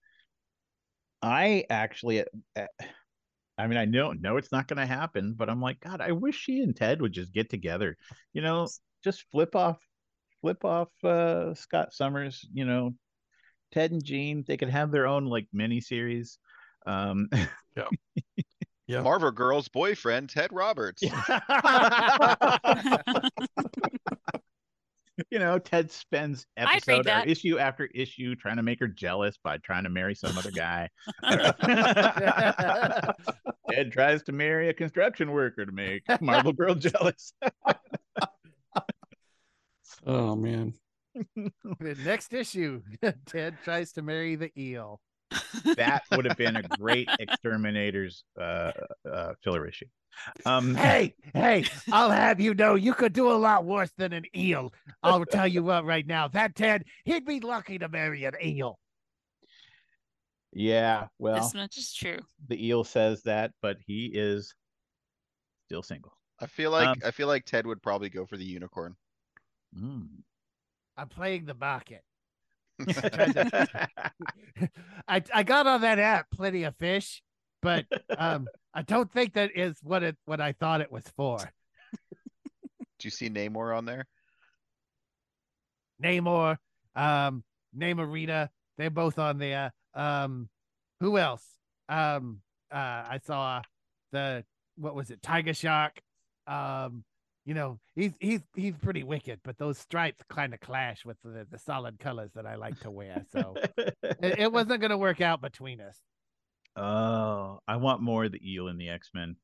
I 1.21 1.65
actually, 1.69 2.23
uh, 2.55 2.65
I 3.57 3.67
mean, 3.67 3.77
I 3.77 3.85
know, 3.85 4.13
know 4.13 4.37
it's 4.37 4.51
not 4.51 4.67
going 4.67 4.77
to 4.77 4.85
happen, 4.85 5.33
but 5.35 5.49
I'm 5.49 5.61
like, 5.61 5.79
God, 5.79 6.01
I 6.01 6.11
wish 6.11 6.37
she 6.37 6.61
and 6.61 6.75
Ted 6.75 7.01
would 7.01 7.13
just 7.13 7.33
get 7.33 7.49
together. 7.49 7.97
You 8.33 8.41
know, 8.41 8.67
just 9.03 9.25
flip 9.31 9.55
off, 9.55 9.79
flip 10.41 10.63
off 10.63 10.89
uh, 11.03 11.53
Scott 11.55 11.93
Summers. 11.93 12.47
You 12.53 12.65
know, 12.65 12.93
Ted 13.71 13.91
and 13.91 14.03
Jean, 14.03 14.43
they 14.47 14.57
could 14.57 14.69
have 14.69 14.91
their 14.91 15.07
own 15.07 15.25
like 15.25 15.47
mini 15.51 15.81
series. 15.81 16.37
Um, 16.85 17.29
Yeah. 18.87 19.01
Marvel 19.01 19.31
Girl's 19.31 19.67
boyfriend, 19.67 20.29
Ted 20.29 20.53
Roberts. 20.53 21.03
you 25.31 25.39
know, 25.39 25.57
Ted 25.59 25.91
spends 25.91 26.45
episode 26.57 27.07
or 27.07 27.23
issue 27.25 27.57
after 27.57 27.85
issue 27.93 28.35
trying 28.35 28.57
to 28.57 28.63
make 28.63 28.79
her 28.79 28.87
jealous 28.87 29.37
by 29.43 29.57
trying 29.57 29.83
to 29.83 29.89
marry 29.89 30.15
some 30.15 30.37
other 30.37 30.51
guy. 30.51 30.89
Ted 33.69 33.91
tries 33.91 34.23
to 34.23 34.31
marry 34.31 34.69
a 34.69 34.73
construction 34.73 35.31
worker 35.31 35.65
to 35.65 35.71
make 35.71 36.03
Marvel 36.21 36.53
Girl 36.53 36.75
jealous. 36.75 37.33
Oh 40.05 40.35
man. 40.35 40.73
the 41.15 41.97
next 42.05 42.33
issue, 42.33 42.81
Ted 43.25 43.57
tries 43.63 43.91
to 43.93 44.01
marry 44.01 44.35
the 44.35 44.51
eel. 44.57 45.01
that 45.75 46.03
would 46.11 46.25
have 46.25 46.37
been 46.37 46.55
a 46.55 46.63
great 46.63 47.09
exterminators 47.19 48.23
uh, 48.39 48.71
uh 49.11 49.33
filler 49.43 49.67
issue 49.67 49.87
um 50.45 50.75
Hey, 50.87 51.15
hey, 51.33 51.65
I'll 51.91 52.11
have 52.11 52.39
you 52.39 52.53
know 52.53 52.75
you 52.75 52.93
could 52.93 53.13
do 53.13 53.31
a 53.31 53.33
lot 53.33 53.65
worse 53.65 53.91
than 53.97 54.13
an 54.13 54.25
eel. 54.35 54.73
I'll 55.03 55.25
tell 55.25 55.47
you 55.47 55.63
what 55.63 55.85
right 55.85 56.05
now. 56.05 56.27
That 56.27 56.55
Ted, 56.55 56.83
he'd 57.05 57.25
be 57.25 57.39
lucky 57.39 57.77
to 57.79 57.87
marry 57.89 58.23
an 58.25 58.33
eel. 58.43 58.79
yeah 60.53 61.07
well 61.19 61.35
this 61.35 61.53
much 61.53 61.77
is 61.77 61.93
true. 61.93 62.19
the 62.47 62.67
eel 62.67 62.83
says 62.83 63.21
that 63.23 63.51
but 63.61 63.77
he 63.85 64.09
is 64.13 64.55
still 65.65 65.83
single 65.83 66.13
I 66.39 66.45
feel 66.45 66.71
like 66.71 66.87
Um, 66.87 66.97
I 67.03 67.11
feel 67.11 67.27
like 67.27 67.45
Ted 67.45 67.65
would 67.67 67.81
probably 67.81 68.09
go 68.09 68.25
for 68.25 68.37
the 68.37 68.45
unicorn. 68.45 68.95
Mm. 69.75 70.07
I'm 70.95 71.09
playing 71.09 71.45
the 71.45 71.55
market. 71.55 72.03
I 75.07 75.23
I 75.33 75.43
got 75.43 75.65
on 75.67 75.81
that 75.81 75.99
app 75.99 76.27
plenty 76.31 76.63
of 76.63 76.75
fish, 76.77 77.23
but 77.61 77.85
um 78.17 78.47
I 78.77 78.83
don't 78.83 79.11
think 79.11 79.33
that 79.33 79.57
is 79.57 79.75
what 79.81 80.03
it 80.03 80.15
what 80.25 80.39
I 80.39 80.51
thought 80.51 80.81
it 80.81 80.91
was 80.91 81.03
for. 81.15 81.39
Do 81.39 83.07
you 83.07 83.09
see 83.09 83.27
Namor 83.27 83.75
on 83.75 83.85
there? 83.85 84.05
Namor, 86.01 86.57
um, 86.95 87.43
Namorita, 87.75 88.49
they're 88.77 88.91
both 88.91 89.17
on 89.17 89.39
there. 89.39 89.73
Um, 89.95 90.47
who 90.99 91.17
else? 91.17 91.43
Um, 91.89 92.41
uh, 92.71 92.77
I 92.77 93.19
saw 93.25 93.63
the 94.11 94.45
what 94.75 94.93
was 94.93 95.09
it, 95.09 95.23
Tiger 95.23 95.55
Shark. 95.55 95.99
Um, 96.45 97.03
you 97.45 97.55
know, 97.55 97.79
he's 97.95 98.11
he's 98.19 98.41
he's 98.55 98.77
pretty 98.77 99.01
wicked, 99.01 99.39
but 99.43 99.57
those 99.57 99.79
stripes 99.79 100.23
kind 100.29 100.53
of 100.53 100.59
clash 100.59 101.03
with 101.03 101.17
the, 101.23 101.47
the 101.49 101.57
solid 101.57 101.97
colors 101.97 102.29
that 102.35 102.45
I 102.45 102.53
like 102.57 102.79
to 102.81 102.91
wear. 102.91 103.25
So 103.31 103.55
it, 103.77 104.37
it 104.37 104.51
wasn't 104.51 104.81
gonna 104.81 104.99
work 104.99 105.19
out 105.19 105.41
between 105.41 105.81
us. 105.81 105.97
Oh 106.77 107.59
i 107.67 107.75
want 107.75 108.01
more 108.01 108.25
of 108.25 108.31
the 108.31 108.41
eel 108.53 108.67
in 108.67 108.77
the 108.77 108.89
x-men 108.89 109.35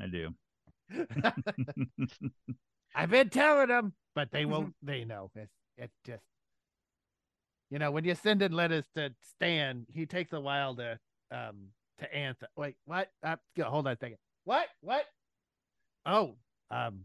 i 0.00 0.06
do 0.06 0.32
I've 2.94 3.10
been 3.10 3.28
telling 3.30 3.68
them, 3.68 3.92
but 4.14 4.30
they 4.32 4.44
won't. 4.44 4.74
They 4.82 5.04
know 5.04 5.30
it's 5.34 5.52
it 5.76 5.90
just, 6.04 6.24
you 7.70 7.78
know, 7.78 7.90
when 7.90 8.04
you're 8.04 8.14
sending 8.14 8.52
letters 8.52 8.86
to 8.96 9.14
Stan, 9.22 9.86
he 9.92 10.06
takes 10.06 10.32
a 10.32 10.40
while 10.40 10.74
to 10.76 10.98
um 11.30 11.68
to 11.98 12.14
answer. 12.14 12.48
Wait, 12.56 12.76
what? 12.86 13.08
Uh, 13.22 13.36
go- 13.56 13.64
hold 13.70 13.86
on 13.86 13.92
a 13.92 13.96
second. 13.96 14.18
What? 14.44 14.66
What? 14.80 15.04
Oh, 16.06 16.36
um, 16.70 17.00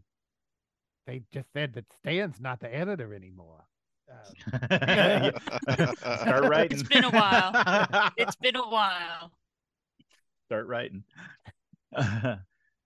they 1.06 1.22
just 1.32 1.52
said 1.52 1.74
that 1.74 1.84
Stan's 2.00 2.40
not 2.40 2.60
the 2.60 2.74
editor 2.74 3.14
anymore. 3.14 3.64
Um, 4.10 5.32
start 5.96 6.44
writing 6.44 6.78
It's 6.78 6.88
been 6.88 7.04
a 7.04 7.10
while. 7.10 8.10
It's 8.16 8.36
been 8.36 8.56
a 8.56 8.68
while. 8.68 9.30
Start 10.46 10.66
writing. 10.66 11.04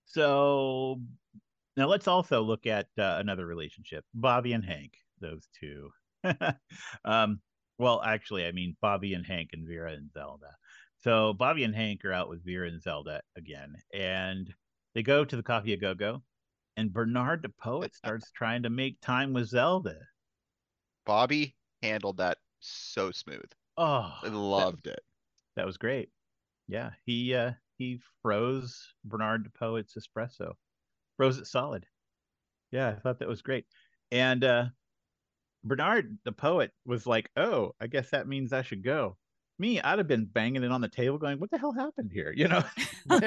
so 0.04 1.00
now 1.76 1.86
let's 1.86 2.08
also 2.08 2.42
look 2.42 2.66
at 2.66 2.86
uh, 2.98 3.16
another 3.20 3.46
relationship, 3.46 4.04
Bobby 4.14 4.52
and 4.52 4.64
Hank. 4.64 4.92
Those 5.20 5.48
two. 5.58 5.90
um, 7.04 7.40
well, 7.78 8.02
actually, 8.02 8.46
I 8.46 8.52
mean 8.52 8.76
Bobby 8.80 9.14
and 9.14 9.26
Hank 9.26 9.50
and 9.52 9.66
Vera 9.66 9.92
and 9.92 10.10
Zelda. 10.12 10.54
So 10.98 11.32
Bobby 11.32 11.64
and 11.64 11.74
Hank 11.74 12.04
are 12.04 12.12
out 12.12 12.28
with 12.28 12.44
Vera 12.44 12.68
and 12.68 12.82
Zelda 12.82 13.22
again, 13.36 13.74
and 13.94 14.52
they 14.94 15.02
go 15.02 15.24
to 15.24 15.36
the 15.36 15.42
Coffee 15.42 15.72
a 15.72 15.76
Go 15.76 15.94
Go, 15.94 16.22
and 16.76 16.92
Bernard 16.92 17.42
the 17.42 17.48
poet 17.60 17.94
starts 17.94 18.30
trying 18.32 18.62
to 18.64 18.70
make 18.70 19.00
time 19.00 19.32
with 19.32 19.48
Zelda. 19.48 19.96
Bobby 21.06 21.54
handled 21.82 22.18
that 22.18 22.38
so 22.60 23.10
smooth. 23.12 23.50
Oh, 23.76 24.12
I 24.22 24.28
that- 24.28 24.36
loved 24.36 24.86
it. 24.88 25.00
that 25.56 25.66
was 25.66 25.76
great. 25.76 26.10
Yeah, 26.68 26.90
he 27.06 27.34
uh 27.34 27.52
he 27.78 28.00
froze 28.22 28.92
Bernard 29.04 29.44
the 29.44 29.50
Poet's 29.58 29.94
espresso. 29.96 30.52
Froze 31.16 31.38
it 31.38 31.46
solid. 31.46 31.86
Yeah, 32.70 32.88
I 32.90 33.00
thought 33.00 33.18
that 33.20 33.28
was 33.28 33.42
great. 33.42 33.64
And 34.12 34.44
uh 34.44 34.66
Bernard 35.64 36.18
the 36.24 36.32
poet 36.32 36.70
was 36.86 37.06
like, 37.06 37.30
"Oh, 37.36 37.72
I 37.80 37.86
guess 37.88 38.10
that 38.10 38.28
means 38.28 38.52
I 38.52 38.62
should 38.62 38.84
go." 38.84 39.16
Me, 39.58 39.80
I'd 39.80 39.98
have 39.98 40.06
been 40.06 40.26
banging 40.26 40.62
it 40.62 40.70
on 40.70 40.80
the 40.80 40.88
table 40.88 41.18
going, 41.18 41.40
"What 41.40 41.50
the 41.50 41.58
hell 41.58 41.72
happened 41.72 42.10
here?" 42.12 42.32
You 42.36 42.46
know? 42.48 42.62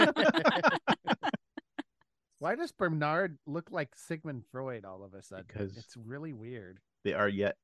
Why 2.40 2.56
does 2.56 2.72
Bernard 2.72 3.38
look 3.46 3.70
like 3.72 3.90
Sigmund 3.96 4.44
Freud 4.52 4.84
all 4.86 5.04
of 5.04 5.14
a 5.14 5.22
sudden? 5.22 5.46
Because- 5.48 5.78
it's 5.78 5.96
really 5.98 6.34
weird. 6.34 6.80
they 7.04 7.14
are 7.14 7.30
yet 7.30 7.56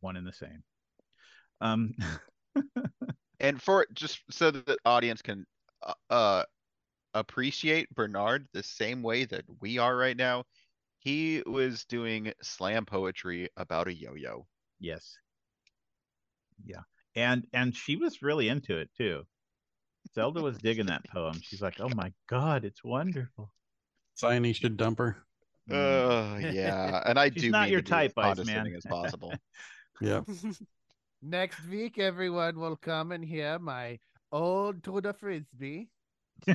one 0.00 0.16
and 0.16 0.26
the 0.26 0.32
same. 0.32 0.62
Um 1.60 1.94
And 3.44 3.60
for 3.60 3.86
just 3.92 4.20
so 4.30 4.50
that 4.50 4.64
the 4.64 4.78
audience 4.86 5.20
can 5.20 5.44
uh, 5.82 5.92
uh 6.08 6.44
appreciate 7.12 7.94
Bernard 7.94 8.48
the 8.54 8.62
same 8.62 9.02
way 9.02 9.26
that 9.26 9.44
we 9.60 9.76
are 9.76 9.94
right 9.94 10.16
now, 10.16 10.44
he 10.98 11.42
was 11.46 11.84
doing 11.84 12.32
slam 12.42 12.86
poetry 12.86 13.50
about 13.58 13.86
a 13.86 13.94
yo-yo. 13.94 14.46
yes. 14.80 15.18
Yeah. 16.64 16.80
And 17.14 17.46
and 17.52 17.76
she 17.76 17.96
was 17.96 18.22
really 18.22 18.48
into 18.48 18.78
it 18.78 18.88
too. 18.96 19.24
Zelda 20.14 20.40
was 20.42 20.56
digging 20.56 20.86
that 20.86 21.06
poem. 21.10 21.38
She's 21.42 21.60
like, 21.60 21.80
"Oh 21.80 21.90
my 21.94 22.12
god, 22.28 22.64
it's 22.64 22.82
wonderful." 22.82 23.52
Sione 24.16 24.54
should 24.54 24.78
dump 24.78 24.98
her. 24.98 25.18
Oh 25.70 26.38
yeah, 26.38 27.02
and 27.04 27.18
I 27.18 27.28
She's 27.34 27.42
do 27.42 27.50
not 27.50 27.64
mean 27.64 27.72
your 27.72 27.82
to 27.82 27.84
be 27.84 27.90
as 27.90 27.96
type, 27.96 28.12
Iceman. 28.16 28.36
condescending 28.36 28.74
as 28.74 28.84
possible. 28.84 29.34
Yeah. 30.00 30.22
Next 31.26 31.66
week, 31.68 31.98
everyone 31.98 32.58
will 32.60 32.76
come 32.76 33.10
and 33.10 33.24
hear 33.24 33.58
my 33.58 33.98
old 34.30 34.84
to 34.84 35.00
the 35.00 35.14
frisbee. 35.14 35.88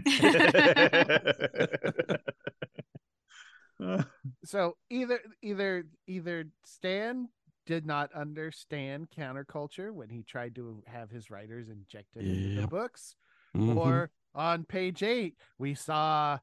So 4.44 4.76
either 4.90 5.20
either 5.42 5.86
either 6.06 6.46
Stan 6.66 7.30
did 7.66 7.86
not 7.86 8.12
understand 8.14 9.08
counterculture 9.18 9.94
when 9.94 10.10
he 10.10 10.22
tried 10.24 10.56
to 10.56 10.84
have 10.86 11.10
his 11.10 11.30
writers 11.32 11.70
injected 11.70 12.26
into 12.28 12.62
the 12.62 12.68
books, 12.68 13.16
Mhm. 13.56 13.78
or 13.78 14.12
on 14.36 14.66
page 14.66 15.02
eight 15.02 15.38
we 15.58 15.76
saw 15.76 16.40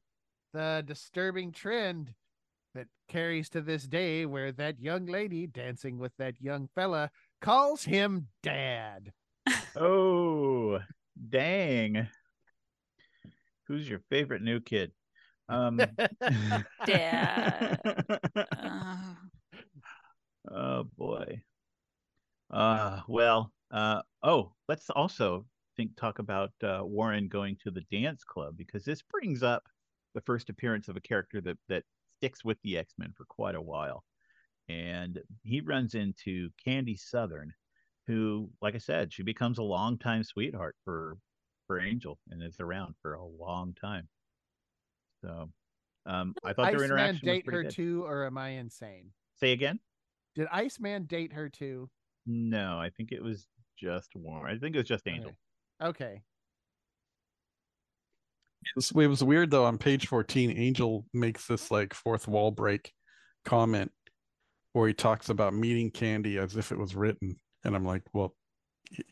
the 0.53 0.83
disturbing 0.87 1.51
trend 1.51 2.15
that 2.73 2.87
carries 3.07 3.49
to 3.49 3.61
this 3.61 3.87
day 3.87 4.25
where 4.25 4.51
that 4.53 4.79
young 4.79 5.05
lady 5.05 5.45
dancing 5.45 5.99
with 5.99 6.15
that 6.17 6.41
young 6.41 6.67
fella 6.73 7.11
calls 7.41 7.83
him 7.83 8.27
dad. 8.43 9.11
oh, 9.75 10.79
dang. 11.29 12.07
Who's 13.67 13.87
your 13.87 14.01
favorite 14.09 14.41
new 14.41 14.59
kid? 14.59 14.91
Um 15.49 15.81
Dad. 16.85 17.79
Uh, 18.35 19.13
oh 20.51 20.83
boy. 20.97 21.41
Uh 22.51 23.01
well, 23.07 23.51
uh 23.71 24.01
oh, 24.23 24.51
let's 24.67 24.89
also 24.89 25.45
think 25.75 25.95
talk 25.95 26.19
about 26.19 26.51
uh 26.63 26.79
Warren 26.83 27.27
going 27.27 27.57
to 27.63 27.71
the 27.71 27.83
dance 27.91 28.23
club 28.23 28.55
because 28.57 28.83
this 28.83 29.01
brings 29.01 29.43
up 29.43 29.63
the 30.15 30.21
first 30.21 30.49
appearance 30.49 30.87
of 30.87 30.97
a 30.97 31.01
character 31.01 31.41
that 31.41 31.57
that 31.69 31.83
sticks 32.17 32.43
with 32.43 32.57
the 32.63 32.77
X-Men 32.77 33.13
for 33.15 33.25
quite 33.25 33.55
a 33.55 33.61
while. 33.61 34.03
And 34.69 35.19
he 35.43 35.61
runs 35.61 35.95
into 35.95 36.49
Candy 36.63 36.95
Southern, 36.97 37.53
who, 38.07 38.49
like 38.61 38.75
I 38.75 38.79
said, 38.79 39.13
she 39.13 39.23
becomes 39.23 39.57
a 39.59 39.63
longtime 39.63 40.23
sweetheart 40.23 40.75
for 40.83 41.17
for 41.67 41.79
Angel 41.81 42.17
and 42.29 42.41
is 42.41 42.55
around 42.59 42.95
for 43.01 43.13
a 43.15 43.25
long 43.25 43.73
time. 43.73 44.07
So 45.23 45.49
um 46.05 46.33
I 46.45 46.53
thought 46.53 46.71
their 46.71 46.75
Iceman 46.83 46.91
interaction 46.91 47.27
was 47.27 47.35
date 47.35 47.45
pretty 47.45 47.57
her 47.57 47.63
good. 47.63 47.71
too, 47.71 48.03
or 48.05 48.25
am 48.25 48.37
I 48.37 48.49
insane? 48.49 49.11
Say 49.39 49.51
again? 49.51 49.79
Did 50.35 50.47
Iceman 50.51 51.05
date 51.05 51.33
her 51.33 51.49
too? 51.49 51.89
No, 52.25 52.79
I 52.79 52.89
think 52.89 53.11
it 53.11 53.21
was 53.23 53.47
just 53.77 54.09
Warren. 54.15 54.55
I 54.55 54.59
think 54.59 54.75
it 54.75 54.79
was 54.79 54.87
just 54.87 55.07
Angel. 55.07 55.31
Okay. 55.81 56.21
It's- 58.75 58.91
It 58.95 59.07
was 59.07 59.23
weird 59.23 59.51
though. 59.51 59.65
On 59.65 59.77
page 59.77 60.07
14, 60.07 60.51
Angel 60.51 61.05
makes 61.13 61.47
this 61.47 61.71
like 61.71 61.93
fourth 61.93 62.27
wall 62.27 62.51
break 62.51 62.93
comment 63.45 63.91
where 64.77 64.87
he 64.87 64.93
talks 64.93 65.29
about 65.29 65.53
meeting 65.53 65.89
Candy 65.91 66.37
as 66.37 66.55
if 66.55 66.71
it 66.71 66.77
was 66.77 66.95
written. 66.95 67.35
And 67.63 67.75
I'm 67.75 67.85
like, 67.85 68.03
well, 68.13 68.35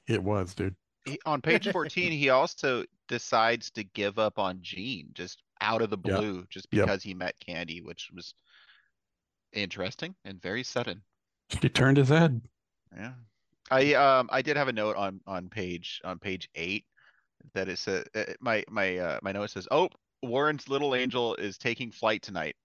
it 0.08 0.22
was, 0.24 0.54
dude. 0.54 0.76
He- 1.06 1.20
on 1.26 1.42
page 1.42 1.70
fourteen, 1.72 2.12
he 2.12 2.30
also 2.40 2.84
decides 3.08 3.70
to 3.72 3.84
give 3.84 4.18
up 4.18 4.40
on 4.40 4.60
Jean 4.62 5.10
just 5.14 5.42
out 5.62 5.82
of 5.82 5.90
the 5.90 5.98
Yep. 6.04 6.18
blue, 6.20 6.46
just 6.50 6.68
Yep. 6.72 6.86
because 6.86 7.04
he 7.04 7.14
met 7.14 7.36
Candy, 7.40 7.82
which 7.82 8.10
was 8.14 8.34
interesting 9.54 10.16
and 10.26 10.42
very 10.42 10.64
sudden. 10.64 11.02
He 11.62 11.70
turned 11.70 11.98
his 11.98 12.10
head. 12.10 12.42
Yeah. 12.96 13.14
I 13.72 13.94
um 13.94 14.30
I 14.32 14.42
did 14.42 14.58
have 14.58 14.68
a 14.68 14.74
note 14.74 14.96
on 14.96 15.20
on 15.28 15.50
page 15.50 16.02
on 16.04 16.20
page 16.20 16.50
eight 16.56 16.86
that 17.54 17.68
it 17.70 17.78
said 17.80 18.08
uh, 18.16 18.24
my 18.40 18.64
my 18.70 18.98
uh 18.98 19.20
my 19.24 19.32
note 19.32 19.50
says, 19.50 19.68
"Oh, 19.72 19.90
Warren's 20.24 20.68
little 20.70 20.94
angel 20.96 21.36
is 21.36 21.58
taking 21.58 21.92
flight 21.92 22.22
tonight." 22.22 22.56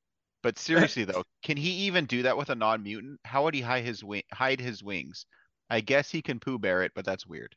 But 0.43 0.59
seriously 0.59 1.05
though, 1.05 1.25
can 1.43 1.57
he 1.57 1.71
even 1.87 2.07
do 2.07 2.23
that 2.23 2.37
with 2.37 2.51
a 2.51 2.55
non-mutant? 2.55 3.21
How 3.25 3.45
would 3.45 3.55
he 3.55 3.61
hide 3.61 3.85
his 3.85 4.03
hide 4.33 4.61
his 4.61 4.83
wings? 4.83 5.27
I 5.69 5.81
guess 5.81 6.11
he 6.11 6.23
can 6.23 6.41
poo 6.41 6.59
bear 6.59 6.83
it, 6.83 6.93
but 6.95 7.05
that's 7.05 7.27
weird. 7.27 7.55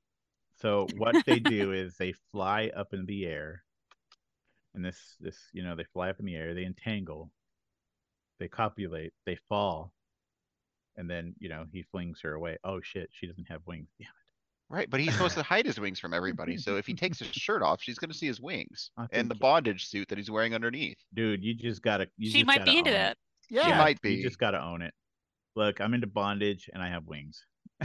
So 0.62 0.88
what 0.98 1.26
they 1.26 1.40
do 1.40 1.72
is 1.74 1.96
they 1.98 2.14
fly 2.32 2.72
up 2.76 2.94
in 2.94 3.06
the 3.06 3.26
air, 3.26 3.64
and 4.76 4.84
this 4.84 5.16
this 5.20 5.38
you 5.54 5.64
know 5.64 5.76
they 5.76 5.86
fly 5.94 6.10
up 6.10 6.20
in 6.20 6.26
the 6.26 6.36
air, 6.36 6.54
they 6.54 6.66
entangle, 6.66 7.32
they 8.40 8.48
copulate, 8.48 9.14
they 9.26 9.38
fall, 9.50 9.94
and 10.98 11.10
then 11.10 11.36
you 11.40 11.50
know 11.50 11.66
he 11.72 11.84
flings 11.84 12.20
her 12.22 12.34
away. 12.34 12.58
Oh 12.64 12.82
shit, 12.82 13.10
she 13.12 13.28
doesn't 13.28 13.50
have 13.50 13.66
wings. 13.66 13.90
Damn 14.00 14.23
Right, 14.70 14.90
but 14.90 15.00
he's 15.00 15.14
supposed 15.14 15.36
to 15.36 15.44
hide 15.44 15.66
his 15.66 15.80
wings 15.80 16.00
from 16.00 16.14
everybody. 16.14 16.58
So 16.58 16.78
if 16.78 16.88
he 16.88 16.96
takes 16.96 17.20
his 17.20 17.28
shirt 17.28 17.62
off, 17.62 17.82
she's 17.82 18.00
gonna 18.00 18.14
see 18.14 18.26
his 18.28 18.42
wings 18.42 18.90
and 19.12 19.30
the 19.30 19.36
bondage 19.36 19.88
suit 19.88 20.08
that 20.10 20.18
he's 20.18 20.32
wearing 20.32 20.56
underneath. 20.56 20.98
dude, 21.14 21.44
you 21.44 21.54
just 21.54 21.84
gotta. 21.84 22.08
You 22.18 22.32
she 22.32 22.40
just 22.40 22.48
might 22.48 22.60
gotta 22.60 22.72
be 22.72 22.78
into 22.80 22.90
own 22.92 22.96
it. 22.96 23.00
that. 23.00 23.18
Yeah. 23.50 23.66
She 23.66 23.72
might 23.72 24.02
be. 24.02 24.12
You 24.12 24.18
be. 24.18 24.24
just 24.24 24.40
gotta 24.40 24.64
own 24.64 24.82
it. 24.82 24.94
Look, 25.56 25.80
I'm 25.80 25.94
into 25.94 26.08
bondage 26.08 26.70
and 26.74 26.82
I 26.82 26.90
have 26.90 27.06
wings. 27.06 27.46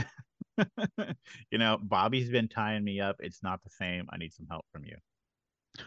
you 1.51 1.57
know, 1.57 1.77
Bobby's 1.81 2.29
been 2.29 2.47
tying 2.47 2.83
me 2.83 2.99
up. 2.99 3.17
It's 3.19 3.43
not 3.43 3.63
the 3.63 3.69
same. 3.69 4.07
I 4.11 4.17
need 4.17 4.33
some 4.33 4.47
help 4.49 4.65
from 4.71 4.83
you. 4.85 4.97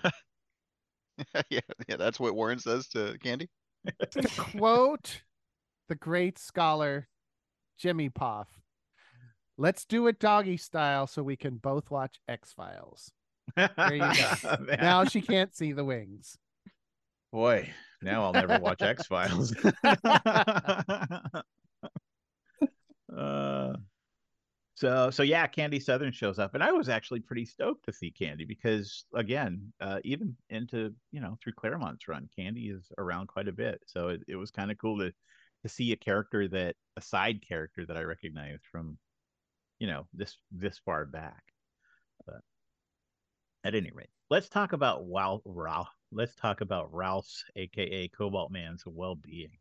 Yeah, 1.51 1.61
yeah, 1.89 1.97
that's 1.97 2.19
what 2.19 2.35
Warren 2.35 2.59
says 2.59 2.89
to 2.89 3.17
Candy. 3.23 3.49
to 4.11 4.23
quote 4.37 5.23
the 5.89 5.95
great 5.95 6.39
scholar 6.39 7.07
Jimmy 7.79 8.09
Poff, 8.09 8.49
let's 9.63 9.85
do 9.85 10.09
it 10.09 10.19
doggy 10.19 10.57
style 10.57 11.07
so 11.07 11.23
we 11.23 11.37
can 11.37 11.57
both 11.57 11.89
watch 11.91 12.19
X 12.29 12.53
Files. 12.53 13.13
There 13.57 13.95
you 13.95 14.01
go. 14.01 14.57
Now 14.81 15.05
she 15.05 15.21
can't 15.23 15.55
see 15.55 15.73
the 15.73 15.85
wings. 15.85 16.37
Boy, 17.33 17.71
now 18.03 18.25
I'll 18.25 18.33
never 18.33 18.59
watch 18.59 18.83
X 18.83 19.07
Files. 19.07 19.55
uh, 23.17 23.73
so 24.75 25.11
so 25.11 25.23
yeah, 25.23 25.47
Candy 25.47 25.79
Southern 25.79 26.13
shows 26.13 26.41
up, 26.41 26.55
and 26.55 26.63
I 26.63 26.73
was 26.73 26.89
actually 26.89 27.21
pretty 27.21 27.45
stoked 27.45 27.85
to 27.85 27.93
see 27.93 28.11
Candy 28.11 28.45
because 28.45 29.05
again, 29.15 29.73
uh, 29.81 30.01
even 30.03 30.37
into 30.51 30.93
you 31.13 31.21
know 31.21 31.39
through 31.43 31.53
Claremont's 31.55 32.09
run, 32.09 32.29
Candy 32.37 32.71
is 32.71 32.91
around 32.99 33.29
quite 33.29 33.47
a 33.47 33.53
bit. 33.53 33.81
So 33.87 34.09
it, 34.09 34.23
it 34.27 34.35
was 34.35 34.51
kind 34.51 34.73
of 34.73 34.79
cool 34.79 34.99
to 34.99 35.13
to 35.63 35.69
see 35.69 35.93
a 35.93 35.97
character 35.97 36.49
that 36.49 36.75
a 36.97 37.01
side 37.01 37.47
character 37.47 37.87
that 37.87 37.97
I 37.97 38.03
recognized 38.03 38.65
from 38.71 38.99
you 39.83 39.89
know 39.89 40.07
this 40.15 40.37
this 40.53 40.79
far 40.85 41.05
back. 41.05 41.43
But 42.25 42.41
at 43.65 43.75
any 43.75 43.91
rate, 43.91 44.11
let's 44.31 44.49
talk 44.49 44.73
about 44.73 45.05
Wow 45.05 45.43
Ralph. 45.45 45.89
Let's 46.13 46.37
talk 46.37 46.61
about 46.61 46.95
Ralph's, 46.95 47.45
aka 47.57 48.07
Cobalt 48.17 48.53
Man's 48.53 48.85
well-being. 48.87 49.59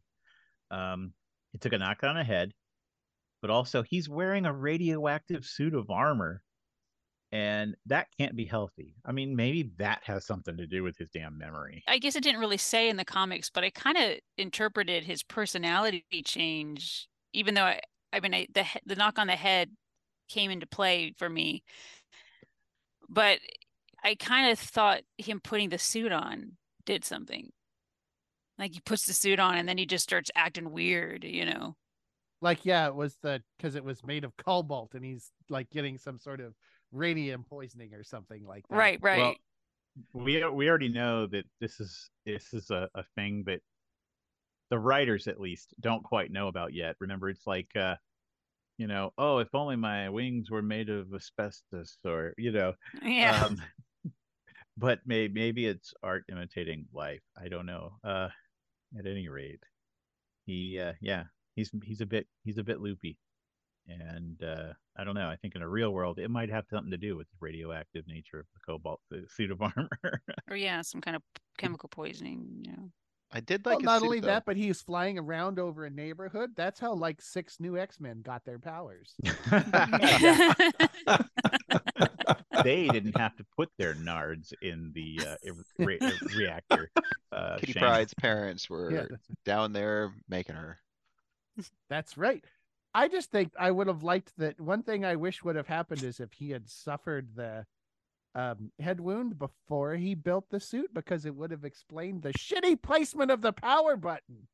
Um, 0.70 1.14
he 1.52 1.58
took 1.58 1.74
a 1.74 1.80
knock 1.80 2.04
on 2.04 2.16
the 2.16 2.24
head, 2.24 2.52
but 3.42 3.50
also 3.50 3.82
he's 3.82 4.08
wearing 4.08 4.46
a 4.46 4.54
radioactive 4.54 5.44
suit 5.44 5.74
of 5.74 5.90
armor, 5.90 6.44
and 7.32 7.76
that 7.88 8.10
can't 8.20 8.36
be 8.36 8.46
healthy. 8.46 8.94
I 9.04 9.14
mean, 9.14 9.36
maybe 9.36 9.72
that 9.80 10.02
has 10.04 10.28
something 10.28 10.56
to 10.56 10.68
do 10.68 10.84
with 10.84 11.00
his 11.00 11.10
damn 11.10 11.36
memory. 11.36 11.84
I 11.88 11.98
guess 11.98 12.16
it 12.16 12.22
didn't 12.22 12.42
really 12.42 12.58
say 12.58 12.90
in 12.90 12.98
the 12.98 13.06
comics, 13.06 13.50
but 13.50 13.64
I 13.64 13.72
kind 13.72 13.98
of 13.98 14.20
interpreted 14.38 15.04
his 15.04 15.24
personality 15.24 16.06
change, 16.24 17.08
even 17.34 17.56
though 17.56 17.64
I, 17.64 17.80
I 18.14 18.20
mean, 18.20 18.36
I, 18.36 18.48
the 18.54 18.66
the 18.86 18.96
knock 18.96 19.18
on 19.18 19.26
the 19.26 19.36
head 19.36 19.72
came 20.32 20.52
into 20.52 20.66
play 20.66 21.14
for 21.18 21.30
me, 21.30 21.64
but 23.10 23.40
I 24.04 24.16
kind 24.16 24.52
of 24.52 24.60
thought 24.60 25.02
him 25.18 25.40
putting 25.40 25.70
the 25.70 25.78
suit 25.78 26.12
on 26.12 26.54
did 26.86 27.06
something. 27.06 27.52
Like 28.58 28.74
he 28.74 28.80
puts 28.80 29.06
the 29.06 29.14
suit 29.14 29.40
on 29.40 29.58
and 29.58 29.68
then 29.68 29.78
he 29.78 29.86
just 29.86 30.04
starts 30.04 30.32
acting 30.36 30.72
weird, 30.72 31.24
you 31.24 31.46
know. 31.46 31.76
Like, 32.42 32.66
yeah, 32.66 32.88
it 32.88 32.96
was 32.96 33.18
the 33.22 33.42
because 33.58 33.76
it 33.76 33.84
was 33.84 34.04
made 34.04 34.24
of 34.24 34.36
cobalt 34.38 34.94
and 34.96 35.06
he's 35.06 35.32
like 35.50 35.70
getting 35.70 35.98
some 35.98 36.20
sort 36.20 36.40
of 36.42 36.54
radium 36.92 37.44
poisoning 37.44 37.94
or 37.94 38.04
something 38.04 38.44
like 38.46 38.68
that. 38.70 38.76
Right, 38.76 39.00
right. 39.02 39.20
Well, 39.20 39.36
we 40.14 40.44
we 40.48 40.70
already 40.70 40.90
know 40.90 41.28
that 41.28 41.46
this 41.60 41.80
is 41.80 42.10
this 42.26 42.54
is 42.54 42.72
a, 42.72 42.90
a 42.96 43.04
thing 43.16 43.44
that 43.46 43.62
the 44.70 44.80
writers 44.80 45.28
at 45.28 45.40
least 45.40 45.74
don't 45.80 46.04
quite 46.04 46.32
know 46.32 46.48
about 46.48 46.74
yet. 46.74 46.96
Remember, 47.00 47.30
it's 47.30 47.46
like 47.46 47.70
uh, 47.76 47.96
you 48.82 48.88
know, 48.88 49.14
oh, 49.20 49.38
if 49.38 49.54
only 49.54 49.76
my 49.76 50.10
wings 50.10 50.50
were 50.50 50.64
made 50.64 50.90
of 50.90 51.14
asbestos, 51.14 52.00
or 52.04 52.34
you 52.36 52.52
know, 52.52 52.74
yeah. 53.04 53.46
um, 53.46 53.62
but 54.78 55.02
maybe 55.06 55.32
maybe 55.32 55.68
it's 55.68 55.94
art 56.02 56.24
imitating 56.32 56.88
life. 56.92 57.22
I 57.40 57.48
don't 57.48 57.68
know. 57.68 57.92
Uh, 58.04 58.30
at 58.98 59.06
any 59.06 59.30
rate, 59.30 59.62
he 60.48 60.80
uh, 60.80 60.94
yeah, 61.00 61.26
he's 61.56 61.70
he's 61.84 62.02
a 62.02 62.08
bit 62.08 62.26
he's 62.44 62.58
a 62.58 62.64
bit 62.64 62.82
loopy, 62.82 63.20
and 63.88 64.42
uh, 64.42 64.74
I 64.98 65.04
don't 65.04 65.14
know. 65.14 65.30
I 65.30 65.36
think 65.36 65.54
in 65.54 65.62
a 65.62 65.70
real 65.70 65.92
world, 65.92 66.18
it 66.18 66.32
might 66.32 66.50
have 66.50 66.66
something 66.72 66.90
to 66.90 66.98
do 66.98 67.16
with 67.16 67.28
the 67.28 67.38
radioactive 67.40 68.06
nature 68.08 68.40
of 68.40 68.48
the 68.56 68.62
cobalt 68.66 69.02
su- 69.12 69.28
suit 69.30 69.52
of 69.52 69.62
armor. 69.62 70.24
or 70.50 70.56
yeah, 70.56 70.82
some 70.82 71.02
kind 71.02 71.16
of 71.16 71.22
chemical 71.60 71.88
poisoning, 71.88 72.64
you 72.66 72.72
know. 72.72 72.90
I 73.34 73.40
did 73.40 73.66
like. 73.66 73.80
his 73.80 73.86
not 73.86 74.00
suit, 74.02 74.06
only 74.06 74.20
though. 74.20 74.28
that, 74.28 74.46
but 74.46 74.58
he's 74.58 74.82
flying 74.82 75.18
around 75.18 75.60
over 75.60 75.86
a 75.86 75.90
neighborhood. 75.90 76.52
That's 76.56 76.80
how 76.80 76.94
like 76.94 77.22
six 77.22 77.60
new 77.60 77.78
X 77.78 78.00
Men 78.00 78.22
got 78.22 78.44
their 78.44 78.60
powers. 78.60 79.16
they 82.64 82.88
didn't 82.90 83.18
have 83.18 83.36
to 83.38 83.46
put 83.58 83.70
their 83.78 83.94
nards 83.96 84.54
in 84.62 84.92
the 84.94 85.20
uh, 85.26 85.36
re- 85.80 85.98
re- 86.02 86.12
reactor. 86.36 86.90
Uh, 87.32 87.58
Kitty 87.58 87.74
Shane. 87.74 87.82
Pryde's 87.84 88.14
parents 88.14 88.70
were 88.70 88.92
Yeah, 88.92 89.06
down 89.46 89.74
there 89.74 90.12
making 90.30 90.56
her. 90.56 90.78
that's 91.90 92.18
right. 92.18 92.44
I 92.94 93.08
just 93.08 93.32
think 93.32 93.54
I 93.58 93.72
would 93.72 93.88
have 93.88 94.04
liked 94.04 94.34
that. 94.38 94.60
One 94.60 94.84
thing 94.84 95.06
I 95.06 95.16
wish 95.16 95.44
would 95.44 95.56
have 95.56 95.68
happened 95.68 96.04
is 96.04 96.20
if 96.20 96.34
he 96.34 96.52
had 96.52 96.70
suffered 96.70 97.30
the 97.36 97.66
um, 98.36 98.72
head 98.80 99.00
wound 99.00 99.38
before 99.38 99.96
he 99.96 100.16
built 100.16 100.50
the 100.50 100.60
suit, 100.60 100.94
because 100.94 101.26
it 101.26 101.36
would 101.36 101.52
have 101.52 101.66
explained 101.66 102.22
the 102.24 102.34
shitty 102.34 102.82
placement 102.82 103.32
of 103.32 103.42
the 103.42 103.54
power 103.54 103.96
button. 103.98 104.48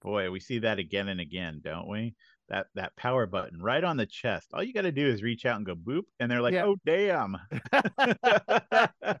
Boy, 0.00 0.30
we 0.30 0.38
see 0.38 0.60
that 0.60 0.78
again 0.78 1.08
and 1.08 1.20
again, 1.20 1.60
don't 1.62 1.88
we? 1.88 2.14
That 2.48 2.68
that 2.76 2.94
power 2.96 3.26
button 3.26 3.60
right 3.60 3.82
on 3.82 3.96
the 3.96 4.06
chest. 4.06 4.48
All 4.54 4.62
you 4.62 4.72
got 4.72 4.82
to 4.82 4.92
do 4.92 5.06
is 5.06 5.22
reach 5.22 5.44
out 5.44 5.56
and 5.56 5.66
go 5.66 5.74
boop, 5.74 6.04
and 6.20 6.30
they're 6.30 6.40
like, 6.40 6.54
Yeah. 6.54 6.66
"Oh 6.66 6.76
damn!" 6.86 7.36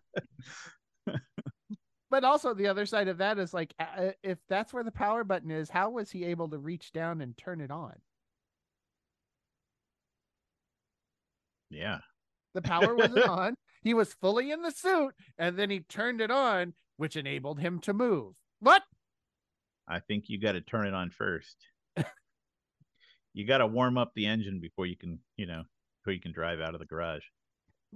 But 2.10 2.24
also 2.24 2.54
the 2.54 2.68
other 2.68 2.86
side 2.86 3.08
of 3.08 3.18
that 3.18 3.38
is 3.38 3.52
like, 3.52 3.74
if 4.22 4.38
that's 4.48 4.72
where 4.72 4.82
the 4.82 4.90
power 4.90 5.24
button 5.24 5.50
is, 5.50 5.68
how 5.68 5.90
was 5.90 6.10
he 6.10 6.24
able 6.24 6.48
to 6.48 6.58
reach 6.58 6.90
down 6.92 7.20
and 7.20 7.36
turn 7.36 7.60
it 7.60 7.70
on? 7.70 7.92
yeah, 11.70 11.98
The 12.54 12.62
power 12.62 12.94
wasn't 12.96 13.28
on. 13.28 13.54
He 13.82 13.94
was 13.94 14.14
fully 14.14 14.50
in 14.50 14.62
the 14.62 14.70
suit, 14.70 15.14
and 15.38 15.58
then 15.58 15.70
he 15.70 15.80
turned 15.80 16.20
it 16.20 16.30
on, 16.30 16.74
which 16.96 17.16
enabled 17.16 17.60
him 17.60 17.78
to 17.80 17.92
move. 17.92 18.34
What? 18.60 18.82
I 19.86 20.00
think 20.00 20.24
you 20.28 20.40
got 20.40 20.52
to 20.52 20.60
turn 20.60 20.86
it 20.86 20.94
on 20.94 21.10
first. 21.10 21.56
you 23.32 23.46
got 23.46 23.58
to 23.58 23.66
warm 23.66 23.96
up 23.96 24.12
the 24.14 24.26
engine 24.26 24.60
before 24.60 24.86
you 24.86 24.96
can, 24.96 25.20
you 25.36 25.46
know, 25.46 25.62
before 26.02 26.12
you 26.12 26.20
can 26.20 26.32
drive 26.32 26.60
out 26.60 26.74
of 26.74 26.80
the 26.80 26.86
garage. 26.86 27.22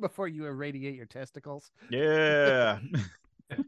Before 0.01 0.27
you 0.27 0.47
irradiate 0.47 0.95
your 0.95 1.07
testicles. 1.07 1.71
Yeah. 1.91 2.79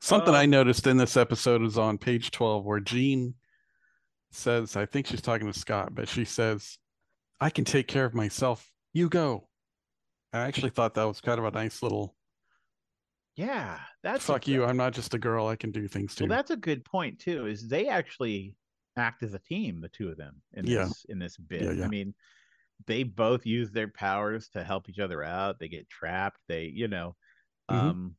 Something 0.00 0.34
Uh, 0.34 0.38
I 0.38 0.46
noticed 0.46 0.86
in 0.86 0.96
this 0.96 1.16
episode 1.16 1.62
is 1.62 1.76
on 1.76 1.98
page 1.98 2.30
12 2.30 2.64
where 2.64 2.80
Jean 2.80 3.34
says, 4.30 4.76
I 4.76 4.86
think 4.86 5.08
she's 5.08 5.20
talking 5.20 5.50
to 5.50 5.58
Scott, 5.58 5.94
but 5.94 6.08
she 6.08 6.24
says, 6.24 6.78
I 7.40 7.50
can 7.50 7.64
take 7.64 7.88
care 7.88 8.04
of 8.04 8.14
myself. 8.14 8.70
You 8.96 9.10
go. 9.10 9.46
I 10.32 10.46
actually 10.46 10.70
thought 10.70 10.94
that 10.94 11.04
was 11.04 11.20
kind 11.20 11.38
of 11.38 11.44
a 11.44 11.50
nice 11.50 11.82
little 11.82 12.16
yeah. 13.36 13.80
That's 14.02 14.24
fuck 14.24 14.48
you. 14.48 14.64
I'm 14.64 14.78
not 14.78 14.94
just 14.94 15.12
a 15.12 15.18
girl. 15.18 15.48
I 15.48 15.56
can 15.56 15.70
do 15.70 15.86
things 15.86 16.14
too. 16.14 16.24
Well, 16.24 16.34
that's 16.38 16.50
a 16.50 16.56
good 16.56 16.82
point 16.82 17.18
too. 17.18 17.46
Is 17.46 17.68
they 17.68 17.88
actually 17.88 18.54
act 18.96 19.22
as 19.22 19.34
a 19.34 19.38
team, 19.38 19.82
the 19.82 19.90
two 19.90 20.08
of 20.08 20.16
them 20.16 20.40
in 20.54 20.64
Yeah. 20.66 20.84
this 20.84 21.04
in 21.10 21.18
this 21.18 21.36
bit. 21.36 21.60
Yeah, 21.60 21.72
yeah. 21.72 21.84
I 21.84 21.88
mean, 21.88 22.14
they 22.86 23.02
both 23.02 23.44
use 23.44 23.70
their 23.70 23.88
powers 23.88 24.48
to 24.54 24.64
help 24.64 24.88
each 24.88 24.98
other 24.98 25.22
out. 25.22 25.58
They 25.58 25.68
get 25.68 25.90
trapped. 25.90 26.40
They, 26.48 26.64
you 26.64 26.88
know, 26.88 27.16
Mhm. 27.70 27.74
um, 27.74 28.16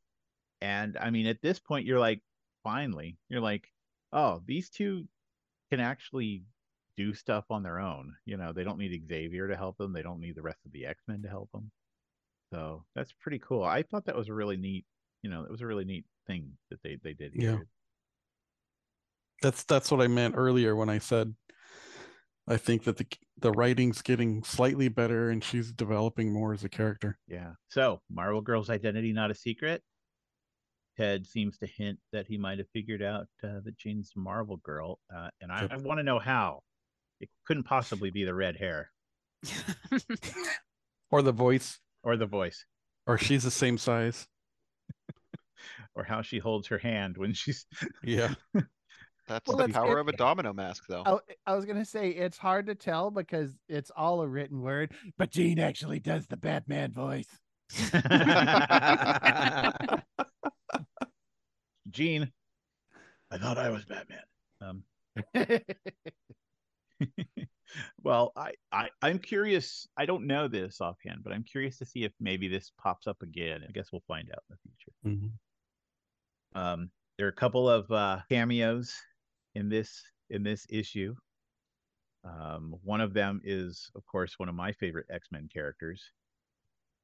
and 0.61 0.95
I 0.97 1.09
mean, 1.09 1.25
at 1.25 1.41
this 1.41 1.57
point, 1.57 1.87
you're 1.87 1.99
like, 1.99 2.21
finally, 2.63 3.17
you're 3.29 3.41
like, 3.41 3.67
oh, 4.11 4.43
these 4.45 4.69
two 4.69 5.07
can 5.71 5.79
actually 5.79 6.43
do 6.97 7.13
stuff 7.13 7.45
on 7.49 7.63
their 7.63 7.79
own. 7.79 8.13
You 8.25 8.37
know, 8.37 8.51
they 8.51 8.63
don't 8.63 8.79
need 8.79 9.07
Xavier 9.07 9.47
to 9.47 9.55
help 9.55 9.77
them. 9.77 9.93
They 9.93 10.01
don't 10.01 10.19
need 10.19 10.35
the 10.35 10.41
rest 10.41 10.59
of 10.65 10.71
the 10.71 10.85
X 10.85 11.03
Men 11.07 11.21
to 11.21 11.29
help 11.29 11.51
them. 11.51 11.71
So 12.51 12.83
that's 12.95 13.13
pretty 13.21 13.39
cool. 13.39 13.63
I 13.63 13.83
thought 13.83 14.05
that 14.05 14.15
was 14.15 14.29
a 14.29 14.33
really 14.33 14.57
neat. 14.57 14.85
You 15.21 15.29
know, 15.29 15.43
it 15.43 15.51
was 15.51 15.61
a 15.61 15.67
really 15.67 15.85
neat 15.85 16.05
thing 16.25 16.51
that 16.69 16.81
they 16.83 16.97
they 17.03 17.13
did 17.13 17.31
Yeah. 17.35 17.59
That's 19.41 19.63
that's 19.63 19.91
what 19.91 20.01
I 20.01 20.07
meant 20.07 20.35
earlier 20.35 20.75
when 20.75 20.89
I 20.89 20.97
said 20.97 21.35
I 22.47 22.57
think 22.57 22.85
that 22.85 22.97
the 22.97 23.05
the 23.39 23.51
writing's 23.51 24.01
getting 24.01 24.43
slightly 24.43 24.87
better 24.87 25.29
and 25.29 25.43
she's 25.43 25.71
developing 25.71 26.31
more 26.31 26.53
as 26.53 26.63
a 26.63 26.69
character. 26.69 27.19
Yeah. 27.27 27.51
So, 27.67 28.01
Marvel 28.09 28.41
Girl's 28.41 28.69
identity 28.69 29.13
not 29.13 29.29
a 29.29 29.35
secret. 29.35 29.83
Ted 30.97 31.27
seems 31.27 31.57
to 31.59 31.67
hint 31.67 31.99
that 32.11 32.25
he 32.25 32.37
might 32.37 32.57
have 32.57 32.67
figured 32.73 33.03
out 33.03 33.27
uh, 33.43 33.59
that 33.63 33.77
Jean's 33.77 34.13
Marvel 34.15 34.57
Girl, 34.57 34.99
uh, 35.15 35.29
and 35.41 35.51
I, 35.51 35.67
I 35.69 35.77
want 35.77 35.99
to 35.99 36.03
know 36.03 36.17
how. 36.17 36.61
It 37.19 37.29
couldn't 37.45 37.63
possibly 37.63 38.09
be 38.11 38.23
the 38.23 38.33
red 38.35 38.55
hair 38.57 38.91
Or 41.11 41.21
the 41.21 41.31
voice, 41.31 41.79
or 42.03 42.17
the 42.17 42.25
voice 42.25 42.65
or 43.07 43.17
she's 43.17 43.43
the 43.43 43.51
same 43.51 43.77
size. 43.77 44.27
or 45.95 46.03
how 46.03 46.21
she 46.21 46.39
holds 46.39 46.67
her 46.67 46.77
hand 46.77 47.17
when 47.17 47.33
she's. 47.33 47.65
Yeah. 48.03 48.33
That's 49.27 49.47
Well, 49.47 49.57
the 49.57 49.69
power 49.73 49.97
it- 49.97 50.01
of 50.01 50.07
a 50.09 50.13
domino 50.13 50.53
mask, 50.53 50.83
though. 50.87 51.03
I, 51.05 51.17
I 51.51 51.55
was 51.55 51.65
gonna 51.65 51.85
say 51.85 52.09
it's 52.09 52.37
hard 52.37 52.67
to 52.67 52.75
tell 52.75 53.11
because 53.11 53.51
it's 53.67 53.91
all 53.95 54.21
a 54.21 54.27
written 54.27 54.61
word, 54.61 54.93
but 55.17 55.31
Jean 55.31 55.59
actually 55.59 55.99
does 55.99 56.27
the 56.27 56.37
Batman 56.37 56.91
voice. 56.93 57.27
Jean, 61.89 62.31
I 63.31 63.37
thought 63.37 63.57
I 63.57 63.69
was 63.69 63.85
Batman. 63.85 64.23
Um, 64.61 64.83
well, 68.03 68.31
I, 68.35 68.53
I 68.71 68.89
I'm 69.01 69.19
curious. 69.19 69.87
I 69.97 70.05
don't 70.05 70.27
know 70.27 70.47
this 70.47 70.81
offhand, 70.81 71.23
but 71.23 71.33
I'm 71.33 71.43
curious 71.43 71.77
to 71.79 71.85
see 71.85 72.03
if 72.03 72.13
maybe 72.19 72.47
this 72.47 72.71
pops 72.77 73.07
up 73.07 73.21
again. 73.21 73.63
I 73.67 73.71
guess 73.71 73.91
we'll 73.91 74.03
find 74.07 74.29
out 74.31 74.43
in 74.49 74.55
the 74.55 74.57
future. 74.63 74.93
Mhm. 75.05 75.31
Um, 76.59 76.91
there 77.17 77.27
are 77.27 77.31
a 77.31 77.35
couple 77.35 77.69
of 77.69 77.91
uh, 77.91 78.21
cameos 78.29 78.95
in 79.55 79.69
this 79.69 80.03
in 80.29 80.43
this 80.43 80.65
issue. 80.69 81.15
Um, 82.23 82.75
one 82.83 83.01
of 83.01 83.13
them 83.13 83.41
is, 83.43 83.89
of 83.95 84.05
course, 84.05 84.37
one 84.37 84.49
of 84.49 84.55
my 84.55 84.71
favorite 84.73 85.07
X 85.09 85.27
Men 85.31 85.47
characters. 85.53 86.03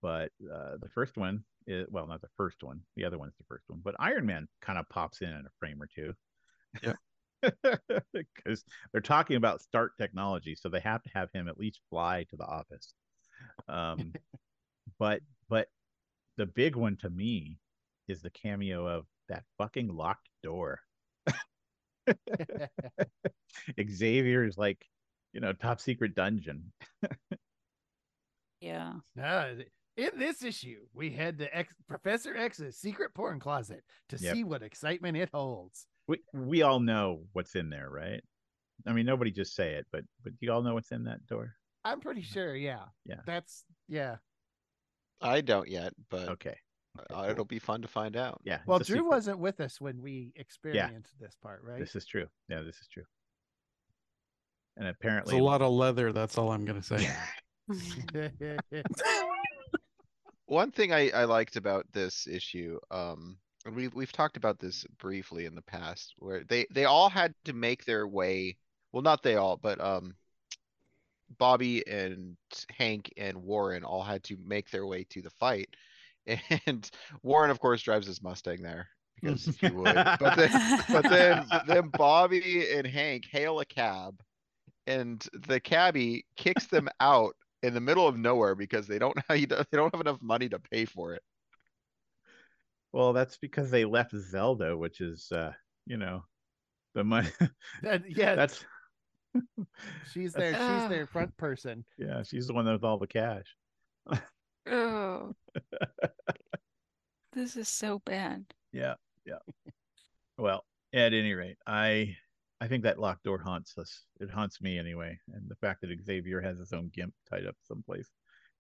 But 0.02 0.32
uh, 0.44 0.78
the 0.78 0.90
first 0.94 1.18
one 1.18 1.46
is 1.66 1.88
well, 1.90 2.08
not 2.08 2.22
the 2.22 2.30
first 2.36 2.62
one. 2.64 2.82
The 2.96 3.06
other 3.06 3.18
one's 3.18 3.38
the 3.38 3.46
first 3.46 3.64
one. 3.70 3.80
But 3.84 3.96
Iron 4.00 4.26
Man 4.26 4.48
kind 4.62 4.78
of 4.78 4.90
pops 4.90 5.22
in 5.22 5.30
in 5.30 5.46
a 5.46 5.50
frame 5.60 5.82
or 5.82 5.88
two. 5.88 6.14
Yeah. 6.82 6.94
Because 8.14 8.64
they're 8.92 9.02
talking 9.02 9.36
about 9.36 9.62
Stark 9.62 9.98
technology, 9.98 10.56
so 10.56 10.70
they 10.70 10.80
have 10.80 11.04
to 11.04 11.10
have 11.14 11.30
him 11.34 11.48
at 11.48 11.58
least 11.58 11.82
fly 11.90 12.26
to 12.30 12.36
the 12.38 12.46
office. 12.46 12.94
Um, 13.68 14.14
but 15.00 15.22
but 15.50 15.68
the 16.38 16.46
big 16.46 16.76
one 16.76 16.98
to 16.98 17.10
me 17.10 17.60
is 18.08 18.22
the 18.22 18.30
cameo 18.30 18.86
of 18.88 19.06
that 19.30 19.44
fucking 19.58 19.88
locked 19.88 20.30
door. 20.42 20.80
Xavier 23.90 24.44
is 24.44 24.58
like, 24.58 24.86
you 25.32 25.40
know, 25.40 25.54
top 25.54 25.80
secret 25.80 26.16
dungeon. 26.16 26.72
yeah. 28.62 28.94
Ah, 29.20 29.48
in 29.96 30.18
this 30.18 30.44
issue, 30.44 30.88
we 30.94 31.12
head 31.12 31.38
to 31.40 31.56
X, 31.56 31.74
Professor 31.88 32.36
X's 32.36 32.78
secret 32.78 33.14
porn 33.14 33.40
closet 33.40 33.84
to 34.10 34.18
Yep. 34.18 34.34
see 34.36 34.44
what 34.44 34.64
excitement 34.64 35.18
it 35.18 35.30
holds. 35.34 35.88
We 36.08 36.20
we 36.34 36.62
all 36.62 36.80
know 36.80 37.24
what's 37.34 37.56
in 37.56 37.70
there, 37.70 37.90
right? 37.90 38.22
I 38.86 38.94
mean, 38.94 39.06
nobody 39.06 39.32
just 39.32 39.56
say 39.56 39.74
it, 39.76 39.86
but 39.92 40.04
but 40.24 40.34
you 40.40 40.52
all 40.52 40.62
know 40.62 40.74
what's 40.74 40.92
in 40.92 41.04
that 41.06 41.26
door. 41.28 41.54
I'm 41.86 42.00
pretty 42.00 42.22
sure, 42.22 42.56
yeah. 42.56 42.86
Yeah. 43.06 43.22
That's 43.26 43.64
yeah. 43.88 44.18
I 45.22 45.42
don't 45.42 45.70
yet, 45.70 45.94
but 46.10 46.30
Okay. 46.30 46.58
uh, 47.14 47.28
it'll 47.30 47.46
be 47.46 47.60
fun 47.60 47.82
to 47.82 47.88
find 47.88 48.18
out. 48.18 48.42
Yeah. 48.44 48.60
Well, 48.66 48.80
Drew 48.80 48.98
secret. 48.98 49.10
wasn't 49.10 49.40
with 49.40 49.60
us 49.62 49.80
when 49.80 50.02
we 50.02 50.34
experienced 50.36 51.14
this 51.20 51.36
part, 51.42 51.62
right? 51.64 51.80
This 51.80 51.96
is 51.96 52.06
true. 52.06 52.28
Yeah, 52.50 52.62
this 52.62 52.78
is 52.80 52.88
true. 52.88 53.04
And 54.76 54.88
It's 54.88 54.98
apparently, 55.00 55.38
a 55.40 55.44
lot 55.44 55.62
of 55.62 55.72
leather, 55.72 56.12
that's 56.12 56.38
all 56.38 56.52
I'm 56.52 56.66
gonna 56.66 56.84
say. 56.84 57.08
One 60.48 60.72
thing 60.72 60.92
I, 60.92 61.10
I 61.12 61.24
liked 61.24 61.56
about 61.56 61.86
this 61.94 62.28
issue, 62.28 62.80
um, 62.92 63.38
and 63.66 63.76
we've 63.76 63.94
we've 63.94 64.12
talked 64.12 64.38
about 64.38 64.60
this 64.60 64.86
briefly 65.00 65.46
in 65.46 65.56
the 65.56 65.62
past, 65.62 66.14
where 66.18 66.44
they 66.44 66.66
they 66.72 66.86
all 66.86 67.10
had 67.10 67.34
to 67.46 67.54
make 67.54 67.86
their 67.86 68.08
way. 68.08 68.58
Well, 68.92 69.04
not 69.04 69.24
they 69.24 69.36
all, 69.36 69.58
but 69.58 69.82
um, 69.82 70.16
Bobby 71.38 71.88
and 71.88 72.38
Hank 72.70 73.12
and 73.18 73.44
Warren 73.44 73.84
all 73.84 74.04
had 74.04 74.24
to 74.26 74.38
make 74.44 74.70
their 74.70 74.86
way 74.86 75.06
to 75.10 75.22
the 75.22 75.30
fight, 75.32 75.70
and 76.68 76.90
Warren, 77.22 77.52
of 77.52 77.60
course, 77.60 77.82
drives 77.82 78.08
his 78.08 78.22
Mustang 78.22 78.62
there 78.62 78.88
because 79.22 79.46
he 79.46 79.70
would. 79.70 79.96
But 79.96 80.36
then 80.36 80.80
but 80.90 81.10
then 81.10 81.46
then 81.68 81.90
Bobby 81.90 82.72
and 82.72 82.86
Hank 82.86 83.26
hail 83.32 83.60
a 83.60 83.66
cab, 83.66 84.22
and 84.88 85.26
the 85.48 85.60
cabbie 85.60 86.26
kicks 86.36 86.68
them 86.68 86.90
out 87.00 87.36
in 87.62 87.74
the 87.74 87.82
middle 87.82 88.08
of 88.08 88.18
nowhere 88.18 88.56
because 88.56 88.88
they 88.88 89.00
don't 89.00 89.18
they 89.30 89.46
don't 89.46 89.94
have 89.94 90.02
enough 90.02 90.22
money 90.22 90.50
to 90.50 90.60
pay 90.60 90.86
for 90.86 91.14
it. 91.14 91.24
Well, 92.94 93.12
that's 93.14 93.38
because 93.38 93.70
they 93.72 93.84
left 93.86 94.16
Zelda, 94.16 94.78
which 94.78 95.02
is, 95.02 95.30
uh, 95.32 95.52
you 95.86 95.98
know, 95.98 96.24
the 96.96 97.04
money. 97.04 97.30
That- 97.82 98.04
yeah, 98.10 98.36
that's 98.36 98.64
she's 100.14 100.32
their 100.34 100.54
she's 100.54 100.62
Ah. 100.62 100.88
their 100.88 101.08
front 101.16 101.36
person. 101.38 101.84
yeah. 101.98 102.24
She's 102.24 102.48
the 102.48 102.54
one 102.54 102.66
with 102.72 102.84
all 102.84 102.98
the 103.00 103.08
cash. 103.08 103.56
Oh. 104.66 105.36
this 107.34 107.58
is 107.58 107.68
so 107.68 108.00
bad. 108.06 108.46
yeah, 108.72 108.94
yeah. 109.26 109.40
Well, 110.38 110.64
at 110.94 111.14
any 111.14 111.34
rate, 111.34 111.58
I 111.68 112.16
I 112.62 112.68
think 112.70 112.84
that 112.84 112.98
locked 112.98 113.24
door 113.24 113.40
haunts 113.40 113.78
us. 113.78 114.04
It 114.22 114.30
haunts 114.30 114.62
me 114.62 114.80
anyway, 114.80 115.20
and 115.34 115.50
the 115.50 115.56
fact 115.56 115.82
that 115.82 115.90
Xavier 116.06 116.40
has 116.40 116.60
his 116.60 116.72
own 116.72 116.90
gimp 116.94 117.14
tied 117.30 117.46
up 117.46 117.56
someplace 117.62 118.10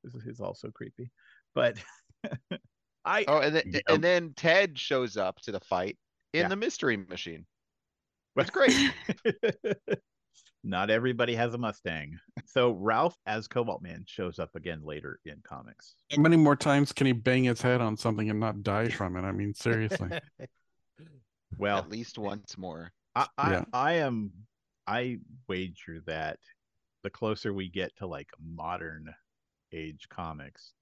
is, 0.03 0.13
is 0.25 0.41
also 0.41 0.71
creepy. 0.71 1.09
But 1.55 1.77
I 3.05 3.25
Oh, 3.27 3.39
and 3.39 3.55
then 3.55 3.63
Yeah. 3.73 3.79
and 3.89 4.03
then 4.03 4.33
Ted 4.35 4.77
shows 4.79 5.17
up 5.17 5.39
to 5.41 5.51
the 5.51 5.59
fight 5.59 5.97
in 6.33 6.41
Yeah. 6.41 6.47
the 6.49 6.55
mystery 6.55 6.97
machine. 6.97 7.45
That's 8.35 8.49
great. 8.49 8.73
Not 10.65 10.89
everybody 10.89 11.35
has 11.35 11.53
a 11.53 11.57
Mustang. 11.57 12.17
So 12.45 12.71
Ralph 12.71 13.17
as 13.25 13.47
Cobalt 13.49 13.81
Man 13.81 14.05
shows 14.07 14.39
up 14.39 14.55
again 14.55 14.81
later 14.83 15.19
in 15.25 15.41
comics. 15.43 15.95
How 16.09 16.21
many 16.21 16.37
more 16.37 16.55
times 16.55 16.93
can 16.93 17.05
he 17.05 17.11
bang 17.11 17.43
his 17.43 17.61
head 17.61 17.81
on 17.81 17.97
something 17.97 18.29
and 18.29 18.39
not 18.39 18.63
die 18.63 18.87
from 18.87 19.17
it? 19.17 19.21
I 19.23 19.31
mean, 19.31 19.53
seriously. 19.53 20.09
Well, 21.59 21.77
At 21.77 21.89
least 21.89 22.17
once 22.17 22.57
more. 22.57 22.91
I, 23.15 23.27
I, 23.37 23.51
Yeah. 23.51 23.65
I 23.73 23.93
am 23.93 24.31
I 24.87 25.19
wager 25.47 26.01
that 26.07 26.39
the 27.03 27.11
closer 27.11 27.53
we 27.53 27.69
get 27.69 27.95
to 27.97 28.07
like 28.07 28.29
modern 28.43 29.13
age 29.71 30.07
comics, 30.09 30.73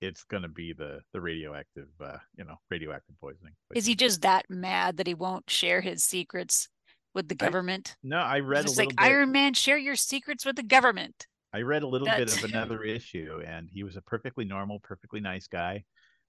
it's 0.00 0.24
gonna 0.24 0.48
be 0.48 0.72
the 0.72 1.00
the 1.12 1.20
radioactive 1.20 1.88
uh 2.00 2.18
you 2.36 2.44
know 2.44 2.56
radioactive 2.70 3.18
poisoning. 3.20 3.54
But 3.68 3.78
Is 3.78 3.86
he 3.86 3.94
just 3.94 4.22
that 4.22 4.44
mad 4.48 4.98
that 4.98 5.06
he 5.06 5.14
won't 5.14 5.48
share 5.48 5.80
his 5.80 6.04
secrets 6.04 6.68
with 7.14 7.28
the 7.28 7.36
I- 7.40 7.44
government? 7.46 7.96
no, 8.02 8.18
I 8.18 8.40
read 8.40 8.66
little 8.66 8.84
like 8.84 8.96
bit. 8.96 9.00
Iron 9.04 9.32
Man, 9.32 9.54
share 9.54 9.78
your 9.78 9.96
secrets 9.96 10.44
with 10.44 10.56
the 10.56 10.62
government. 10.62 11.26
I 11.52 11.62
read 11.62 11.82
a 11.82 11.88
little 11.88 12.06
bit 12.06 12.30
of 12.30 12.44
another 12.52 12.82
issue, 12.82 13.40
and 13.46 13.70
he 13.72 13.82
was 13.82 13.96
a 13.96 14.02
perfectly 14.02 14.44
normal, 14.44 14.78
perfectly 14.80 15.20
nice 15.20 15.46
guy. 15.46 15.84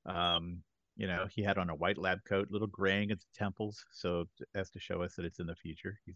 Um, 0.06 0.60
you 0.96 1.06
know, 1.06 1.26
he 1.30 1.44
had 1.44 1.58
on 1.58 1.70
a 1.70 1.76
white 1.76 1.98
lab 1.98 2.20
coat, 2.24 2.48
little 2.50 2.68
graying 2.68 3.12
at 3.12 3.20
the 3.20 3.26
temples, 3.36 3.84
so 3.92 4.26
as 4.56 4.70
to 4.72 4.80
show 4.80 5.04
us 5.04 5.16
that 5.16 5.26
it's 5.26 5.40
in 5.40 5.46
the 5.48 5.56
future. 5.56 6.00
He's, 6.06 6.16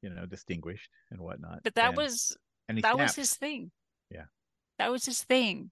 you 0.00 0.08
know, 0.08 0.24
distinguished 0.24 0.90
and 1.10 1.20
whatnot. 1.20 1.60
But 1.62 1.74
that 1.74 1.88
and, 1.88 1.96
was 1.96 2.36
and 2.68 2.80
that 2.82 2.96
was 2.96 3.14
his 3.14 3.34
thing. 3.34 3.70
Yeah. 4.10 4.24
That 4.78 4.90
was 4.90 5.04
his 5.04 5.22
thing. 5.22 5.70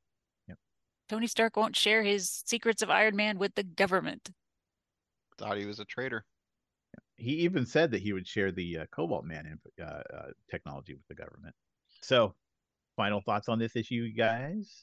Yep. 1.05 1.16
Tony 1.16 1.26
Stark 1.26 1.57
won't 1.57 1.76
share 1.76 2.02
his 2.02 2.42
secrets 2.46 2.82
of 2.82 2.90
Iron 2.90 3.16
Man 3.16 3.38
with 3.38 3.55
the 3.55 3.62
government. 3.62 4.30
Thought 5.38 5.59
he 5.59 5.66
was 5.66 5.80
a 5.80 5.84
traitor. 5.84 6.24
He 7.16 7.32
even 7.40 7.66
said 7.66 7.90
that 7.92 8.02
he 8.02 8.12
would 8.12 8.26
share 8.26 8.52
the 8.52 8.78
uh, 8.78 8.86
Cobalt 8.90 9.24
Man 9.24 9.59
uh, 9.80 9.84
uh, 9.84 10.30
technology 10.50 10.94
with 10.94 11.07
the 11.09 11.14
government. 11.14 11.55
So, 12.02 12.34
final 12.96 13.20
thoughts 13.20 13.48
on 13.48 13.59
this 13.59 13.76
issue, 13.76 14.12
guys? 14.12 14.82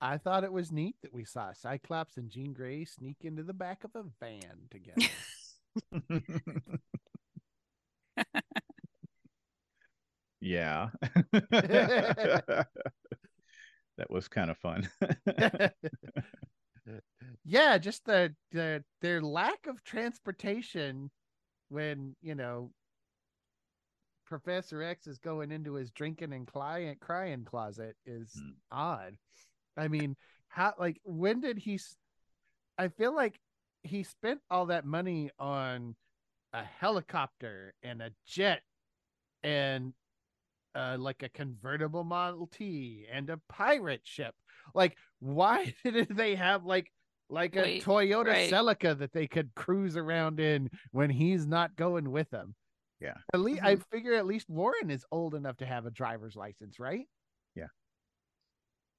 I 0.00 0.18
thought 0.18 0.44
it 0.44 0.52
was 0.52 0.70
neat 0.70 0.96
that 1.02 1.14
we 1.14 1.24
saw 1.24 1.52
Cyclops 1.52 2.16
and 2.16 2.30
Jean 2.30 2.52
Grey 2.52 2.84
sneak 2.84 3.16
into 3.22 3.42
the 3.42 3.54
back 3.54 3.84
of 3.84 3.90
a 3.94 4.04
van 4.20 4.68
together. 4.70 5.08
yeah. 10.40 10.88
that 13.96 14.10
was 14.10 14.28
kind 14.28 14.50
of 14.50 14.58
fun. 14.58 14.88
yeah, 17.44 17.78
just 17.78 18.04
the, 18.04 18.34
the 18.52 18.84
their 19.00 19.20
lack 19.20 19.66
of 19.66 19.82
transportation 19.84 21.10
when 21.68 22.14
you 22.22 22.34
know 22.34 22.70
Professor 24.26 24.82
X 24.82 25.06
is 25.06 25.18
going 25.18 25.52
into 25.52 25.74
his 25.74 25.90
drinking 25.90 26.32
and 26.32 26.46
crying 26.46 26.96
crying 27.00 27.44
closet 27.44 27.96
is 28.06 28.32
Hmm. 28.34 28.50
odd. 28.70 29.16
I 29.76 29.88
mean, 29.88 30.16
how 30.48 30.74
like 30.78 31.00
when 31.04 31.40
did 31.40 31.58
he? 31.58 31.78
I 32.78 32.88
feel 32.88 33.14
like 33.14 33.38
he 33.82 34.02
spent 34.02 34.40
all 34.50 34.66
that 34.66 34.84
money 34.84 35.30
on 35.38 35.94
a 36.52 36.64
helicopter 36.64 37.74
and 37.82 38.00
a 38.00 38.10
jet 38.26 38.62
and 39.42 39.92
uh, 40.74 40.96
like 40.98 41.22
a 41.22 41.28
convertible 41.28 42.04
Model 42.04 42.48
T 42.52 43.06
and 43.10 43.30
a 43.30 43.40
pirate 43.48 44.02
ship. 44.04 44.34
Like, 44.74 44.96
why 45.20 45.74
did 45.84 46.08
they 46.08 46.34
have 46.34 46.64
like 46.64 46.90
like 47.30 47.56
a 47.56 47.62
Wait, 47.62 47.84
Toyota 47.84 48.26
right. 48.26 48.50
Celica 48.50 48.98
that 48.98 49.12
they 49.12 49.26
could 49.26 49.54
cruise 49.54 49.96
around 49.96 50.40
in 50.40 50.70
when 50.92 51.10
he's 51.10 51.46
not 51.46 51.76
going 51.76 52.10
with 52.10 52.30
them? 52.30 52.54
Yeah. 53.00 53.14
At 53.32 53.40
least 53.40 53.62
I 53.62 53.76
figure 53.92 54.14
at 54.14 54.26
least 54.26 54.48
Warren 54.48 54.90
is 54.90 55.04
old 55.10 55.34
enough 55.34 55.56
to 55.58 55.66
have 55.66 55.86
a 55.86 55.90
driver's 55.90 56.36
license, 56.36 56.78
right? 56.78 57.06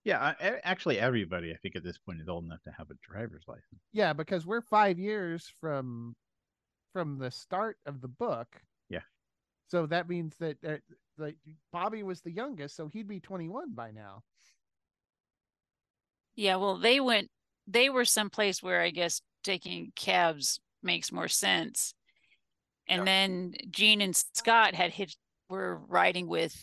yeah, 0.06 0.20
I, 0.20 0.36
a- 0.40 0.66
actually, 0.68 1.00
everybody 1.00 1.52
I 1.52 1.58
think 1.58 1.76
at 1.76 1.84
this 1.84 1.98
point 1.98 2.22
is 2.22 2.30
old 2.30 2.46
enough 2.46 2.62
to 2.64 2.72
have 2.78 2.92
a 2.92 2.96
driver's 3.02 3.44
license. 3.48 3.82
Yeah, 3.92 4.14
because 4.14 4.46
we're 4.46 4.62
five 4.62 5.00
years 5.00 5.52
from 5.60 6.16
from 6.94 7.18
the 7.18 7.32
start 7.32 7.78
of 7.86 8.02
the 8.02 8.08
book. 8.08 8.48
Yeah. 8.88 9.02
So 9.68 9.88
that 9.88 10.08
means 10.08 10.36
that 10.40 10.58
uh, 10.64 10.78
like 11.18 11.38
Bobby 11.72 12.04
was 12.04 12.22
the 12.22 12.32
youngest, 12.32 12.76
so 12.76 12.88
he'd 12.88 13.08
be 13.08 13.20
21 13.20 13.74
by 13.74 13.92
now. 13.92 14.24
Yeah, 16.36 16.58
well, 16.58 16.78
they 16.78 17.00
went, 17.00 17.30
they 17.68 17.90
were 17.90 18.06
someplace 18.06 18.62
where 18.62 18.82
I 18.82 18.90
guess 18.90 19.22
taking 19.44 19.92
cabs 19.96 20.60
makes 20.84 21.12
more 21.12 21.28
sense. 21.28 21.94
And 22.88 23.08
then 23.08 23.54
Jean 23.72 24.02
and 24.02 24.16
Scott 24.16 24.76
had 24.76 24.92
hit, 24.92 25.16
were 25.50 25.80
riding 25.88 26.28
with, 26.28 26.56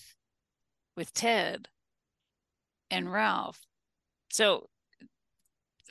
with 0.96 1.12
Ted 1.12 1.68
and 2.90 3.10
Ralph. 3.12 3.60
So 4.30 4.68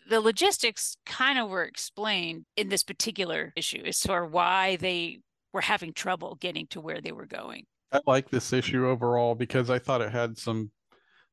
the 0.10 0.22
logistics 0.22 0.96
kind 1.06 1.40
of 1.40 1.50
were 1.50 1.64
explained 1.64 2.46
in 2.56 2.70
this 2.70 2.84
particular 2.84 3.52
issue 3.56 3.84
as 3.86 4.00
to 4.02 4.26
why 4.26 4.78
they 4.78 5.20
were 5.54 5.62
having 5.62 5.94
trouble 5.94 6.36
getting 6.36 6.68
to 6.68 6.82
where 6.82 7.02
they 7.02 7.12
were 7.12 7.26
going. 7.26 7.66
I 7.92 8.00
like 8.08 8.30
this 8.30 8.54
issue 8.54 8.88
overall 8.88 9.36
because 9.36 9.70
I 9.70 9.80
thought 9.80 10.02
it 10.02 10.12
had 10.12 10.38
some 10.38 10.72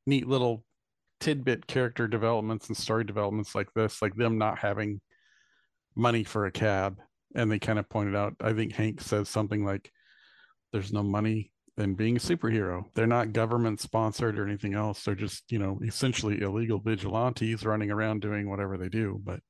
neat 0.06 0.26
little 0.26 0.64
tidbit 1.20 1.66
character 1.66 2.08
developments 2.08 2.68
and 2.68 2.76
story 2.76 3.04
developments 3.04 3.54
like 3.54 3.72
this, 3.74 4.02
like 4.02 4.14
them 4.14 4.38
not 4.38 4.58
having 4.58 5.00
money 5.94 6.24
for 6.24 6.46
a 6.46 6.52
cab. 6.52 6.96
And 7.34 7.50
they 7.50 7.58
kind 7.58 7.78
of 7.78 7.88
pointed 7.88 8.16
out, 8.16 8.34
I 8.40 8.52
think 8.54 8.72
Hank 8.72 9.00
says 9.00 9.28
something 9.28 9.64
like, 9.64 9.92
there's 10.72 10.92
no 10.92 11.02
money 11.02 11.52
in 11.76 11.94
being 11.94 12.16
a 12.16 12.20
superhero. 12.20 12.84
They're 12.94 13.06
not 13.06 13.32
government 13.32 13.80
sponsored 13.80 14.38
or 14.38 14.46
anything 14.46 14.74
else. 14.74 15.04
They're 15.04 15.14
just, 15.14 15.50
you 15.52 15.58
know, 15.58 15.78
essentially 15.84 16.40
illegal 16.40 16.78
vigilantes 16.80 17.64
running 17.64 17.90
around 17.90 18.20
doing 18.22 18.48
whatever 18.48 18.76
they 18.76 18.88
do. 18.88 19.20
But 19.22 19.40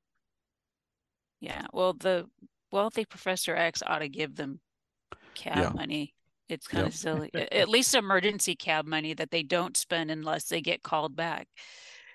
Yeah, 1.41 1.67
well, 1.73 1.95
the 1.95 2.29
wealthy 2.71 3.05
Professor 3.05 3.55
X 3.55 3.83
ought 3.87 4.01
to 4.01 4.09
give 4.09 4.35
them 4.35 4.61
cab 5.35 5.57
Yeah. 5.59 5.71
money. 5.71 6.15
It's 6.49 6.66
kind 6.66 6.84
Yep. 6.84 6.88
of 6.92 6.94
silly. 6.96 7.30
At 7.34 7.68
least 7.68 7.94
emergency 7.94 8.55
cab 8.57 8.86
money 8.86 9.12
that 9.14 9.30
they 9.30 9.42
don't 9.42 9.76
spend 9.76 10.11
unless 10.11 10.44
they 10.44 10.61
get 10.61 10.82
called 10.82 11.14
back. 11.14 11.49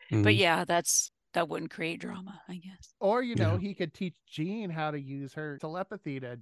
But 0.09 0.17
Mhm. 0.34 0.38
yeah, 0.38 0.65
that's 0.65 1.11
that 1.34 1.49
wouldn't 1.49 1.71
create 1.71 1.99
drama, 1.99 2.41
I 2.47 2.55
guess. 2.57 2.93
Or 2.99 3.23
you 3.23 3.36
know, 3.36 3.53
Yeah. 3.53 3.59
he 3.59 3.73
could 3.73 3.93
teach 3.93 4.15
Jean 4.27 4.69
how 4.69 4.91
to 4.91 4.99
use 4.99 5.34
her 5.34 5.57
telepathy 5.59 6.19
to 6.19 6.39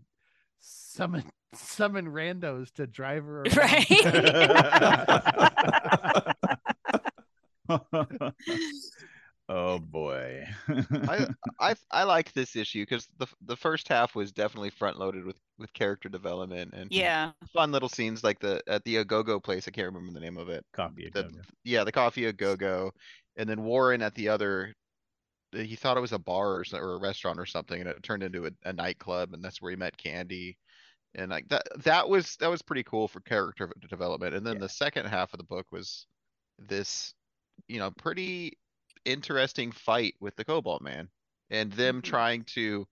summon 0.59 1.23
summon 1.53 2.07
randos 2.07 2.71
to 2.73 2.87
drive 2.87 3.23
her 3.25 3.43
around. 3.43 3.57
Right. 3.57 3.87
Oh 9.51 9.79
boy. 9.79 10.45
I 10.67 11.17
uh, 11.17 11.27
I 11.59 11.75
I 11.91 12.03
like 12.03 12.31
this 12.33 12.55
issue 12.55 12.83
because 12.83 13.07
the 13.17 13.27
the 13.45 13.55
first 13.55 13.87
half 13.87 14.15
was 14.15 14.31
definitely 14.31 14.69
front 14.69 14.97
loaded 14.97 15.25
with 15.25 15.35
with 15.59 15.73
character 15.73 16.09
development 16.09 16.73
and 16.73 16.91
yeah. 16.91 17.31
fun 17.53 17.71
little 17.71 17.89
scenes 17.89 18.23
like 18.23 18.39
the 18.39 18.63
at 18.67 18.83
the 18.85 19.03
Agogo 19.03 19.43
place. 19.43 19.67
I 19.67 19.71
can't 19.71 19.87
remember 19.87 20.13
the 20.13 20.23
name 20.23 20.37
of 20.37 20.49
it. 20.49 20.65
Coffee. 20.73 21.09
The, 21.13 21.29
yeah, 21.63 21.83
the 21.83 21.91
coffee 21.91 22.25
a 22.25 22.33
go 22.33 22.55
go, 22.55 22.91
and 23.35 23.47
then 23.47 23.63
Warren 23.63 24.01
at 24.01 24.15
the 24.15 24.29
other. 24.29 24.73
Uh, 25.53 25.59
he 25.59 25.75
thought 25.75 25.97
it 25.97 26.01
was 26.01 26.13
a 26.13 26.19
bar 26.19 26.51
or, 26.53 26.63
or 26.73 26.93
a 26.93 26.99
restaurant 26.99 27.37
or 27.37 27.45
something, 27.45 27.81
and 27.81 27.89
it 27.89 28.01
turned 28.03 28.23
into 28.23 28.45
a, 28.45 28.51
a 28.63 28.71
nightclub, 28.71 29.33
and 29.33 29.43
that's 29.43 29.61
where 29.61 29.71
he 29.71 29.75
met 29.75 29.97
Candy, 29.97 30.57
and 31.13 31.29
like 31.29 31.47
that. 31.49 31.63
That 31.83 32.07
was 32.07 32.37
that 32.37 32.49
was 32.49 32.61
pretty 32.61 32.83
cool 32.83 33.07
for 33.07 33.19
character 33.19 33.69
development. 33.89 34.33
And 34.33 34.45
then 34.47 34.59
the 34.59 34.69
second 34.69 35.07
half 35.07 35.33
of 35.33 35.39
the 35.39 35.43
book 35.43 35.67
was 35.71 36.07
this, 36.57 37.13
you 37.67 37.79
know, 37.79 37.91
pretty 37.91 38.57
interesting 39.05 39.71
fight 39.71 40.15
with 40.19 40.35
the 40.35 40.45
Cobalt 40.45 40.81
Man, 40.81 41.09
and 41.49 41.71
them 41.73 42.01
Mhm. 42.01 42.03
trying 42.03 42.43
to 42.55 42.87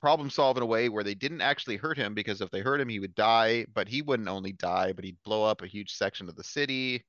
problem 0.00 0.30
solve 0.30 0.56
in 0.56 0.62
a 0.62 0.66
way 0.66 0.88
where 0.88 1.04
they 1.04 1.14
didn't 1.14 1.40
actually 1.40 1.76
hurt 1.76 1.98
him 1.98 2.14
because 2.14 2.40
if 2.40 2.50
they 2.50 2.60
hurt 2.60 2.80
him, 2.80 2.88
he 2.88 3.00
would 3.00 3.14
die, 3.14 3.66
but 3.72 3.88
he 3.88 4.02
wouldn't 4.02 4.28
only 4.28 4.52
die, 4.52 4.92
but 4.92 5.04
he'd 5.04 5.22
blow 5.24 5.44
up 5.44 5.62
a 5.62 5.66
huge 5.66 5.92
section 5.92 6.28
of 6.28 6.36
the 6.36 6.44
city. 6.44 7.04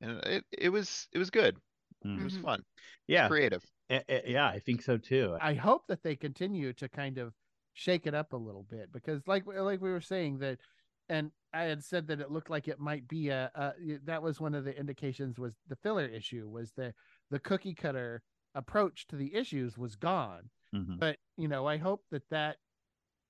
And 0.00 0.18
it, 0.24 0.44
it 0.52 0.68
was, 0.68 1.08
it 1.12 1.18
was 1.18 1.30
good. 1.30 1.56
It 2.02 2.22
was 2.22 2.34
Mhm. 2.34 2.42
fun. 2.42 2.62
yeah. 3.06 3.28
Creative. 3.28 3.64
A- 3.90 4.04
a- 4.08 4.30
yeah, 4.30 4.46
I 4.46 4.58
think 4.60 4.82
so 4.82 4.98
too. 4.98 5.36
I 5.40 5.54
hope 5.54 5.86
that 5.88 6.02
they 6.02 6.16
continue 6.16 6.72
to 6.74 6.88
kind 6.88 7.18
of 7.18 7.34
shake 7.72 8.06
it 8.06 8.14
up 8.14 8.32
a 8.32 8.36
little 8.36 8.64
bit 8.64 8.92
because, 8.92 9.26
like, 9.26 9.46
like 9.46 9.80
we 9.80 9.90
were 9.90 10.00
saying 10.00 10.38
that, 10.38 10.60
and 11.08 11.32
I 11.52 11.64
had 11.64 11.84
said 11.84 12.06
that 12.08 12.20
it 12.20 12.30
looked 12.30 12.50
like 12.50 12.68
it 12.68 12.78
might 12.78 13.06
be 13.08 13.28
a, 13.28 13.50
a 13.54 13.98
that 14.04 14.22
was 14.22 14.40
one 14.40 14.54
of 14.54 14.64
the 14.64 14.76
indications 14.78 15.38
was 15.38 15.60
the 15.66 15.76
filler 15.76 16.06
issue 16.06 16.48
was 16.48 16.72
the 16.72 16.94
the 17.30 17.38
cookie 17.38 17.74
cutter 17.74 18.22
approach 18.54 19.06
to 19.08 19.16
the 19.16 19.34
issues 19.34 19.76
was 19.78 19.96
gone. 19.96 20.50
Mhm. 20.72 20.98
but 20.98 21.18
you 21.36 21.48
know 21.48 21.66
i 21.66 21.76
hope 21.76 22.04
that 22.10 22.28
that 22.30 22.58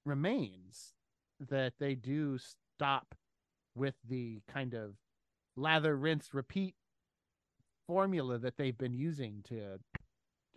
remains 0.05 0.95
that 1.41 1.73
they 1.79 1.95
do 1.95 2.39
stop 2.39 3.15
with 3.75 3.95
the 4.09 4.41
kind 4.49 4.75
of 4.75 4.97
lather 5.57 5.97
rinse 5.97 6.35
repeat 6.35 6.75
formula 7.87 8.39
that 8.39 8.57
they've 8.57 8.79
been 8.79 8.95
using 8.95 9.43
to 9.43 9.79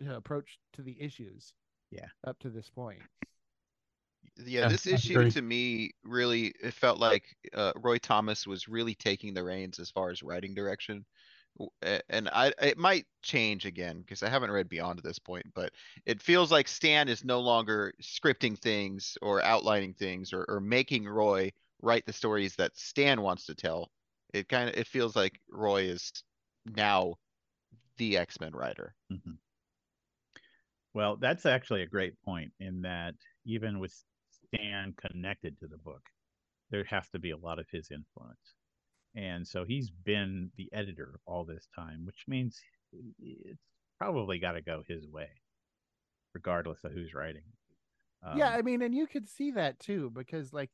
to 0.00 0.16
approach 0.16 0.58
to 0.72 0.82
the 0.82 1.00
issues 1.00 1.52
Yeah. 1.90 2.08
up 2.26 2.38
to 2.40 2.50
this 2.50 2.70
point 2.70 3.06
Yeah, 4.36 4.62
Yeah, 4.62 4.68
this 4.68 4.86
I 4.92 4.94
issue 4.94 5.14
agree. 5.16 5.30
to 5.30 5.42
me 5.42 5.92
really, 6.04 6.52
it 6.62 6.74
felt 6.74 6.98
like 6.98 7.24
uh 7.54 7.72
Roy 7.76 7.98
Thomas 7.98 8.46
was 8.46 8.68
really 8.68 8.94
taking 8.94 9.34
the 9.34 9.42
reins 9.44 9.78
as 9.78 9.90
far 9.90 10.10
as 10.10 10.22
writing 10.22 10.54
direction. 10.54 11.04
And 12.08 12.28
I, 12.28 12.52
it 12.62 12.78
might 12.78 13.06
change 13.22 13.66
again, 13.66 14.00
because 14.00 14.22
I 14.22 14.28
haven't 14.28 14.50
read 14.50 14.68
beyond 14.68 14.98
to 14.98 15.02
this 15.02 15.18
point, 15.18 15.46
but 15.54 15.72
it 16.06 16.22
feels 16.22 16.52
like 16.52 16.68
Stan 16.68 17.08
is 17.08 17.24
no 17.24 17.40
longer 17.40 17.92
scripting 18.02 18.56
things 18.56 19.18
or 19.22 19.42
outlining 19.42 19.94
things 19.94 20.32
or, 20.32 20.44
or 20.48 20.60
making 20.60 21.08
Roy 21.08 21.52
write 21.82 22.06
the 22.06 22.12
stories 22.12 22.54
that 22.56 22.76
Stan 22.76 23.22
wants 23.22 23.46
to 23.46 23.54
tell. 23.54 23.90
It 24.32 24.48
kind 24.48 24.68
of, 24.68 24.76
it 24.76 24.86
feels 24.86 25.16
like 25.16 25.40
Roy 25.50 25.82
is 25.84 26.12
now 26.66 27.14
the 27.96 28.18
X-Men 28.18 28.52
writer. 28.52 28.94
Mhm. 29.12 29.38
Well, 30.94 31.16
that's 31.16 31.46
actually 31.46 31.82
a 31.82 31.86
great 31.86 32.20
point 32.22 32.52
in 32.60 32.82
that 32.82 33.14
even 33.44 33.78
with 33.78 33.94
Stan 34.30 34.94
connected 34.94 35.58
to 35.58 35.66
the 35.66 35.78
book, 35.78 36.02
there 36.70 36.84
has 36.84 37.08
to 37.10 37.18
be 37.18 37.30
a 37.30 37.36
lot 37.36 37.58
of 37.58 37.66
his 37.70 37.90
influence. 37.90 38.54
And 39.18 39.46
so 39.46 39.64
he's 39.64 39.90
been 39.90 40.50
the 40.56 40.68
editor 40.72 41.18
all 41.26 41.44
this 41.44 41.66
time, 41.74 42.06
which 42.06 42.24
means 42.28 42.60
it's 43.18 43.60
probably 43.98 44.38
got 44.38 44.52
to 44.52 44.62
go 44.62 44.82
his 44.86 45.06
way, 45.08 45.28
regardless 46.34 46.84
of 46.84 46.92
who's 46.92 47.14
writing. 47.14 47.42
yeah 48.34 48.50
Um, 48.50 48.58
i 48.58 48.62
mean 48.62 48.82
and 48.82 48.94
you 48.94 49.06
could 49.06 49.28
see 49.28 49.50
that 49.52 49.78
too 49.78 50.10
because 50.10 50.52
like 50.52 50.70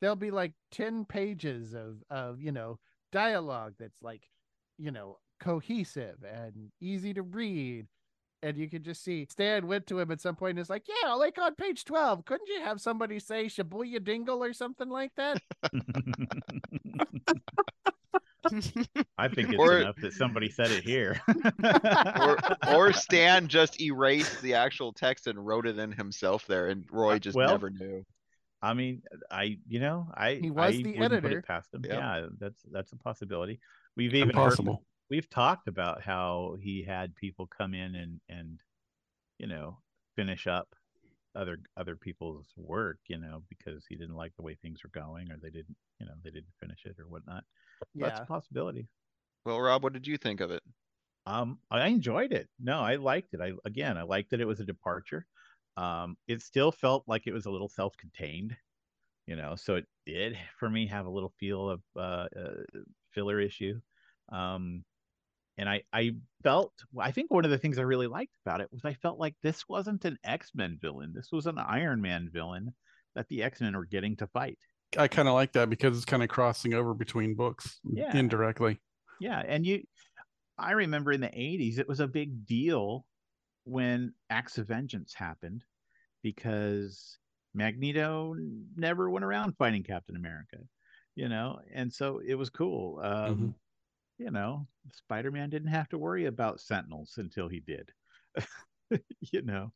there'll 0.00 0.16
be 0.16 0.30
like 0.30 0.52
10 0.70 1.04
pages 1.04 1.74
of 1.74 2.02
of 2.10 2.40
you 2.40 2.52
know 2.52 2.78
dialogue 3.12 3.74
that's 3.78 4.02
like 4.02 4.22
you 4.78 4.90
know 4.90 5.18
cohesive 5.40 6.16
and 6.24 6.70
easy 6.80 7.12
to 7.14 7.22
read 7.22 7.86
and 8.44 8.56
you 8.58 8.68
could 8.68 8.84
just 8.84 9.02
see 9.02 9.26
stan 9.30 9.66
went 9.66 9.86
to 9.86 9.98
him 9.98 10.10
at 10.10 10.20
some 10.20 10.36
point 10.36 10.50
and 10.50 10.58
is 10.60 10.70
like 10.70 10.84
yeah 11.02 11.12
like 11.14 11.36
on 11.38 11.54
page 11.54 11.84
12 11.84 12.24
couldn't 12.24 12.48
you 12.48 12.60
have 12.60 12.80
somebody 12.80 13.18
say 13.18 13.46
shabuya 13.46 14.02
dingle 14.02 14.42
or 14.44 14.52
something 14.52 14.88
like 14.90 15.12
that 15.16 15.38
I 19.16 19.28
think 19.28 19.48
it's 19.50 19.58
Or- 19.58 19.78
enough 19.78 19.96
that 20.02 20.12
somebody 20.12 20.50
said 20.50 20.70
it 20.70 20.84
here. 20.84 21.20
Or, 22.20 22.38
or 22.74 22.92
Stan 23.04 23.48
just 23.48 23.80
erased 23.80 24.40
the 24.42 24.54
actual 24.54 24.92
text 24.92 25.26
and 25.26 25.44
wrote 25.44 25.66
it 25.66 25.78
in 25.78 25.92
himself 25.92 26.46
there, 26.46 26.68
and 26.68 26.84
Roy 26.90 27.14
Uh, 27.14 27.18
just 27.18 27.36
well, 27.36 27.48
never 27.50 27.70
knew. 27.70 28.04
I 28.62 28.74
mean, 28.74 29.02
I 29.30 29.58
you 29.66 29.80
know, 29.80 30.08
I 30.14 30.34
He 30.34 30.50
was 30.50 30.74
I 30.74 30.76
the 30.76 30.84
wouldn't 30.98 30.98
put 31.00 31.12
editor. 31.24 31.38
it 31.38 31.46
past 31.46 31.72
him. 31.74 31.84
Yeah. 31.86 31.94
Yeah, 32.20 32.26
that's 32.38 32.62
that's 32.70 32.92
a 32.92 32.96
possibility. 32.96 33.60
We've 33.96 34.14
even 34.14 34.28
heard, 34.30 34.42
Impossible. 34.44 34.82
We've 35.10 35.28
talked 35.28 35.68
about 35.68 36.02
how 36.02 36.56
he 36.60 36.82
had 36.82 37.14
people 37.16 37.46
come 37.46 37.74
in 37.74 37.94
and 37.94 38.20
and 38.28 38.60
you 39.38 39.46
know 39.46 39.78
finish 40.16 40.46
up 40.46 40.74
other 41.36 41.58
other 41.76 41.96
people's 41.96 42.52
work, 42.56 42.98
you 43.08 43.18
know, 43.18 43.42
because 43.48 43.84
he 43.88 43.96
didn't 43.96 44.16
like 44.16 44.32
the 44.36 44.42
way 44.42 44.54
things 44.54 44.80
were 44.84 44.90
going, 44.90 45.30
or 45.30 45.36
they 45.42 45.50
didn't, 45.50 45.76
you 45.98 46.06
know, 46.06 46.12
they 46.22 46.30
didn't 46.30 46.54
finish 46.60 46.84
it 46.84 46.96
or 46.98 47.08
whatnot. 47.08 47.44
yeah. 47.94 48.08
That's 48.08 48.20
a 48.20 48.24
possibility. 48.24 48.88
Well, 49.44 49.60
Rob, 49.60 49.82
what 49.82 49.92
did 49.92 50.06
you 50.06 50.16
think 50.16 50.40
of 50.40 50.50
it? 50.50 50.62
Um, 51.26 51.58
I 51.70 51.86
enjoyed 51.88 52.32
it. 52.32 52.48
No, 52.60 52.80
I 52.80 52.96
liked 52.96 53.34
it. 53.34 53.40
I 53.40 53.52
again, 53.64 53.96
I 53.96 54.02
liked 54.02 54.30
that 54.30 54.40
it 54.40 54.46
was 54.46 54.60
a 54.60 54.64
departure. 54.64 55.26
Um, 55.76 56.16
it 56.28 56.40
still 56.40 56.70
felt 56.70 57.04
like 57.08 57.26
it 57.26 57.32
was 57.32 57.46
a 57.46 57.50
little 57.50 57.68
self-contained, 57.68 58.56
you 59.26 59.36
know. 59.36 59.56
So 59.56 59.76
it 59.76 59.86
did 60.06 60.38
for 60.58 60.70
me 60.70 60.86
have 60.86 61.06
a 61.06 61.10
little 61.10 61.32
feel 61.40 61.68
of 61.68 61.82
uh, 61.96 62.26
uh 62.38 62.80
filler 63.12 63.40
issue. 63.40 63.80
Um, 64.30 64.84
and 65.58 65.68
I 65.68 65.82
I 65.92 66.12
felt 66.42 66.72
I 66.98 67.10
think 67.12 67.30
one 67.30 67.44
of 67.44 67.50
the 67.50 67.58
things 67.58 67.78
I 67.78 67.82
really 67.82 68.06
liked 68.06 68.34
about 68.44 68.60
it 68.60 68.68
was 68.72 68.84
I 68.84 68.94
felt 68.94 69.18
like 69.18 69.36
this 69.42 69.68
wasn't 69.68 70.04
an 70.04 70.18
X-Men 70.24 70.78
villain. 70.80 71.12
This 71.14 71.30
was 71.32 71.46
an 71.46 71.58
Iron 71.58 72.00
Man 72.00 72.28
villain 72.32 72.74
that 73.14 73.28
the 73.28 73.42
X-Men 73.42 73.76
were 73.76 73.86
getting 73.86 74.16
to 74.16 74.26
fight. 74.26 74.58
I 74.98 75.08
kind 75.08 75.28
of 75.28 75.34
like 75.34 75.52
that 75.52 75.70
because 75.70 75.96
it's 75.96 76.04
kind 76.04 76.22
of 76.22 76.28
crossing 76.28 76.74
over 76.74 76.94
between 76.94 77.34
books 77.34 77.80
Yeah. 77.84 78.16
indirectly. 78.16 78.80
Yeah, 79.20 79.40
and 79.46 79.66
you 79.66 79.82
I 80.58 80.72
remember 80.72 81.12
in 81.12 81.20
the 81.20 81.28
80s 81.32 81.78
it 81.78 81.88
was 81.88 82.00
a 82.00 82.06
big 82.08 82.46
deal 82.46 83.06
when 83.64 84.14
Acts 84.30 84.58
of 84.58 84.68
Vengeance 84.68 85.14
happened 85.14 85.64
because 86.22 87.18
Magneto 87.54 88.34
never 88.76 89.10
went 89.10 89.24
around 89.24 89.56
fighting 89.56 89.82
Captain 89.84 90.16
America, 90.16 90.58
you 91.14 91.28
know, 91.28 91.60
and 91.72 91.92
so 91.92 92.18
it 92.18 92.34
was 92.34 92.50
cool. 92.50 93.00
Um, 93.00 93.36
Mhm. 93.36 93.54
You 94.18 94.30
know, 94.30 94.66
Spider-Man 94.92 95.50
didn't 95.50 95.68
have 95.68 95.88
to 95.90 95.98
worry 95.98 96.26
about 96.26 96.60
Sentinels 96.60 97.14
until 97.16 97.48
he 97.48 97.60
did. 97.60 97.90
you 99.20 99.42
know. 99.42 99.72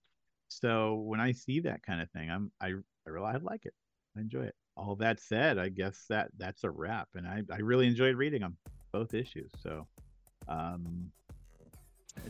So 0.49 0.95
when 0.95 1.20
I 1.20 1.32
see 1.32 1.61
that 1.61 1.82
kind 1.82 2.01
of 2.01 2.11
thing, 2.11 2.30
I'm 2.30 2.51
I 2.61 2.68
I 3.07 3.11
really 3.11 3.26
I 3.26 3.36
like 3.36 3.66
it. 3.66 3.74
I 4.16 4.20
enjoy 4.20 4.45
it. 4.45 4.55
All 4.76 4.97
that 4.97 5.20
said, 5.20 5.59
I 5.59 5.68
guess 5.68 6.05
that 6.09 6.30
that's 6.39 6.64
a 6.64 6.70
wrap, 6.70 7.09
and 7.14 7.26
I 7.26 7.43
I 7.53 7.59
really 7.59 7.86
enjoyed 7.86 8.16
reading 8.16 8.41
them 8.41 8.57
both 8.93 9.12
issues. 9.12 9.51
So, 9.62 9.86
um, 10.49 11.11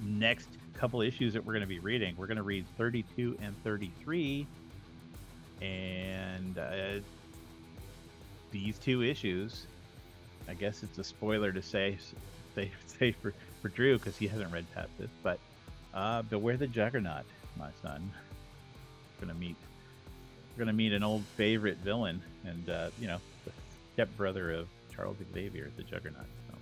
next 0.02 0.48
couple 0.74 1.00
issues 1.02 1.32
that 1.34 1.44
we're 1.44 1.52
going 1.52 1.62
to 1.62 1.68
be 1.68 1.78
reading, 1.78 2.14
we're 2.16 2.26
going 2.26 2.38
to 2.38 2.42
read 2.42 2.66
32 2.76 3.36
and 3.40 3.54
33, 3.62 4.46
and 5.60 6.58
uh, 6.58 7.00
these 8.50 8.78
two 8.78 9.02
issues. 9.02 9.66
I 10.48 10.54
guess 10.54 10.82
it's 10.82 10.98
a 10.98 11.04
spoiler 11.04 11.52
to 11.52 11.62
say 11.62 11.98
say 12.54 12.70
say 12.86 13.12
for 13.12 13.34
for 13.62 13.68
Drew 13.68 13.98
because 13.98 14.16
he 14.16 14.26
hasn't 14.26 14.52
read 14.52 14.66
past 14.74 14.90
this, 14.98 15.10
but 15.22 15.38
uh, 15.94 16.22
beware 16.22 16.56
the 16.56 16.66
Juggernaut, 16.66 17.24
my 17.56 17.70
son. 17.82 18.10
We're 19.20 19.26
gonna 19.26 19.38
meet. 19.38 19.56
We're 20.54 20.64
gonna 20.64 20.72
meet 20.72 20.92
an 20.92 21.02
old 21.02 21.24
favorite 21.36 21.78
villain, 21.78 22.22
and 22.44 22.68
uh, 22.68 22.90
you 23.00 23.06
know, 23.06 23.18
the 23.44 23.52
stepbrother 23.94 24.52
of 24.52 24.68
Charles 24.94 25.16
Xavier, 25.32 25.70
the 25.76 25.82
Juggernaut. 25.82 26.26
So, 26.48 26.56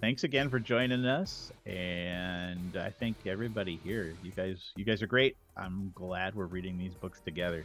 thanks 0.00 0.24
again 0.24 0.48
for 0.48 0.58
joining 0.58 1.04
us, 1.04 1.52
and 1.66 2.76
I 2.76 2.90
think 2.90 3.16
everybody 3.26 3.80
here, 3.84 4.14
you 4.22 4.30
guys, 4.30 4.72
you 4.76 4.84
guys 4.84 5.02
are 5.02 5.06
great. 5.06 5.36
I'm 5.56 5.92
glad 5.94 6.34
we're 6.34 6.46
reading 6.46 6.78
these 6.78 6.94
books 6.94 7.20
together. 7.20 7.64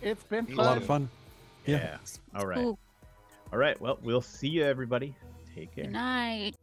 it's 0.00 0.22
been 0.24 0.46
A 0.50 0.54
A 0.54 0.62
lot 0.62 0.76
of 0.76 0.84
fun. 0.84 1.08
Yeah. 1.66 1.76
yeah. 1.76 1.96
All 2.36 2.46
right. 2.46 2.58
Cool. 2.58 2.78
All 3.52 3.58
right. 3.58 3.80
Well, 3.80 3.98
we'll 4.02 4.20
see 4.20 4.48
you, 4.48 4.64
everybody. 4.64 5.14
Take 5.54 5.74
care. 5.74 5.84
Good 5.84 5.92
night. 5.92 6.54